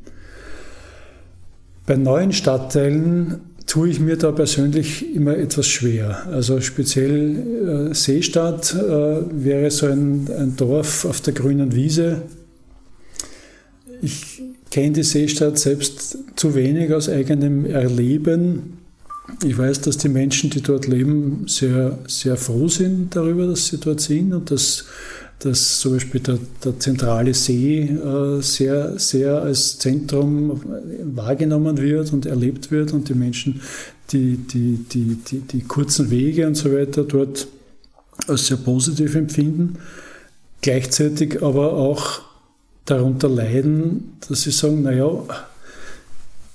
Bei 1.85 1.97
neuen 1.97 2.31
Stadtteilen 2.31 3.41
tue 3.65 3.89
ich 3.89 3.99
mir 3.99 4.17
da 4.17 4.31
persönlich 4.31 5.13
immer 5.15 5.37
etwas 5.37 5.67
schwer. 5.67 6.27
Also 6.31 6.61
speziell 6.61 7.89
äh, 7.91 7.93
Seestadt 7.93 8.73
äh, 8.73 9.21
wäre 9.31 9.71
so 9.71 9.87
ein, 9.87 10.29
ein, 10.37 10.55
Dorf 10.55 11.05
auf 11.05 11.21
der 11.21 11.33
grünen 11.33 11.73
Wiese. 11.75 12.23
Ich 14.01 14.41
kenne 14.71 14.93
die 14.93 15.03
Seestadt 15.03 15.59
selbst 15.59 16.17
zu 16.35 16.55
wenig 16.55 16.93
aus 16.93 17.09
eigenem 17.09 17.65
Erleben. 17.65 18.79
Ich 19.43 19.57
weiß, 19.57 19.81
dass 19.81 19.97
die 19.97 20.09
Menschen, 20.09 20.49
die 20.49 20.61
dort 20.61 20.87
leben, 20.87 21.45
sehr, 21.47 21.99
sehr 22.07 22.37
froh 22.37 22.67
sind 22.67 23.15
darüber, 23.15 23.47
dass 23.47 23.67
sie 23.67 23.77
dort 23.77 24.01
sind 24.01 24.33
und 24.33 24.51
dass 24.51 24.85
dass 25.43 25.79
zum 25.79 25.93
Beispiel 25.93 26.21
der, 26.21 26.37
der 26.63 26.79
zentrale 26.79 27.33
See 27.33 27.81
äh, 27.81 28.41
sehr, 28.41 28.99
sehr 28.99 29.41
als 29.41 29.79
Zentrum 29.79 30.61
wahrgenommen 31.03 31.77
wird 31.77 32.13
und 32.13 32.25
erlebt 32.25 32.69
wird 32.69 32.93
und 32.93 33.09
die 33.09 33.15
Menschen 33.15 33.61
die, 34.11 34.37
die, 34.37 34.85
die, 34.91 35.15
die, 35.15 35.39
die 35.39 35.61
kurzen 35.61 36.11
Wege 36.11 36.47
und 36.47 36.55
so 36.55 36.71
weiter 36.71 37.03
dort 37.03 37.47
als 38.27 38.47
sehr 38.47 38.57
positiv 38.57 39.15
empfinden, 39.15 39.77
gleichzeitig 40.61 41.41
aber 41.41 41.73
auch 41.73 42.21
darunter 42.85 43.29
leiden, 43.29 44.13
dass 44.27 44.43
sie 44.43 44.51
sagen, 44.51 44.83
naja, 44.83 45.23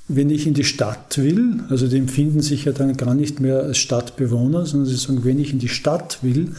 wenn 0.08 0.30
ich 0.30 0.46
in 0.46 0.54
die 0.54 0.64
Stadt 0.64 1.18
will, 1.18 1.60
also 1.68 1.88
die 1.88 1.96
empfinden 1.96 2.40
sich 2.40 2.66
ja 2.66 2.72
dann 2.72 2.96
gar 2.96 3.14
nicht 3.14 3.40
mehr 3.40 3.60
als 3.60 3.78
Stadtbewohner, 3.78 4.64
sondern 4.66 4.88
sie 4.88 4.96
sagen, 4.96 5.24
wenn 5.24 5.40
ich 5.40 5.52
in 5.52 5.58
die 5.58 5.68
Stadt 5.68 6.18
will, 6.22 6.52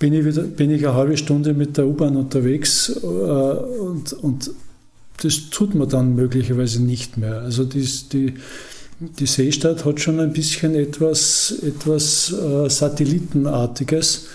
bin 0.00 0.14
ich, 0.14 0.24
wieder, 0.24 0.42
bin 0.42 0.70
ich 0.70 0.84
eine 0.84 0.96
halbe 0.96 1.16
Stunde 1.16 1.54
mit 1.54 1.76
der 1.76 1.86
U-Bahn 1.86 2.16
unterwegs 2.16 2.88
äh, 3.02 3.06
und, 3.06 4.12
und 4.14 4.50
das 5.22 5.50
tut 5.50 5.74
man 5.74 5.88
dann 5.88 6.16
möglicherweise 6.16 6.82
nicht 6.82 7.18
mehr. 7.18 7.42
Also 7.42 7.64
die, 7.64 7.86
die, 8.12 8.34
die 8.98 9.26
Seestadt 9.26 9.84
hat 9.84 10.00
schon 10.00 10.18
ein 10.18 10.32
bisschen 10.32 10.74
etwas, 10.74 11.54
etwas 11.62 12.32
äh, 12.32 12.70
Satellitenartiges. 12.70 14.28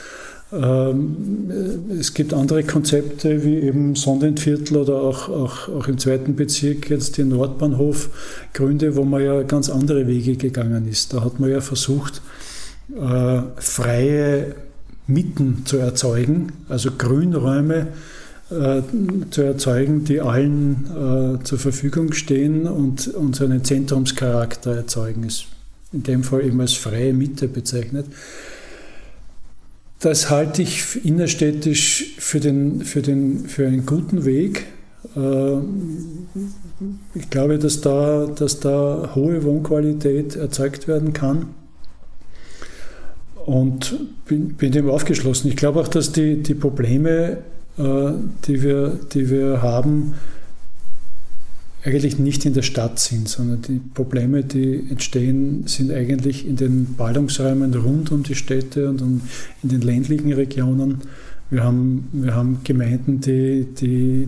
Ähm, 0.53 1.51
es 1.99 2.13
gibt 2.13 2.36
andere 2.36 2.63
Konzepte 2.63 3.43
wie 3.43 3.55
eben 3.55 3.95
Sondenviertel 3.95 4.78
oder 4.78 5.01
auch, 5.01 5.30
auch, 5.30 5.68
auch 5.70 5.88
im 5.88 5.97
zweiten 5.97 6.36
Bezirk 6.36 6.91
jetzt 6.91 7.18
die 7.18 7.24
Nordbahnhofgründe, 7.24 8.95
wo 8.95 9.03
man 9.03 9.24
ja 9.24 9.41
ganz 9.41 9.72
andere 9.72 10.05
Wege 10.05 10.36
gegangen 10.36 10.88
ist. 10.88 11.11
Da 11.11 11.24
hat 11.24 11.39
man 11.39 11.49
ja 11.49 11.61
versucht, 11.61 12.22
äh, 12.95 13.41
freie 13.57 14.53
Mitten 15.07 15.65
zu 15.65 15.77
erzeugen, 15.77 16.51
also 16.67 16.91
Grünräume 16.91 17.87
äh, 18.49 18.81
zu 19.29 19.41
erzeugen, 19.41 20.03
die 20.03 20.21
allen 20.21 21.39
äh, 21.39 21.43
zur 21.43 21.59
Verfügung 21.59 22.13
stehen 22.13 22.67
und, 22.67 23.07
und 23.07 23.35
so 23.35 23.45
einen 23.45 23.63
Zentrumscharakter 23.63 24.75
erzeugen. 24.75 25.23
Ist 25.23 25.45
in 25.93 26.03
dem 26.03 26.23
Fall 26.23 26.45
eben 26.45 26.59
als 26.59 26.73
freie 26.73 27.13
Mitte 27.13 27.47
bezeichnet. 27.47 28.07
Das 29.99 30.29
halte 30.29 30.61
ich 30.61 31.05
innerstädtisch 31.05 32.15
für, 32.17 32.39
den, 32.39 32.81
für, 32.81 33.01
den, 33.01 33.47
für 33.47 33.65
einen 33.65 33.85
guten 33.85 34.25
Weg. 34.25 34.65
Äh, 35.15 35.57
ich 37.13 37.29
glaube, 37.29 37.59
dass 37.59 37.81
da, 37.81 38.25
dass 38.25 38.59
da 38.59 39.11
hohe 39.15 39.43
Wohnqualität 39.43 40.35
erzeugt 40.35 40.87
werden 40.87 41.13
kann 41.13 41.47
und 43.45 43.95
bin, 44.25 44.53
bin 44.53 44.71
dem 44.71 44.89
aufgeschlossen. 44.89 45.49
Ich 45.49 45.55
glaube 45.55 45.79
auch, 45.79 45.87
dass 45.87 46.11
die, 46.11 46.41
die 46.41 46.55
Probleme, 46.55 47.37
äh, 47.77 48.11
die, 48.47 48.61
wir, 48.63 48.99
die 49.13 49.29
wir 49.29 49.61
haben, 49.61 50.15
eigentlich 51.83 52.17
nicht 52.17 52.45
in 52.45 52.53
der 52.53 52.63
Stadt 52.63 52.97
sind, 52.97 53.29
sondern 53.29 53.61
die 53.61 53.79
Probleme, 53.93 54.43
die 54.43 54.87
entstehen, 54.89 55.67
sind 55.67 55.91
eigentlich 55.91 56.47
in 56.47 56.55
den 56.55 56.95
Ballungsräumen 56.95 57.75
rund 57.75 58.11
um 58.11 58.23
die 58.23 58.33
Städte 58.33 58.89
und 58.89 59.01
in 59.01 59.21
den 59.61 59.81
ländlichen 59.81 60.33
Regionen. 60.33 61.01
Wir 61.51 61.63
haben, 61.63 62.09
wir 62.11 62.33
haben 62.33 62.61
Gemeinden, 62.63 63.21
die, 63.21 63.67
die, 63.79 64.27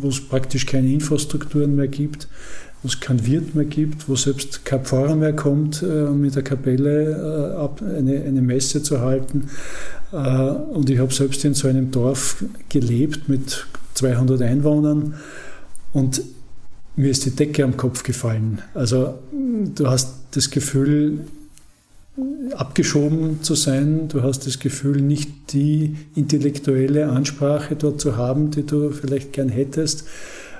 wo 0.00 0.08
es 0.08 0.20
praktisch 0.20 0.64
keine 0.64 0.92
Infrastrukturen 0.92 1.74
mehr 1.74 1.88
gibt 1.88 2.28
wo 2.82 2.88
es 2.88 3.00
keinen 3.00 3.24
Wirt 3.26 3.54
mehr 3.54 3.64
gibt, 3.64 4.08
wo 4.08 4.16
selbst 4.16 4.64
kein 4.64 4.84
Pfarrer 4.84 5.14
mehr 5.14 5.34
kommt, 5.34 5.82
äh, 5.82 6.02
um 6.02 6.20
mit 6.20 6.34
der 6.34 6.42
Kapelle 6.42 7.68
äh, 7.80 7.84
eine, 7.84 8.22
eine 8.22 8.42
Messe 8.42 8.82
zu 8.82 9.00
halten. 9.00 9.48
Äh, 10.12 10.16
und 10.16 10.90
ich 10.90 10.98
habe 10.98 11.12
selbst 11.12 11.44
in 11.44 11.54
so 11.54 11.68
einem 11.68 11.90
Dorf 11.90 12.44
gelebt 12.68 13.28
mit 13.28 13.66
200 13.94 14.42
Einwohnern 14.42 15.14
und 15.92 16.22
mir 16.96 17.10
ist 17.10 17.24
die 17.24 17.30
Decke 17.30 17.64
am 17.64 17.76
Kopf 17.76 18.02
gefallen. 18.02 18.60
Also 18.74 19.14
du 19.32 19.88
hast 19.88 20.14
das 20.32 20.50
Gefühl, 20.50 21.20
abgeschoben 22.54 23.42
zu 23.42 23.54
sein. 23.54 24.08
Du 24.08 24.22
hast 24.22 24.46
das 24.46 24.58
Gefühl, 24.58 25.00
nicht 25.00 25.54
die 25.54 25.96
intellektuelle 26.14 27.08
Ansprache 27.08 27.76
dort 27.76 28.00
zu 28.00 28.16
haben, 28.16 28.50
die 28.50 28.64
du 28.64 28.90
vielleicht 28.90 29.32
gern 29.32 29.48
hättest 29.48 30.04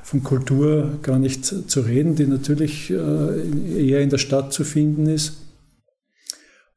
von 0.03 0.23
Kultur 0.23 0.99
gar 1.03 1.19
nicht 1.19 1.45
zu 1.45 1.81
reden, 1.81 2.17
die 2.17 2.27
natürlich 2.27 2.91
äh, 2.91 3.89
eher 3.89 4.01
in 4.01 4.11
der 4.11 4.19
Stadt 4.19 4.53
zu 4.53 4.65
finden 4.65 5.07
ist. 5.07 5.35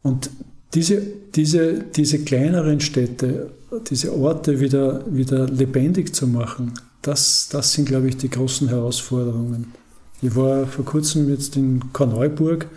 Und 0.01 0.29
diese, 0.73 1.01
diese, 1.33 1.83
diese 1.95 2.19
kleineren 2.19 2.79
Städte, 2.79 3.51
diese 3.89 4.13
Orte 4.13 4.59
wieder, 4.59 5.03
wieder 5.07 5.47
lebendig 5.47 6.13
zu 6.13 6.27
machen, 6.27 6.73
das, 7.01 7.49
das 7.49 7.73
sind, 7.73 7.87
glaube 7.87 8.09
ich, 8.09 8.17
die 8.17 8.29
großen 8.29 8.67
Herausforderungen. 8.67 9.73
Ich 10.21 10.35
war 10.35 10.65
vor 10.67 10.85
kurzem 10.85 11.29
jetzt 11.29 11.55
in 11.55 11.93
Korneuburg 11.93 12.67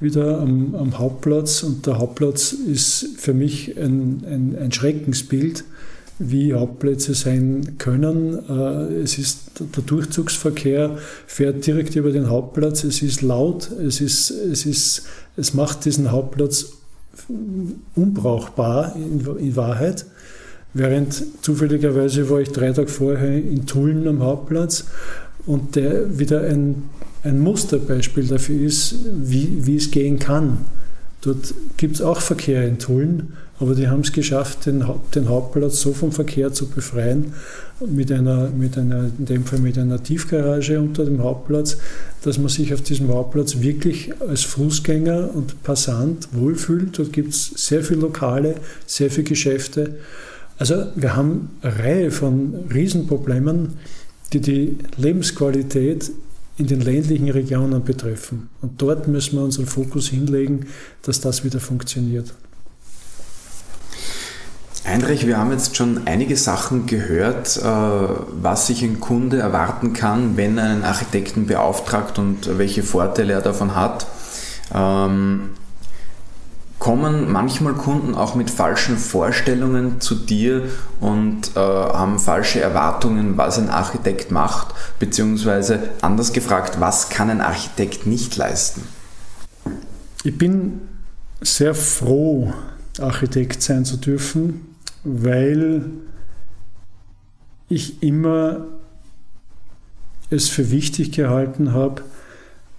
wieder 0.00 0.40
am, 0.40 0.74
am 0.74 0.98
Hauptplatz 0.98 1.62
und 1.62 1.86
der 1.86 1.98
Hauptplatz 1.98 2.52
ist 2.52 3.16
für 3.16 3.32
mich 3.32 3.76
ein, 3.76 4.24
ein, 4.26 4.56
ein 4.58 4.72
Schreckensbild 4.72 5.64
wie 6.18 6.54
Hauptplätze 6.54 7.14
sein 7.14 7.74
können. 7.78 8.38
Äh, 8.48 9.02
es 9.02 9.18
ist, 9.18 9.52
der 9.58 9.82
Durchzugsverkehr 9.82 10.96
fährt 11.26 11.66
direkt 11.66 11.96
über 11.96 12.12
den 12.12 12.30
Hauptplatz. 12.30 12.84
Es 12.84 13.02
ist 13.02 13.22
laut. 13.22 13.70
Es, 13.70 14.00
ist, 14.00 14.30
es, 14.30 14.66
ist, 14.66 15.06
es 15.36 15.54
macht 15.54 15.84
diesen 15.84 16.12
Hauptplatz 16.12 16.72
unbrauchbar 17.94 18.94
in, 18.96 19.26
in 19.38 19.56
Wahrheit. 19.56 20.06
Während 20.72 21.22
zufälligerweise 21.42 22.28
war 22.30 22.40
ich 22.40 22.50
drei 22.50 22.72
Tage 22.72 22.88
vorher 22.88 23.36
in 23.36 23.66
Tulln 23.66 24.08
am 24.08 24.22
Hauptplatz 24.22 24.86
und 25.46 25.76
der 25.76 26.18
wieder 26.18 26.42
ein, 26.42 26.90
ein 27.22 27.38
Musterbeispiel 27.38 28.26
dafür 28.26 28.60
ist, 28.60 28.96
wie, 29.12 29.66
wie 29.66 29.76
es 29.76 29.90
gehen 29.90 30.18
kann. 30.18 30.58
Dort 31.20 31.54
gibt 31.76 31.94
es 31.94 32.02
auch 32.02 32.20
Verkehr 32.20 32.66
in 32.66 32.78
Tulln, 32.78 33.34
aber 33.60 33.74
die 33.74 33.88
haben 33.88 34.00
es 34.00 34.12
geschafft, 34.12 34.66
den, 34.66 34.84
den, 35.14 35.28
Hauptplatz 35.28 35.80
so 35.80 35.92
vom 35.92 36.10
Verkehr 36.10 36.52
zu 36.52 36.68
befreien, 36.68 37.34
mit 37.86 38.10
einer, 38.10 38.50
mit 38.50 38.76
einer, 38.76 39.10
in 39.18 39.26
dem 39.26 39.44
Fall 39.44 39.60
mit 39.60 39.78
einer 39.78 40.02
Tiefgarage 40.02 40.80
unter 40.80 41.04
dem 41.04 41.22
Hauptplatz, 41.22 41.76
dass 42.22 42.38
man 42.38 42.48
sich 42.48 42.74
auf 42.74 42.82
diesem 42.82 43.08
Hauptplatz 43.08 43.60
wirklich 43.60 44.12
als 44.20 44.42
Fußgänger 44.42 45.30
und 45.34 45.62
Passant 45.62 46.28
wohlfühlt. 46.32 46.98
Dort 46.98 47.12
gibt 47.12 47.30
es 47.32 47.46
sehr 47.54 47.84
viele 47.84 48.00
Lokale, 48.00 48.56
sehr 48.86 49.10
viele 49.10 49.24
Geschäfte. 49.24 49.96
Also 50.58 50.86
wir 50.96 51.14
haben 51.14 51.50
eine 51.62 51.78
Reihe 51.78 52.10
von 52.10 52.54
Riesenproblemen, 52.72 53.74
die 54.32 54.40
die 54.40 54.78
Lebensqualität 54.96 56.10
in 56.56 56.66
den 56.66 56.80
ländlichen 56.80 57.30
Regionen 57.30 57.84
betreffen. 57.84 58.48
Und 58.62 58.80
dort 58.80 59.08
müssen 59.08 59.36
wir 59.36 59.44
unseren 59.44 59.66
Fokus 59.66 60.08
hinlegen, 60.08 60.66
dass 61.02 61.20
das 61.20 61.44
wieder 61.44 61.60
funktioniert. 61.60 62.32
Heinrich, 64.86 65.26
wir 65.26 65.38
haben 65.38 65.50
jetzt 65.50 65.76
schon 65.76 66.06
einige 66.06 66.36
Sachen 66.36 66.84
gehört, 66.84 67.56
äh, 67.56 67.62
was 67.62 68.66
sich 68.66 68.82
ein 68.82 69.00
Kunde 69.00 69.38
erwarten 69.38 69.94
kann, 69.94 70.36
wenn 70.36 70.58
er 70.58 70.64
einen 70.64 70.84
Architekten 70.84 71.46
beauftragt 71.46 72.18
und 72.18 72.58
welche 72.58 72.82
Vorteile 72.82 73.32
er 73.32 73.40
davon 73.40 73.74
hat. 73.74 74.06
Ähm, 74.74 75.50
kommen 76.78 77.32
manchmal 77.32 77.72
Kunden 77.72 78.14
auch 78.14 78.34
mit 78.34 78.50
falschen 78.50 78.98
Vorstellungen 78.98 80.02
zu 80.02 80.16
dir 80.16 80.68
und 81.00 81.56
äh, 81.56 81.60
haben 81.60 82.18
falsche 82.18 82.60
Erwartungen, 82.60 83.38
was 83.38 83.58
ein 83.58 83.70
Architekt 83.70 84.30
macht, 84.30 84.74
beziehungsweise 84.98 85.78
anders 86.02 86.34
gefragt, 86.34 86.78
was 86.78 87.08
kann 87.08 87.30
ein 87.30 87.40
Architekt 87.40 88.06
nicht 88.06 88.36
leisten? 88.36 88.82
Ich 90.24 90.36
bin 90.36 90.82
sehr 91.40 91.74
froh, 91.74 92.52
Architekt 92.98 93.62
sein 93.62 93.86
zu 93.86 93.96
dürfen, 93.96 94.73
weil 95.04 95.84
ich 97.68 98.02
immer 98.02 98.66
es 100.30 100.48
für 100.48 100.70
wichtig 100.70 101.12
gehalten 101.12 101.72
habe, 101.72 102.02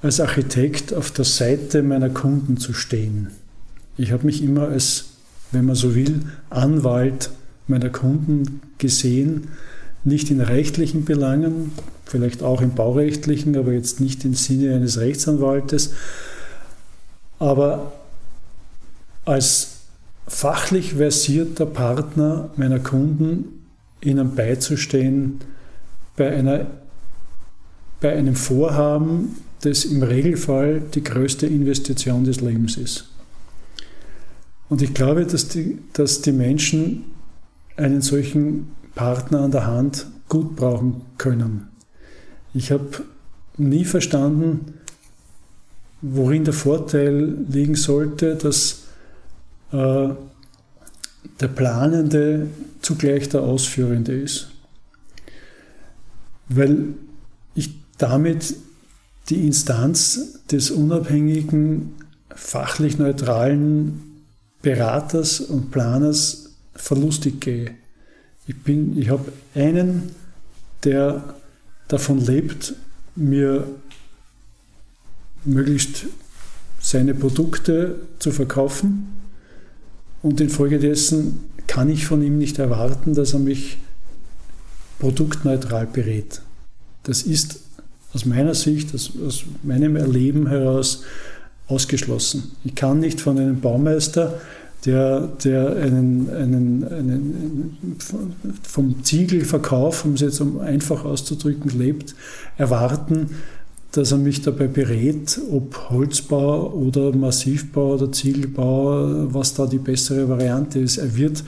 als 0.01 0.19
Architekt 0.19 0.93
auf 0.93 1.11
der 1.11 1.25
Seite 1.25 1.81
meiner 1.83 2.09
Kunden 2.09 2.57
zu 2.57 2.73
stehen. 2.73 3.29
Ich 3.97 4.11
habe 4.11 4.25
mich 4.25 4.43
immer 4.43 4.67
als, 4.67 5.05
wenn 5.51 5.65
man 5.65 5.75
so 5.75 5.95
will, 5.95 6.21
Anwalt 6.49 7.29
meiner 7.67 7.89
Kunden 7.89 8.61
gesehen, 8.77 9.49
nicht 10.03 10.29
in 10.29 10.41
rechtlichen 10.41 11.05
Belangen, 11.05 11.71
vielleicht 12.05 12.43
auch 12.43 12.61
im 12.61 12.75
baurechtlichen, 12.75 13.55
aber 13.57 13.73
jetzt 13.73 13.99
nicht 13.99 14.23
im 14.25 14.35
Sinne 14.35 14.75
eines 14.75 14.99
Rechtsanwaltes, 14.99 15.93
aber 17.39 17.93
als 19.23 19.74
fachlich 20.27 20.93
versierter 20.93 21.65
Partner 21.65 22.49
meiner 22.55 22.79
Kunden 22.79 23.65
ihnen 24.01 24.35
beizustehen 24.35 25.39
bei, 26.15 26.31
einer, 26.31 26.67
bei 27.99 28.15
einem 28.15 28.35
Vorhaben, 28.35 29.37
das 29.61 29.85
im 29.85 30.03
Regelfall 30.03 30.81
die 30.93 31.03
größte 31.03 31.47
Investition 31.47 32.23
des 32.23 32.41
Lebens 32.41 32.77
ist. 32.77 33.09
Und 34.69 34.81
ich 34.81 34.93
glaube, 34.93 35.25
dass 35.25 35.47
die, 35.47 35.79
dass 35.93 36.21
die 36.21 36.31
Menschen 36.31 37.05
einen 37.77 38.01
solchen 38.01 38.71
Partner 38.95 39.41
an 39.41 39.51
der 39.51 39.67
Hand 39.67 40.07
gut 40.29 40.55
brauchen 40.55 41.01
können. 41.17 41.67
Ich 42.53 42.71
habe 42.71 43.03
nie 43.57 43.85
verstanden, 43.85 44.73
worin 46.01 46.45
der 46.45 46.53
Vorteil 46.53 47.35
liegen 47.49 47.75
sollte, 47.75 48.35
dass 48.35 48.84
der 49.71 51.47
Planende 51.47 52.47
zugleich 52.81 53.29
der 53.29 53.41
Ausführende 53.41 54.13
ist. 54.13 54.49
Weil 56.47 56.93
ich 57.55 57.71
damit 57.97 58.55
die 59.29 59.45
Instanz 59.45 60.39
des 60.51 60.71
unabhängigen, 60.71 61.95
fachlich 62.29 62.99
neutralen 62.99 64.23
Beraters 64.61 65.39
und 65.39 65.71
Planers 65.71 66.55
verlustig 66.75 67.41
gehe. 67.41 67.71
Ich, 68.47 68.55
ich 68.67 69.09
habe 69.09 69.31
einen, 69.55 70.11
der 70.83 71.35
davon 71.87 72.23
lebt, 72.23 72.75
mir 73.15 73.67
möglichst 75.43 76.05
seine 76.79 77.15
Produkte 77.15 77.99
zu 78.19 78.31
verkaufen 78.31 79.14
und 80.25 80.41
infolgedessen 80.41 81.41
kann 81.67 81.87
ich 81.87 82.07
von 82.07 82.23
ihm 82.23 82.39
nicht 82.39 82.57
erwarten, 82.57 83.13
dass 83.13 83.33
er 83.33 83.39
mich 83.39 83.77
produktneutral 84.97 85.85
berät. 85.85 86.41
Das 87.03 87.21
ist 87.21 87.59
aus 88.11 88.25
meiner 88.25 88.55
Sicht, 88.55 88.95
aus, 88.95 89.11
aus 89.23 89.43
meinem 89.61 89.95
Erleben 89.95 90.47
heraus 90.47 91.03
ausgeschlossen. 91.67 92.55
Ich 92.63 92.73
kann 92.73 93.01
nicht 93.01 93.21
von 93.21 93.37
einem 93.37 93.61
Baumeister, 93.61 94.41
der, 94.85 95.27
der 95.43 95.75
einen, 95.75 96.27
einen, 96.31 96.83
einen, 96.85 97.77
vom 98.63 99.03
Ziegelverkauf, 99.03 100.05
um 100.05 100.13
es 100.13 100.21
jetzt 100.21 100.41
einfach 100.41 101.05
auszudrücken, 101.05 101.77
lebt, 101.77 102.15
erwarten, 102.57 103.29
dass 103.97 104.11
er 104.11 104.17
mich 104.17 104.41
dabei 104.41 104.67
berät, 104.67 105.39
ob 105.51 105.89
Holzbau 105.89 106.71
oder 106.73 107.15
Massivbau 107.15 107.93
oder 107.93 108.11
Ziegelbau, 108.11 109.33
was 109.33 109.53
da 109.53 109.65
die 109.65 109.77
bessere 109.77 110.27
Variante 110.27 110.79
ist. 110.79 110.97
Er 110.97 111.15
wird 111.15 111.43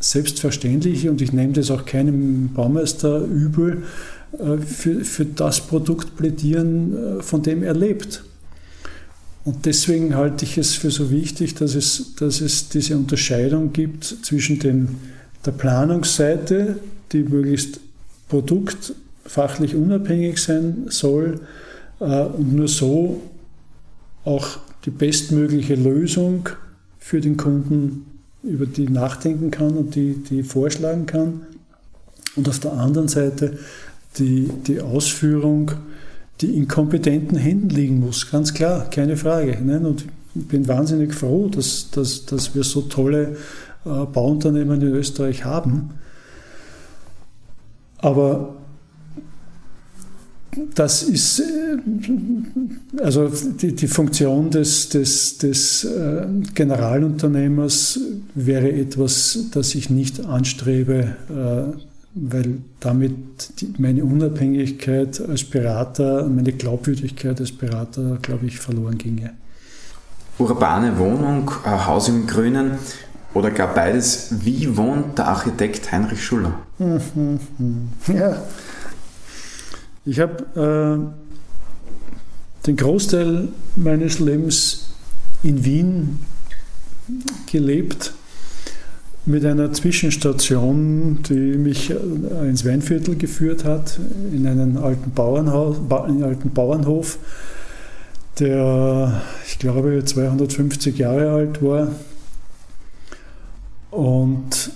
selbstverständlich, 0.00 1.08
und 1.08 1.20
ich 1.20 1.32
nehme 1.32 1.52
das 1.52 1.70
auch 1.70 1.84
keinem 1.84 2.50
Baumeister 2.54 3.20
übel, 3.20 3.82
äh, 4.32 4.58
für, 4.58 5.04
für 5.04 5.24
das 5.24 5.60
Produkt 5.60 6.16
plädieren, 6.16 7.18
äh, 7.18 7.22
von 7.22 7.42
dem 7.42 7.62
er 7.62 7.74
lebt. 7.74 8.24
Und 9.44 9.66
deswegen 9.66 10.14
halte 10.14 10.44
ich 10.44 10.58
es 10.58 10.74
für 10.74 10.90
so 10.90 11.10
wichtig, 11.10 11.54
dass 11.54 11.74
es, 11.74 12.14
dass 12.16 12.40
es 12.40 12.68
diese 12.68 12.96
Unterscheidung 12.96 13.72
gibt 13.72 14.04
zwischen 14.04 14.58
den, 14.58 14.96
der 15.44 15.52
Planungsseite, 15.52 16.76
die 17.12 17.24
möglichst 17.24 17.80
produktfachlich 19.28 19.74
unabhängig 19.74 20.38
sein 20.38 20.86
soll 20.88 21.40
äh, 22.00 22.22
und 22.22 22.54
nur 22.54 22.68
so 22.68 23.20
auch 24.24 24.58
die 24.84 24.90
bestmögliche 24.90 25.74
Lösung 25.74 26.48
für 26.98 27.20
den 27.20 27.36
Kunden, 27.36 28.06
über 28.42 28.66
die 28.66 28.88
nachdenken 28.88 29.50
kann 29.50 29.76
und 29.76 29.94
die, 29.94 30.14
die 30.14 30.42
vorschlagen 30.42 31.06
kann. 31.06 31.42
Und 32.36 32.48
auf 32.48 32.58
der 32.60 32.72
anderen 32.72 33.08
Seite 33.08 33.58
die, 34.18 34.48
die 34.66 34.80
Ausführung, 34.80 35.72
die 36.40 36.56
in 36.56 36.68
kompetenten 36.68 37.36
Händen 37.36 37.68
liegen 37.68 38.00
muss, 38.00 38.30
ganz 38.30 38.54
klar, 38.54 38.88
keine 38.90 39.16
Frage. 39.16 39.58
Und 39.58 40.04
ich 40.34 40.46
bin 40.46 40.68
wahnsinnig 40.68 41.14
froh, 41.14 41.48
dass, 41.48 41.90
dass, 41.90 42.26
dass 42.26 42.54
wir 42.54 42.62
so 42.62 42.82
tolle 42.82 43.36
äh, 43.84 44.04
Bauunternehmen 44.06 44.80
in 44.80 44.94
Österreich 44.94 45.44
haben. 45.44 45.90
Aber 47.98 48.54
das 50.74 51.02
ist 51.02 51.40
äh, 51.40 53.02
also 53.02 53.28
die, 53.28 53.74
die 53.74 53.88
Funktion 53.88 54.50
des, 54.50 54.88
des, 54.88 55.38
des 55.38 55.84
äh, 55.84 56.26
Generalunternehmers 56.54 58.00
wäre 58.34 58.70
etwas, 58.70 59.46
das 59.52 59.74
ich 59.74 59.90
nicht 59.90 60.24
anstrebe, 60.24 61.16
weil 62.14 62.58
damit 62.80 63.14
meine 63.78 64.04
Unabhängigkeit 64.04 65.20
als 65.20 65.44
Berater, 65.44 66.28
meine 66.28 66.52
Glaubwürdigkeit 66.52 67.40
als 67.40 67.52
Berater, 67.52 68.18
glaube 68.22 68.46
ich, 68.46 68.58
verloren 68.58 68.98
ginge. 68.98 69.30
Urbane 70.38 70.96
Wohnung, 70.98 71.50
Haus 71.64 72.08
im 72.08 72.26
Grünen 72.26 72.72
oder 73.34 73.50
gar 73.50 73.74
beides. 73.74 74.28
Wie 74.44 74.76
wohnt 74.76 75.18
der 75.18 75.28
Architekt 75.28 75.90
Heinrich 75.90 76.24
Schuller? 76.24 76.54
Ja, 78.08 78.42
ich 80.08 80.20
habe 80.20 81.12
äh, 82.64 82.66
den 82.66 82.76
Großteil 82.76 83.48
meines 83.76 84.20
Lebens 84.20 84.88
in 85.42 85.64
Wien 85.66 86.18
gelebt 87.50 88.14
mit 89.26 89.44
einer 89.44 89.70
Zwischenstation, 89.74 91.22
die 91.28 91.58
mich 91.58 91.90
äh, 91.90 91.94
ins 92.48 92.64
Weinviertel 92.64 93.16
geführt 93.16 93.64
hat, 93.64 94.00
in 94.32 94.46
einen 94.46 94.78
alten, 94.78 95.10
Bauernhaus, 95.10 95.76
einen 95.90 96.22
alten 96.22 96.50
Bauernhof, 96.50 97.18
der, 98.38 99.20
ich 99.46 99.58
glaube, 99.58 100.02
250 100.02 100.96
Jahre 100.96 101.32
alt 101.32 101.62
war. 101.62 101.88
Und 103.90 104.70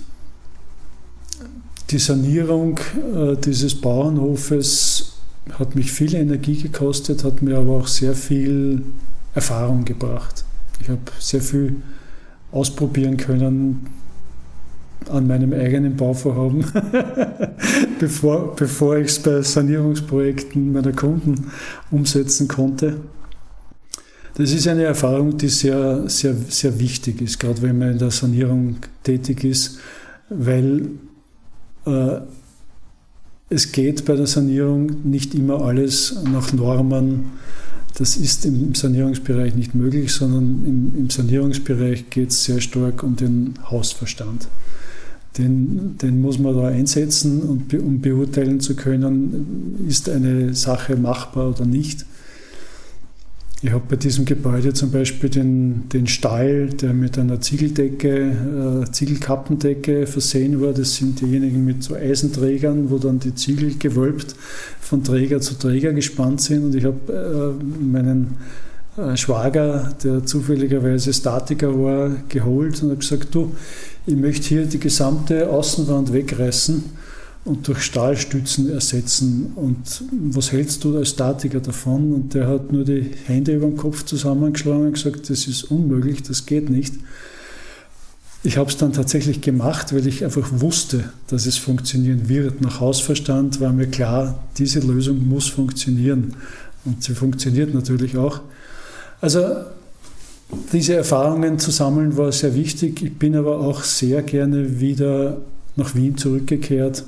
die 1.89 1.97
Sanierung 1.97 2.79
äh, 3.15 3.35
dieses 3.35 3.73
Bauernhofes 3.73 5.12
hat 5.51 5.75
mich 5.75 5.91
viel 5.91 6.15
Energie 6.15 6.55
gekostet, 6.55 7.23
hat 7.23 7.41
mir 7.41 7.57
aber 7.57 7.73
auch 7.73 7.87
sehr 7.87 8.13
viel 8.13 8.83
Erfahrung 9.35 9.85
gebracht. 9.85 10.45
Ich 10.81 10.89
habe 10.89 11.01
sehr 11.19 11.41
viel 11.41 11.77
ausprobieren 12.51 13.17
können, 13.17 13.87
an 15.09 15.27
meinem 15.27 15.53
eigenen 15.53 15.97
Bauvorhaben, 15.97 16.65
bevor, 17.99 18.55
bevor 18.55 18.97
ich 18.97 19.07
es 19.07 19.19
bei 19.19 19.41
Sanierungsprojekten 19.41 20.71
meiner 20.71 20.93
Kunden 20.93 21.51
umsetzen 21.91 22.47
konnte. 22.47 23.01
Das 24.35 24.51
ist 24.51 24.67
eine 24.67 24.83
Erfahrung, 24.83 25.37
die 25.37 25.49
sehr, 25.49 26.09
sehr, 26.09 26.33
sehr 26.33 26.79
wichtig 26.79 27.21
ist, 27.21 27.39
gerade 27.39 27.61
wenn 27.61 27.77
man 27.77 27.91
in 27.91 27.97
der 27.99 28.11
Sanierung 28.11 28.77
tätig 29.03 29.43
ist, 29.43 29.79
weil 30.29 30.89
äh, 31.85 32.19
es 33.53 33.71
geht 33.71 34.05
bei 34.05 34.15
der 34.15 34.27
Sanierung 34.27 34.91
nicht 35.03 35.35
immer 35.35 35.61
alles 35.61 36.15
nach 36.31 36.51
Normen. 36.53 37.31
Das 37.95 38.17
ist 38.17 38.45
im 38.45 38.73
Sanierungsbereich 38.73 39.55
nicht 39.55 39.75
möglich, 39.75 40.11
sondern 40.11 40.65
im, 40.65 40.93
im 40.97 41.09
Sanierungsbereich 41.09 42.09
geht 42.09 42.31
es 42.31 42.43
sehr 42.43 42.59
stark 42.59 43.03
um 43.03 43.15
den 43.15 43.53
Hausverstand 43.69 44.47
den, 45.37 45.97
den 45.97 46.21
muss 46.21 46.39
man 46.39 46.55
da 46.55 46.67
einsetzen, 46.67 47.41
und, 47.41 47.73
um 47.73 48.01
beurteilen 48.01 48.59
zu 48.59 48.75
können, 48.75 49.85
ist 49.87 50.09
eine 50.09 50.53
Sache 50.53 50.95
machbar 50.95 51.49
oder 51.49 51.65
nicht. 51.65 52.05
Ich 53.65 53.71
habe 53.71 53.83
bei 53.87 53.95
diesem 53.95 54.25
Gebäude 54.25 54.73
zum 54.73 54.91
Beispiel 54.91 55.29
den, 55.29 55.87
den 55.87 56.05
Stall, 56.05 56.67
der 56.67 56.93
mit 56.93 57.17
einer 57.17 57.39
Ziegeldecke, 57.39 58.83
äh, 58.83 58.91
Ziegelkappendecke 58.91 60.05
versehen 60.05 60.59
war. 60.59 60.73
Das 60.73 60.95
sind 60.95 61.21
diejenigen 61.21 61.63
mit 61.63 61.81
so 61.81 61.95
Eisenträgern, 61.95 62.91
wo 62.91 62.97
dann 62.97 63.19
die 63.19 63.35
Ziegel 63.35 63.77
gewölbt 63.79 64.35
von 64.81 65.01
Träger 65.01 65.39
zu 65.39 65.57
Träger 65.57 65.93
gespannt 65.93 66.41
sind. 66.41 66.65
Und 66.65 66.75
ich 66.75 66.83
habe 66.83 67.55
äh, 67.57 67.81
meinen 67.81 68.35
äh, 68.97 69.15
Schwager, 69.15 69.93
der 70.03 70.25
zufälligerweise 70.25 71.13
Statiker 71.13 71.81
war, 71.81 72.11
geholt 72.27 72.83
und 72.83 72.89
habe 72.89 72.99
gesagt, 72.99 73.33
du, 73.33 73.53
ich 74.05 74.17
möchte 74.17 74.49
hier 74.49 74.65
die 74.65 74.79
gesamte 74.79 75.49
Außenwand 75.49 76.11
wegreißen 76.11 76.83
und 77.45 77.67
durch 77.67 77.81
Stahlstützen 77.81 78.71
ersetzen. 78.71 79.51
Und 79.55 80.03
was 80.31 80.51
hältst 80.51 80.83
du 80.83 80.97
als 80.97 81.09
Statiker 81.09 81.59
davon? 81.59 82.13
Und 82.13 82.33
der 82.33 82.47
hat 82.47 82.71
nur 82.71 82.85
die 82.85 83.11
Hände 83.25 83.55
über 83.55 83.67
den 83.67 83.77
Kopf 83.77 84.05
zusammengeschlagen 84.05 84.87
und 84.87 84.93
gesagt, 84.93 85.29
das 85.29 85.47
ist 85.47 85.65
unmöglich, 85.65 86.23
das 86.23 86.45
geht 86.45 86.69
nicht. 86.69 86.93
Ich 88.45 88.57
habe 88.57 88.69
es 88.69 88.77
dann 88.77 88.91
tatsächlich 88.91 89.39
gemacht, 89.39 89.93
weil 89.93 90.05
ich 90.05 90.23
einfach 90.23 90.49
wusste, 90.51 91.11
dass 91.27 91.45
es 91.45 91.57
funktionieren 91.57 92.27
wird. 92.27 92.61
Nach 92.61 92.81
Hausverstand 92.81 93.61
war 93.61 93.71
mir 93.71 93.87
klar, 93.87 94.43
diese 94.57 94.79
Lösung 94.79 95.27
muss 95.27 95.47
funktionieren. 95.47 96.35
Und 96.83 97.03
sie 97.03 97.13
funktioniert 97.13 97.73
natürlich 97.73 98.17
auch. 98.17 98.41
Also 99.21 99.43
diese 100.73 100.95
Erfahrungen 100.95 101.57
zu 101.57 101.71
sammeln 101.71 102.17
war 102.17 102.31
sehr 102.31 102.53
wichtig. 102.55 103.01
Ich 103.01 103.17
bin 103.17 103.35
aber 103.35 103.59
auch 103.59 103.83
sehr 103.83 104.21
gerne 104.21 104.81
wieder 104.81 105.41
nach 105.77 105.95
Wien 105.95 106.17
zurückgekehrt. 106.17 107.05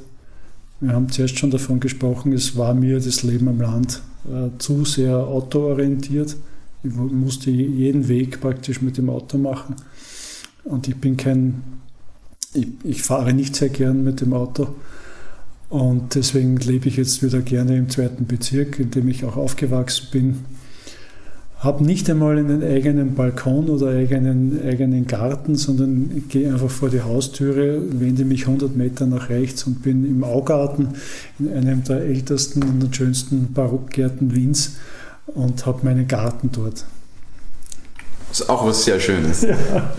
Wir 0.80 0.94
haben 0.94 1.10
zuerst 1.10 1.38
schon 1.38 1.52
davon 1.52 1.80
gesprochen, 1.80 2.34
es 2.34 2.58
war 2.58 2.74
mir 2.74 3.00
das 3.00 3.24
Leben 3.24 3.48
am 3.48 3.62
Land 3.62 4.02
äh, 4.26 4.50
zu 4.58 4.86
sehr 4.86 5.16
autoorientiert. 5.16 6.36
Ich 6.84 6.94
musste 6.94 7.50
jeden 7.50 8.08
Weg 8.08 8.42
praktisch 8.42 8.82
mit 8.82 8.98
dem 8.98 9.10
Auto 9.10 9.38
machen. 9.38 9.76
Und 10.64 10.88
ich 10.88 10.96
bin 10.98 11.18
kein, 11.18 11.64
ich, 12.54 12.68
ich 12.84 13.04
fahre 13.04 13.34
nicht 13.34 13.56
sehr 13.56 13.70
gern 13.70 14.04
mit 14.04 14.22
dem 14.22 14.34
Auto. 14.34 14.76
Und 15.70 16.14
deswegen 16.16 16.58
lebe 16.58 16.88
ich 16.88 16.98
jetzt 16.98 17.24
wieder 17.24 17.42
gerne 17.42 17.78
im 17.78 17.90
zweiten 17.90 18.28
Bezirk, 18.28 18.80
in 18.80 18.92
dem 18.92 19.08
ich 19.08 19.26
auch 19.26 19.38
aufgewachsen 19.38 20.08
bin 20.12 20.46
habe 21.60 21.84
nicht 21.84 22.10
einmal 22.10 22.38
einen 22.38 22.64
eigenen 22.64 23.16
Balkon 23.16 23.70
oder 23.70 23.88
eigenen, 23.88 24.62
eigenen 24.64 25.08
Garten, 25.08 25.56
sondern 25.56 26.24
gehe 26.30 26.52
einfach 26.52 26.70
vor 26.70 26.90
die 26.90 27.02
Haustüre, 27.02 27.82
wende 28.00 28.26
mich 28.26 28.42
100 28.42 28.76
Meter 28.76 29.06
nach 29.08 29.30
rechts 29.30 29.64
und 29.64 29.82
bin 29.82 30.06
im 30.06 30.24
Augarten 30.24 30.90
in 31.40 31.52
einem 31.54 31.84
der 31.84 32.02
ältesten 32.02 32.62
und 32.64 32.96
schönsten 32.96 33.54
Barockgärten 33.54 34.36
Wiens 34.36 34.76
und 35.28 35.66
habe 35.66 35.86
meinen 35.86 36.08
Garten 36.08 36.50
dort. 36.52 36.86
Das 38.30 38.42
ist 38.42 38.50
auch 38.50 38.66
was 38.66 38.84
sehr 38.84 39.00
Schönes. 39.00 39.44
Ja. 39.44 39.94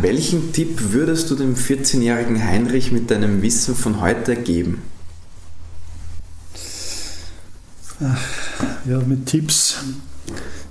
Welchen 0.00 0.52
Tipp 0.52 0.92
würdest 0.92 1.30
du 1.30 1.36
dem 1.36 1.54
14-jährigen 1.54 2.42
Heinrich 2.42 2.92
mit 2.92 3.10
deinem 3.10 3.42
Wissen 3.42 3.74
von 3.74 4.00
heute 4.00 4.36
geben? 4.36 4.82
Ja, 8.00 8.98
mit 9.06 9.26
Tipps. 9.26 9.76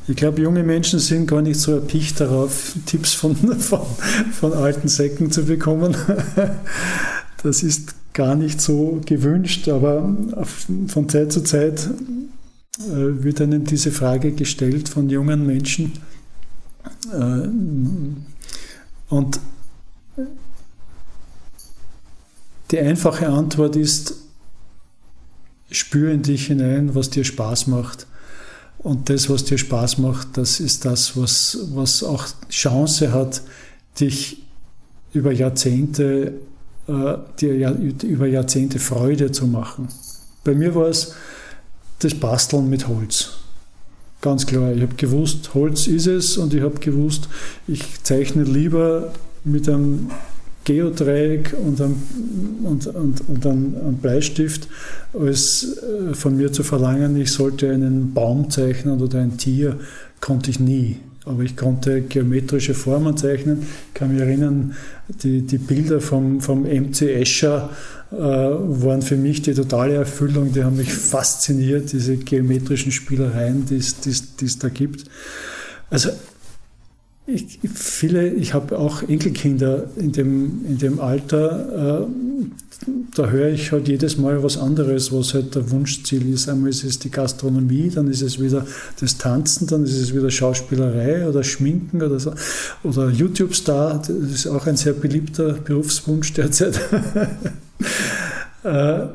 Ich 0.07 0.15
glaube, 0.15 0.41
junge 0.41 0.63
Menschen 0.63 0.99
sind 0.99 1.27
gar 1.27 1.41
nicht 1.41 1.59
so 1.59 1.73
erpicht 1.73 2.19
darauf, 2.19 2.75
Tipps 2.85 3.13
von, 3.13 3.35
von, 3.35 3.81
von 4.33 4.53
alten 4.53 4.87
Säcken 4.87 5.31
zu 5.31 5.45
bekommen. 5.45 5.95
Das 7.41 7.61
ist 7.61 7.95
gar 8.13 8.35
nicht 8.35 8.61
so 8.61 9.01
gewünscht, 9.05 9.67
aber 9.67 10.15
von 10.87 11.09
Zeit 11.09 11.33
zu 11.33 11.43
Zeit 11.43 11.89
äh, 12.79 13.23
wird 13.23 13.41
einem 13.41 13.65
diese 13.65 13.91
Frage 13.91 14.31
gestellt 14.31 14.87
von 14.87 15.09
jungen 15.09 15.45
Menschen. 15.45 15.91
Äh, 17.11 17.49
und 19.09 19.39
die 22.71 22.79
einfache 22.79 23.27
Antwort 23.27 23.75
ist, 23.75 24.15
spüre 25.73 26.11
in 26.11 26.21
dich 26.21 26.47
hinein, 26.47 26.95
was 26.95 27.09
dir 27.09 27.23
Spaß 27.23 27.67
macht. 27.67 28.07
Und 28.77 29.09
das, 29.09 29.29
was 29.29 29.45
dir 29.45 29.57
Spaß 29.57 29.97
macht, 29.97 30.37
das 30.37 30.59
ist 30.59 30.85
das, 30.85 31.17
was, 31.17 31.57
was 31.73 32.03
auch 32.03 32.25
Chance 32.49 33.13
hat, 33.13 33.41
dich 33.99 34.43
über 35.13 35.31
Jahrzehnte, 35.31 36.33
äh, 36.87 37.13
dir 37.39 37.77
über 38.03 38.27
Jahrzehnte 38.27 38.79
Freude 38.79 39.31
zu 39.31 39.47
machen. 39.47 39.87
Bei 40.43 40.53
mir 40.53 40.75
war 40.75 40.87
es 40.87 41.13
das 41.99 42.13
Basteln 42.13 42.69
mit 42.69 42.87
Holz. 42.87 43.37
Ganz 44.21 44.45
klar, 44.45 44.73
ich 44.73 44.81
habe 44.81 44.95
gewusst, 44.95 45.53
Holz 45.53 45.87
ist 45.87 46.07
es 46.07 46.37
und 46.37 46.53
ich 46.53 46.61
habe 46.61 46.79
gewusst, 46.79 47.27
ich 47.67 48.03
zeichne 48.03 48.43
lieber 48.43 49.13
mit 49.43 49.67
einem 49.69 50.09
Geodreieck 50.63 51.53
und 51.61 51.81
einem, 51.81 52.01
und, 52.63 52.87
und, 52.87 53.21
und 53.27 53.45
einem 53.45 53.97
Bleistift, 54.01 54.67
als 55.13 55.77
äh, 55.77 56.13
von 56.13 56.37
mir 56.37 56.51
zu 56.51 56.63
verlangen, 56.63 57.15
ich 57.17 57.31
sollte 57.31 57.71
einen 57.71 58.13
Baum 58.13 58.49
zeichnen 58.49 59.01
oder 59.01 59.19
ein 59.19 59.37
Tier, 59.37 59.79
konnte 60.21 60.49
ich 60.49 60.59
nie. 60.59 60.97
Aber 61.25 61.43
ich 61.43 61.55
konnte 61.55 62.01
geometrische 62.01 62.73
Formen 62.73 63.15
zeichnen. 63.15 63.61
Ich 63.61 63.93
kann 63.93 64.11
mich 64.11 64.21
erinnern, 64.21 64.75
die, 65.07 65.41
die 65.41 65.57
Bilder 65.57 66.01
vom, 66.01 66.41
vom 66.41 66.63
MC 66.63 67.03
Escher 67.03 67.69
äh, 68.11 68.15
waren 68.15 69.01
für 69.01 69.15
mich 69.15 69.41
die 69.41 69.53
totale 69.53 69.93
Erfüllung. 69.93 70.51
Die 70.51 70.63
haben 70.63 70.75
mich 70.75 70.93
fasziniert, 70.93 71.93
diese 71.93 72.17
geometrischen 72.17 72.91
Spielereien, 72.91 73.65
die 73.65 73.77
es 73.77 74.59
da 74.59 74.67
gibt. 74.67 75.05
Also 75.89 76.09
ich, 77.25 77.59
viele, 77.73 78.27
ich 78.29 78.53
habe 78.53 78.77
auch 78.77 79.01
Enkelkinder 79.01 79.89
in 79.95 80.11
dem, 80.11 80.65
in 80.65 80.77
dem 80.77 80.99
Alter, 80.99 82.01
äh, 82.01 82.07
da 83.15 83.29
höre 83.29 83.49
ich 83.49 83.71
halt 83.71 83.87
jedes 83.87 84.17
Mal 84.17 84.43
was 84.43 84.57
anderes, 84.57 85.13
was 85.13 85.33
halt 85.33 85.55
der 85.55 85.71
Wunschziel 85.71 86.33
ist. 86.33 86.49
Einmal 86.49 86.69
ist 86.69 86.83
es 86.83 86.99
die 86.99 87.11
Gastronomie, 87.11 87.89
dann 87.89 88.09
ist 88.09 88.21
es 88.21 88.41
wieder 88.41 88.65
das 88.99 89.17
Tanzen, 89.17 89.67
dann 89.67 89.85
ist 89.85 89.97
es 89.97 90.13
wieder 90.13 90.29
Schauspielerei 90.29 91.25
oder 91.27 91.43
Schminken 91.43 92.01
oder 92.01 92.19
so. 92.19 92.33
Oder 92.83 93.09
YouTube-Star, 93.09 93.99
das 93.99 94.09
ist 94.09 94.47
auch 94.47 94.67
ein 94.67 94.75
sehr 94.75 94.93
beliebter 94.93 95.53
Berufswunsch 95.53 96.33
derzeit. 96.33 96.77
äh, 98.63 99.05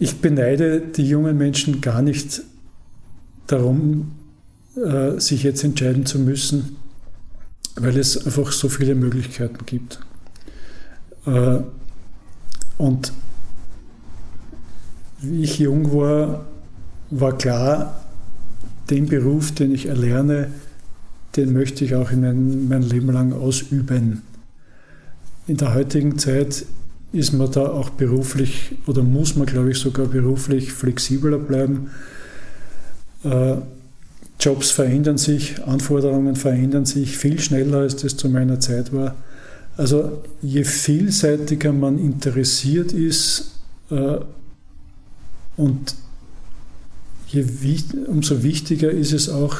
ich 0.00 0.16
beneide 0.16 0.80
die 0.80 1.06
jungen 1.06 1.38
Menschen 1.38 1.80
gar 1.80 2.02
nicht 2.02 2.42
darum, 3.46 4.15
äh, 4.76 5.18
sich 5.18 5.42
jetzt 5.42 5.64
entscheiden 5.64 6.06
zu 6.06 6.18
müssen, 6.18 6.76
weil 7.76 7.96
es 7.98 8.26
einfach 8.26 8.52
so 8.52 8.68
viele 8.68 8.94
Möglichkeiten 8.94 9.64
gibt. 9.64 10.00
Äh, 11.26 11.60
und 12.78 13.12
wie 15.20 15.42
ich 15.42 15.58
jung 15.58 15.92
war, 15.92 16.44
war 17.10 17.38
klar, 17.38 18.04
den 18.90 19.06
Beruf, 19.06 19.52
den 19.52 19.74
ich 19.74 19.86
erlerne, 19.86 20.48
den 21.36 21.52
möchte 21.52 21.84
ich 21.84 21.94
auch 21.94 22.10
in 22.10 22.20
mein, 22.20 22.68
mein 22.68 22.82
Leben 22.82 23.10
lang 23.10 23.32
ausüben. 23.32 24.22
In 25.46 25.56
der 25.56 25.74
heutigen 25.74 26.18
Zeit 26.18 26.66
ist 27.12 27.32
man 27.32 27.50
da 27.50 27.68
auch 27.68 27.90
beruflich 27.90 28.72
oder 28.86 29.02
muss 29.02 29.36
man, 29.36 29.46
glaube 29.46 29.70
ich, 29.70 29.78
sogar 29.78 30.06
beruflich 30.06 30.72
flexibler 30.72 31.38
bleiben. 31.38 31.90
Äh, 33.24 33.56
Jobs 34.38 34.70
verändern 34.70 35.18
sich, 35.18 35.64
Anforderungen 35.64 36.36
verändern 36.36 36.84
sich 36.84 37.16
viel 37.16 37.40
schneller, 37.40 37.78
als 37.78 37.96
das 37.96 38.16
zu 38.16 38.28
meiner 38.28 38.60
Zeit 38.60 38.92
war. 38.92 39.16
Also 39.76 40.22
je 40.42 40.64
vielseitiger 40.64 41.72
man 41.72 41.98
interessiert 41.98 42.92
ist 42.92 43.52
äh, 43.90 44.18
und 45.56 45.94
je, 47.28 47.44
umso 48.06 48.42
wichtiger 48.42 48.90
ist 48.90 49.12
es 49.12 49.28
auch, 49.28 49.56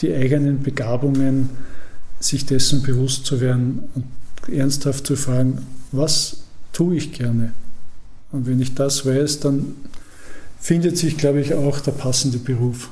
die 0.00 0.12
eigenen 0.12 0.62
Begabungen, 0.62 1.50
sich 2.18 2.46
dessen 2.46 2.82
bewusst 2.82 3.26
zu 3.26 3.40
werden 3.40 3.84
und 3.94 4.04
ernsthaft 4.52 5.06
zu 5.06 5.16
fragen, 5.16 5.58
was 5.92 6.38
tue 6.72 6.96
ich 6.96 7.12
gerne? 7.12 7.52
Und 8.32 8.46
wenn 8.46 8.60
ich 8.60 8.74
das 8.74 9.06
weiß, 9.06 9.40
dann 9.40 9.76
findet 10.58 10.98
sich, 10.98 11.16
glaube 11.16 11.40
ich, 11.40 11.54
auch 11.54 11.80
der 11.80 11.92
passende 11.92 12.38
Beruf. 12.38 12.90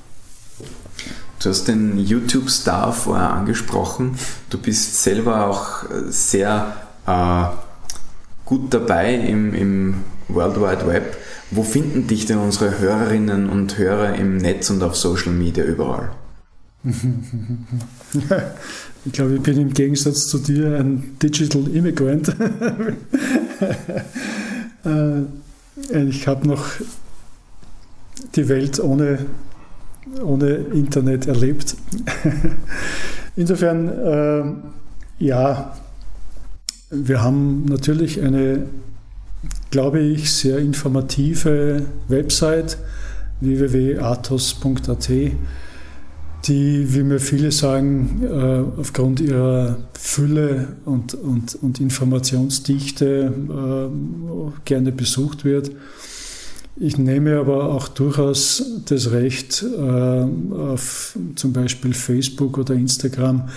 Du 1.42 1.48
hast 1.48 1.66
den 1.66 1.98
YouTube-Star 1.98 2.92
vorher 2.92 3.30
angesprochen. 3.30 4.14
Du 4.48 4.58
bist 4.58 5.02
selber 5.02 5.46
auch 5.46 5.84
sehr 6.06 6.76
äh, 7.04 7.44
gut 8.44 8.72
dabei 8.72 9.14
im, 9.14 9.52
im 9.52 9.94
World 10.28 10.56
Wide 10.56 10.86
Web. 10.86 11.16
Wo 11.50 11.64
finden 11.64 12.06
dich 12.06 12.26
denn 12.26 12.38
unsere 12.38 12.78
Hörerinnen 12.78 13.50
und 13.50 13.76
Hörer 13.76 14.14
im 14.14 14.36
Netz 14.36 14.70
und 14.70 14.84
auf 14.84 14.94
Social 14.96 15.32
Media 15.32 15.64
überall? 15.64 16.10
Ich 19.04 19.12
glaube, 19.12 19.34
ich 19.34 19.42
bin 19.42 19.58
im 19.58 19.74
Gegensatz 19.74 20.28
zu 20.28 20.38
dir 20.38 20.78
ein 20.78 21.16
Digital 21.20 21.66
Immigrant. 21.68 22.34
Äh, 24.84 26.08
ich 26.08 26.26
habe 26.26 26.48
noch 26.48 26.64
die 28.34 28.48
Welt 28.48 28.80
ohne 28.80 29.26
ohne 30.22 30.50
Internet 30.50 31.26
erlebt. 31.26 31.76
Insofern, 33.36 33.88
äh, 33.88 34.44
ja, 35.24 35.76
wir 36.90 37.22
haben 37.22 37.64
natürlich 37.64 38.20
eine, 38.20 38.66
glaube 39.70 40.00
ich, 40.00 40.30
sehr 40.32 40.58
informative 40.58 41.86
Website 42.08 42.76
www.athos.at, 43.40 45.08
die, 46.44 46.94
wie 46.94 47.02
mir 47.02 47.20
viele 47.20 47.52
sagen, 47.52 48.22
äh, 48.24 48.80
aufgrund 48.80 49.20
ihrer 49.20 49.78
Fülle 49.98 50.76
und, 50.84 51.14
und, 51.14 51.54
und 51.56 51.80
Informationsdichte 51.80 53.32
äh, 53.32 54.60
gerne 54.64 54.92
besucht 54.92 55.44
wird. 55.44 55.70
Ich 56.76 56.96
nehme 56.96 57.38
aber 57.38 57.68
auch 57.68 57.88
durchaus 57.88 58.64
das 58.86 59.12
Recht, 59.12 59.62
äh, 59.62 60.24
auf 60.54 61.18
zum 61.34 61.52
Beispiel 61.52 61.92
Facebook 61.92 62.56
oder 62.56 62.74
Instagram 62.74 63.48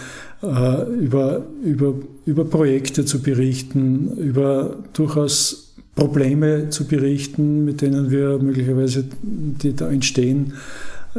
äh, 0.44 0.84
über, 0.94 1.46
über, 1.64 1.96
über 2.26 2.46
Projekte 2.46 3.06
zu 3.06 3.22
berichten, 3.22 4.18
über 4.18 4.78
durchaus 4.92 5.74
Probleme 5.96 6.70
zu 6.70 6.86
berichten, 6.86 7.64
mit 7.64 7.82
denen 7.82 8.12
wir 8.12 8.38
möglicherweise, 8.38 9.06
die 9.22 9.74
da 9.74 9.90
entstehen. 9.90 10.54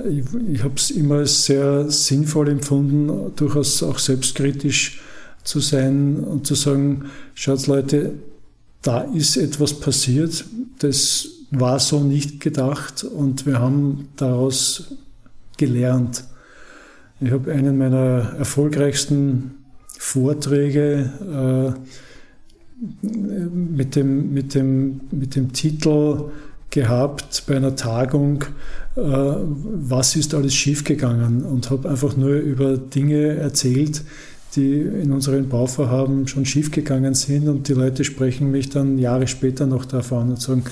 Ich, 0.06 0.24
ich 0.52 0.62
habe 0.62 0.74
es 0.76 0.90
immer 0.90 1.24
sehr 1.24 1.90
sinnvoll 1.90 2.50
empfunden, 2.50 3.32
durchaus 3.36 3.82
auch 3.82 3.98
selbstkritisch 3.98 5.00
zu 5.44 5.60
sein 5.60 6.16
und 6.16 6.46
zu 6.46 6.54
sagen, 6.54 7.06
schaut 7.34 7.66
Leute, 7.66 8.12
da 8.82 9.00
ist 9.00 9.38
etwas 9.38 9.72
passiert, 9.80 10.44
das 10.78 11.35
war 11.60 11.78
so 11.78 12.00
nicht 12.00 12.40
gedacht 12.40 13.04
und 13.04 13.46
wir 13.46 13.58
haben 13.58 14.08
daraus 14.16 14.94
gelernt. 15.56 16.24
Ich 17.20 17.30
habe 17.30 17.52
einen 17.52 17.78
meiner 17.78 18.34
erfolgreichsten 18.38 19.54
Vorträge 19.98 21.74
äh, 22.82 23.06
mit, 23.06 23.96
dem, 23.96 24.34
mit, 24.34 24.54
dem, 24.54 25.00
mit 25.10 25.34
dem 25.34 25.52
Titel 25.52 26.30
gehabt 26.70 27.44
bei 27.46 27.56
einer 27.56 27.74
Tagung, 27.74 28.44
äh, 28.96 29.00
was 29.00 30.14
ist 30.16 30.34
alles 30.34 30.54
schiefgegangen 30.54 31.44
und 31.44 31.70
habe 31.70 31.88
einfach 31.88 32.16
nur 32.16 32.34
über 32.34 32.76
Dinge 32.76 33.36
erzählt, 33.36 34.02
die 34.56 34.80
in 34.80 35.12
unseren 35.12 35.48
Bauvorhaben 35.48 36.28
schon 36.28 36.44
schiefgegangen 36.44 37.14
sind 37.14 37.48
und 37.48 37.68
die 37.68 37.74
Leute 37.74 38.04
sprechen 38.04 38.50
mich 38.50 38.68
dann 38.68 38.98
Jahre 38.98 39.26
später 39.26 39.66
noch 39.66 39.84
davon 39.84 40.30
und 40.30 40.40
sagen, 40.40 40.64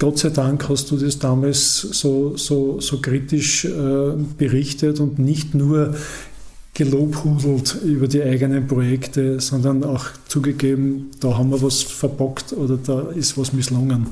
Gott 0.00 0.18
sei 0.18 0.30
Dank 0.30 0.66
hast 0.70 0.90
du 0.90 0.96
das 0.96 1.18
damals 1.18 1.78
so, 1.82 2.34
so, 2.34 2.80
so 2.80 3.00
kritisch 3.02 3.66
äh, 3.66 4.12
berichtet 4.38 4.98
und 4.98 5.18
nicht 5.18 5.54
nur 5.54 5.94
gelobhudelt 6.72 7.76
über 7.84 8.08
die 8.08 8.22
eigenen 8.22 8.66
Projekte, 8.66 9.40
sondern 9.40 9.84
auch 9.84 10.06
zugegeben, 10.26 11.10
da 11.20 11.36
haben 11.36 11.50
wir 11.50 11.60
was 11.60 11.82
verbockt 11.82 12.54
oder 12.54 12.78
da 12.78 13.10
ist 13.10 13.36
was 13.36 13.52
misslungen. 13.52 14.06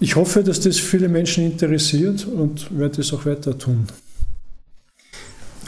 ich 0.00 0.16
hoffe, 0.16 0.42
dass 0.42 0.58
das 0.58 0.78
viele 0.78 1.08
Menschen 1.08 1.44
interessiert 1.44 2.26
und 2.26 2.76
werde 2.76 3.02
es 3.02 3.12
auch 3.12 3.24
weiter 3.24 3.56
tun. 3.56 3.86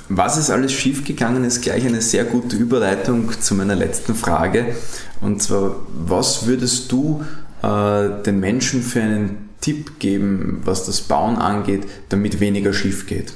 Was 0.09 0.36
ist 0.39 0.51
alles 0.51 0.73
schiefgegangen, 0.73 1.45
ist 1.45 1.62
gleich 1.62 1.86
eine 1.86 2.01
sehr 2.03 2.24
gute 2.24 2.57
Überleitung 2.57 3.31
zu 3.40 3.55
meiner 3.55 3.77
letzten 3.77 4.16
Frage. 4.16 4.74
Und 5.20 5.40
zwar, 5.40 5.77
was 6.07 6.47
würdest 6.47 6.90
du 6.90 7.23
äh, 7.62 8.22
den 8.22 8.40
Menschen 8.40 8.82
für 8.82 9.02
einen 9.02 9.48
Tipp 9.60 9.98
geben, 9.98 10.60
was 10.64 10.86
das 10.86 11.01
Bauen 11.01 11.36
angeht, 11.36 11.86
damit 12.09 12.40
weniger 12.40 12.72
schief 12.72 13.06
geht? 13.06 13.35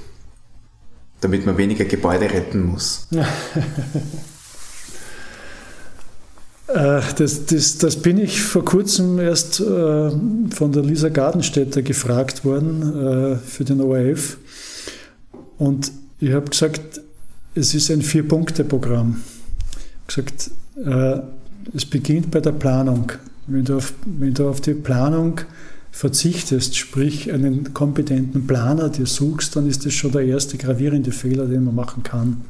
Damit 1.20 1.46
man 1.46 1.56
weniger 1.58 1.84
Gebäude 1.84 2.30
retten 2.30 2.66
muss? 2.66 3.08
Äh, 6.68 7.02
das, 7.18 7.44
das, 7.44 7.76
das, 7.76 7.96
bin 7.96 8.16
ich 8.16 8.40
vor 8.40 8.64
kurzem 8.64 9.18
erst 9.18 9.60
äh, 9.60 9.64
von 9.64 10.72
der 10.72 10.82
Lisa 10.82 11.10
Gardenstädter 11.10 11.82
gefragt 11.82 12.46
worden 12.46 13.38
für 13.44 13.64
den 13.64 13.82
ORF. 13.82 14.38
Und 15.58 15.92
ich 16.18 16.32
habe 16.32 16.48
gesagt, 16.48 17.02
es 17.54 17.74
ist 17.74 17.90
ein 17.90 18.00
Vier-Punkte-Programm. 18.00 19.20
gesagt, 20.06 20.50
es 21.74 21.84
beginnt 21.84 22.30
bei 22.30 22.40
der 22.40 22.52
Planung. 22.52 23.12
Wenn 23.46 23.64
du, 23.64 23.76
auf, 23.76 23.94
wenn 24.06 24.34
du 24.34 24.48
auf 24.48 24.60
die 24.60 24.74
Planung 24.74 25.40
verzichtest, 25.90 26.76
sprich 26.76 27.32
einen 27.32 27.74
kompetenten 27.74 28.46
Planer 28.46 28.88
dir 28.88 29.06
suchst, 29.06 29.56
dann 29.56 29.68
ist 29.68 29.84
das 29.84 29.92
schon 29.92 30.12
der 30.12 30.22
erste 30.22 30.56
gravierende 30.56 31.12
Fehler, 31.12 31.46
den 31.46 31.64
man 31.64 31.74
machen 31.74 32.02
kann. 32.02 32.42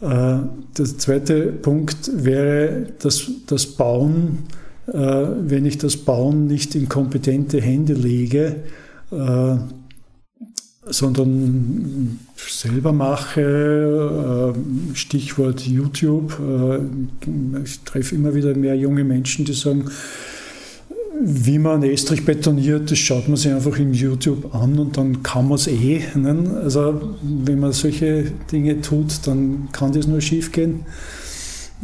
Äh, 0.00 0.38
der 0.76 0.84
zweite 0.84 1.46
Punkt 1.46 2.10
wäre 2.14 2.86
das, 3.00 3.30
das 3.46 3.66
Bauen. 3.66 4.44
Äh, 4.86 4.92
wenn 4.92 5.66
ich 5.66 5.78
das 5.78 5.96
Bauen 5.96 6.46
nicht 6.46 6.74
in 6.74 6.88
kompetente 6.88 7.60
Hände 7.60 7.92
lege, 7.94 8.56
äh, 9.10 9.56
sondern 10.90 12.18
selber 12.36 12.92
mache, 12.92 14.54
Stichwort 14.94 15.60
YouTube. 15.60 16.38
Ich 17.64 17.80
treffe 17.80 18.14
immer 18.14 18.34
wieder 18.34 18.54
mehr 18.54 18.76
junge 18.76 19.04
Menschen, 19.04 19.44
die 19.44 19.52
sagen, 19.52 19.90
wie 21.20 21.58
man 21.58 21.82
Estrich 21.82 22.24
betoniert, 22.24 22.90
das 22.90 22.98
schaut 22.98 23.28
man 23.28 23.36
sich 23.36 23.52
einfach 23.52 23.76
im 23.78 23.92
YouTube 23.92 24.54
an 24.54 24.78
und 24.78 24.96
dann 24.96 25.22
kann 25.22 25.48
man 25.48 25.56
es 25.56 25.66
eh. 25.66 26.02
Ne? 26.14 26.60
Also 26.62 27.16
wenn 27.22 27.60
man 27.60 27.72
solche 27.72 28.30
Dinge 28.52 28.80
tut, 28.80 29.26
dann 29.26 29.68
kann 29.72 29.92
das 29.92 30.06
nur 30.06 30.20
schief 30.20 30.52
gehen. 30.52 30.84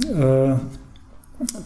Äh, 0.03 0.55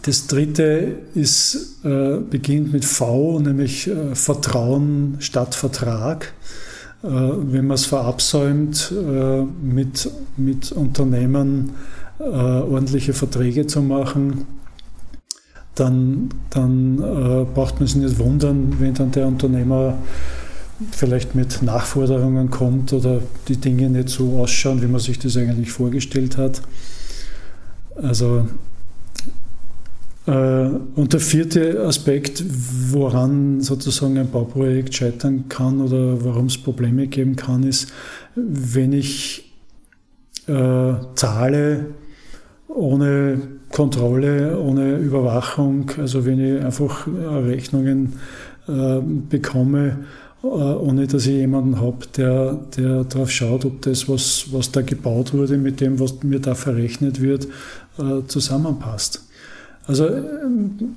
das 0.01 0.27
dritte 0.27 0.95
ist, 1.13 1.79
äh, 1.83 2.17
beginnt 2.17 2.73
mit 2.73 2.85
V, 2.85 3.39
nämlich 3.39 3.87
äh, 3.87 4.15
Vertrauen 4.15 5.17
statt 5.19 5.55
Vertrag. 5.55 6.33
Wenn 7.01 7.67
man 7.67 7.75
es 7.75 7.85
verabsäumt, 7.85 8.93
mit, 9.61 10.11
mit 10.35 10.71
Unternehmen 10.73 11.71
ordentliche 12.19 13.13
Verträge 13.13 13.67
zu 13.67 13.81
machen, 13.81 14.45
dann, 15.79 16.29
dann 16.49 16.97
äh, 16.97 17.45
braucht 17.53 17.79
man 17.79 17.87
sich 17.87 17.95
nicht 17.95 18.19
wundern, 18.19 18.75
wenn 18.79 18.93
dann 18.93 19.11
der 19.11 19.27
Unternehmer 19.27 19.97
vielleicht 20.91 21.35
mit 21.35 21.61
Nachforderungen 21.61 22.49
kommt 22.49 22.93
oder 22.93 23.21
die 23.47 23.57
Dinge 23.57 23.89
nicht 23.89 24.09
so 24.09 24.39
ausschauen, 24.39 24.81
wie 24.81 24.87
man 24.87 24.99
sich 24.99 25.19
das 25.19 25.37
eigentlich 25.37 25.71
vorgestellt 25.71 26.37
hat. 26.37 26.61
Also 27.95 28.39
äh, 28.39 28.43
und 30.25 31.13
der 31.13 31.19
vierte 31.19 31.83
Aspekt, 31.85 32.43
woran 32.91 33.61
sozusagen 33.61 34.17
ein 34.17 34.29
Bauprojekt 34.29 34.93
scheitern 34.93 35.45
kann 35.49 35.81
oder 35.81 36.23
warum 36.23 36.45
es 36.47 36.57
Probleme 36.57 37.07
geben 37.07 37.35
kann, 37.35 37.63
ist, 37.63 37.91
wenn 38.35 38.93
ich 38.93 39.51
äh, 40.47 40.93
zahle 41.15 41.87
ohne 42.67 43.41
Kontrolle, 43.69 44.59
ohne 44.59 44.97
Überwachung. 44.97 45.91
Also 45.97 46.25
wenn 46.25 46.39
ich 46.39 46.63
einfach 46.63 47.07
Rechnungen 47.07 48.13
äh, 48.67 48.99
bekomme, 49.01 50.05
äh, 50.43 50.47
ohne 50.47 51.07
dass 51.07 51.25
ich 51.25 51.35
jemanden 51.37 51.79
habe, 51.79 52.05
der, 52.15 52.53
der 52.77 53.03
darauf 53.03 53.31
schaut, 53.31 53.65
ob 53.65 53.81
das, 53.81 54.07
was, 54.07 54.47
was 54.51 54.71
da 54.71 54.81
gebaut 54.81 55.33
wurde, 55.33 55.57
mit 55.57 55.81
dem, 55.81 55.99
was 55.99 56.23
mir 56.23 56.39
da 56.39 56.55
verrechnet 56.55 57.21
wird, 57.21 57.47
äh, 57.97 58.25
zusammenpasst. 58.27 59.23
Also 59.85 60.05
äh, 60.07 60.21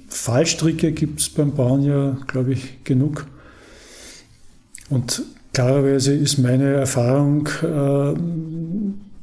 Fallstricke 0.08 0.92
gibt 0.92 1.20
es 1.20 1.30
beim 1.30 1.52
Bauen 1.52 1.82
ja, 1.82 2.16
glaube 2.26 2.52
ich, 2.52 2.84
genug. 2.84 3.26
Und 4.90 5.22
klarerweise 5.52 6.14
ist 6.14 6.38
meine 6.38 6.74
Erfahrung, 6.74 7.48
äh, 7.62 8.14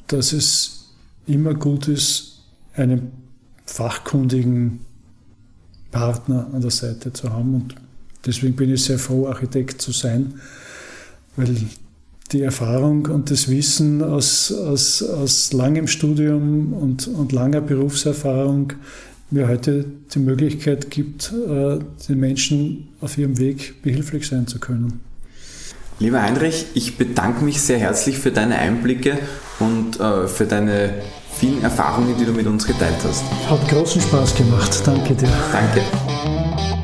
dass 0.08 0.34
es 0.34 0.90
immer 1.28 1.54
gut 1.54 1.88
ist, 1.88 2.42
einen 2.76 3.12
fachkundigen 3.66 4.80
Partner 5.92 6.48
an 6.54 6.62
der 6.62 6.72
Seite 6.72 7.14
zu 7.14 7.32
haben. 7.32 7.54
Und 7.56 7.76
deswegen 8.26 8.56
bin 8.56 8.74
ich 8.74 8.84
sehr 8.84 9.00
froh, 9.00 9.28
Architekt 9.28 9.82
zu 9.82 9.92
sein, 9.92 10.40
weil 11.36 11.56
die 12.32 12.42
Erfahrung 12.42 13.08
und 13.08 13.32
das 13.32 13.50
Wissen 13.50 14.04
aus, 14.04 14.52
aus, 14.52 15.02
aus 15.02 15.52
langem 15.54 15.88
Studium 15.88 16.74
und, 16.74 17.08
und 17.08 17.32
langer 17.32 17.62
Berufserfahrung 17.62 18.74
mir 19.32 19.48
heute 19.48 19.86
die 20.14 20.20
Möglichkeit 20.20 20.90
gibt, 20.90 21.32
äh, 21.32 21.80
den 22.08 22.20
Menschen 22.20 22.90
auf 23.02 23.18
ihrem 23.18 23.38
Weg 23.38 23.82
behilflich 23.82 24.28
sein 24.28 24.48
zu 24.48 24.60
können. 24.60 25.02
Lieber 26.00 26.22
Heinrich, 26.22 26.66
ich 26.76 26.98
bedanke 26.98 27.44
mich 27.44 27.62
sehr 27.62 27.78
herzlich 27.78 28.18
für 28.18 28.32
deine 28.32 28.58
Einblicke 28.58 29.18
und 29.60 30.00
äh, 30.00 30.28
für 30.28 30.46
deine 30.46 30.94
vielen 31.34 31.62
Erfahrungen, 31.62 32.16
die 32.18 32.26
du 32.26 32.32
mit 32.32 32.48
uns 32.48 32.66
geteilt 32.66 32.98
hast. 33.04 33.24
Hat 33.50 33.68
großen 33.68 34.02
Spaß 34.02 34.36
gemacht. 34.36 34.82
Danke 34.86 35.14
dir. 35.14 35.30
Danke. 35.52 36.79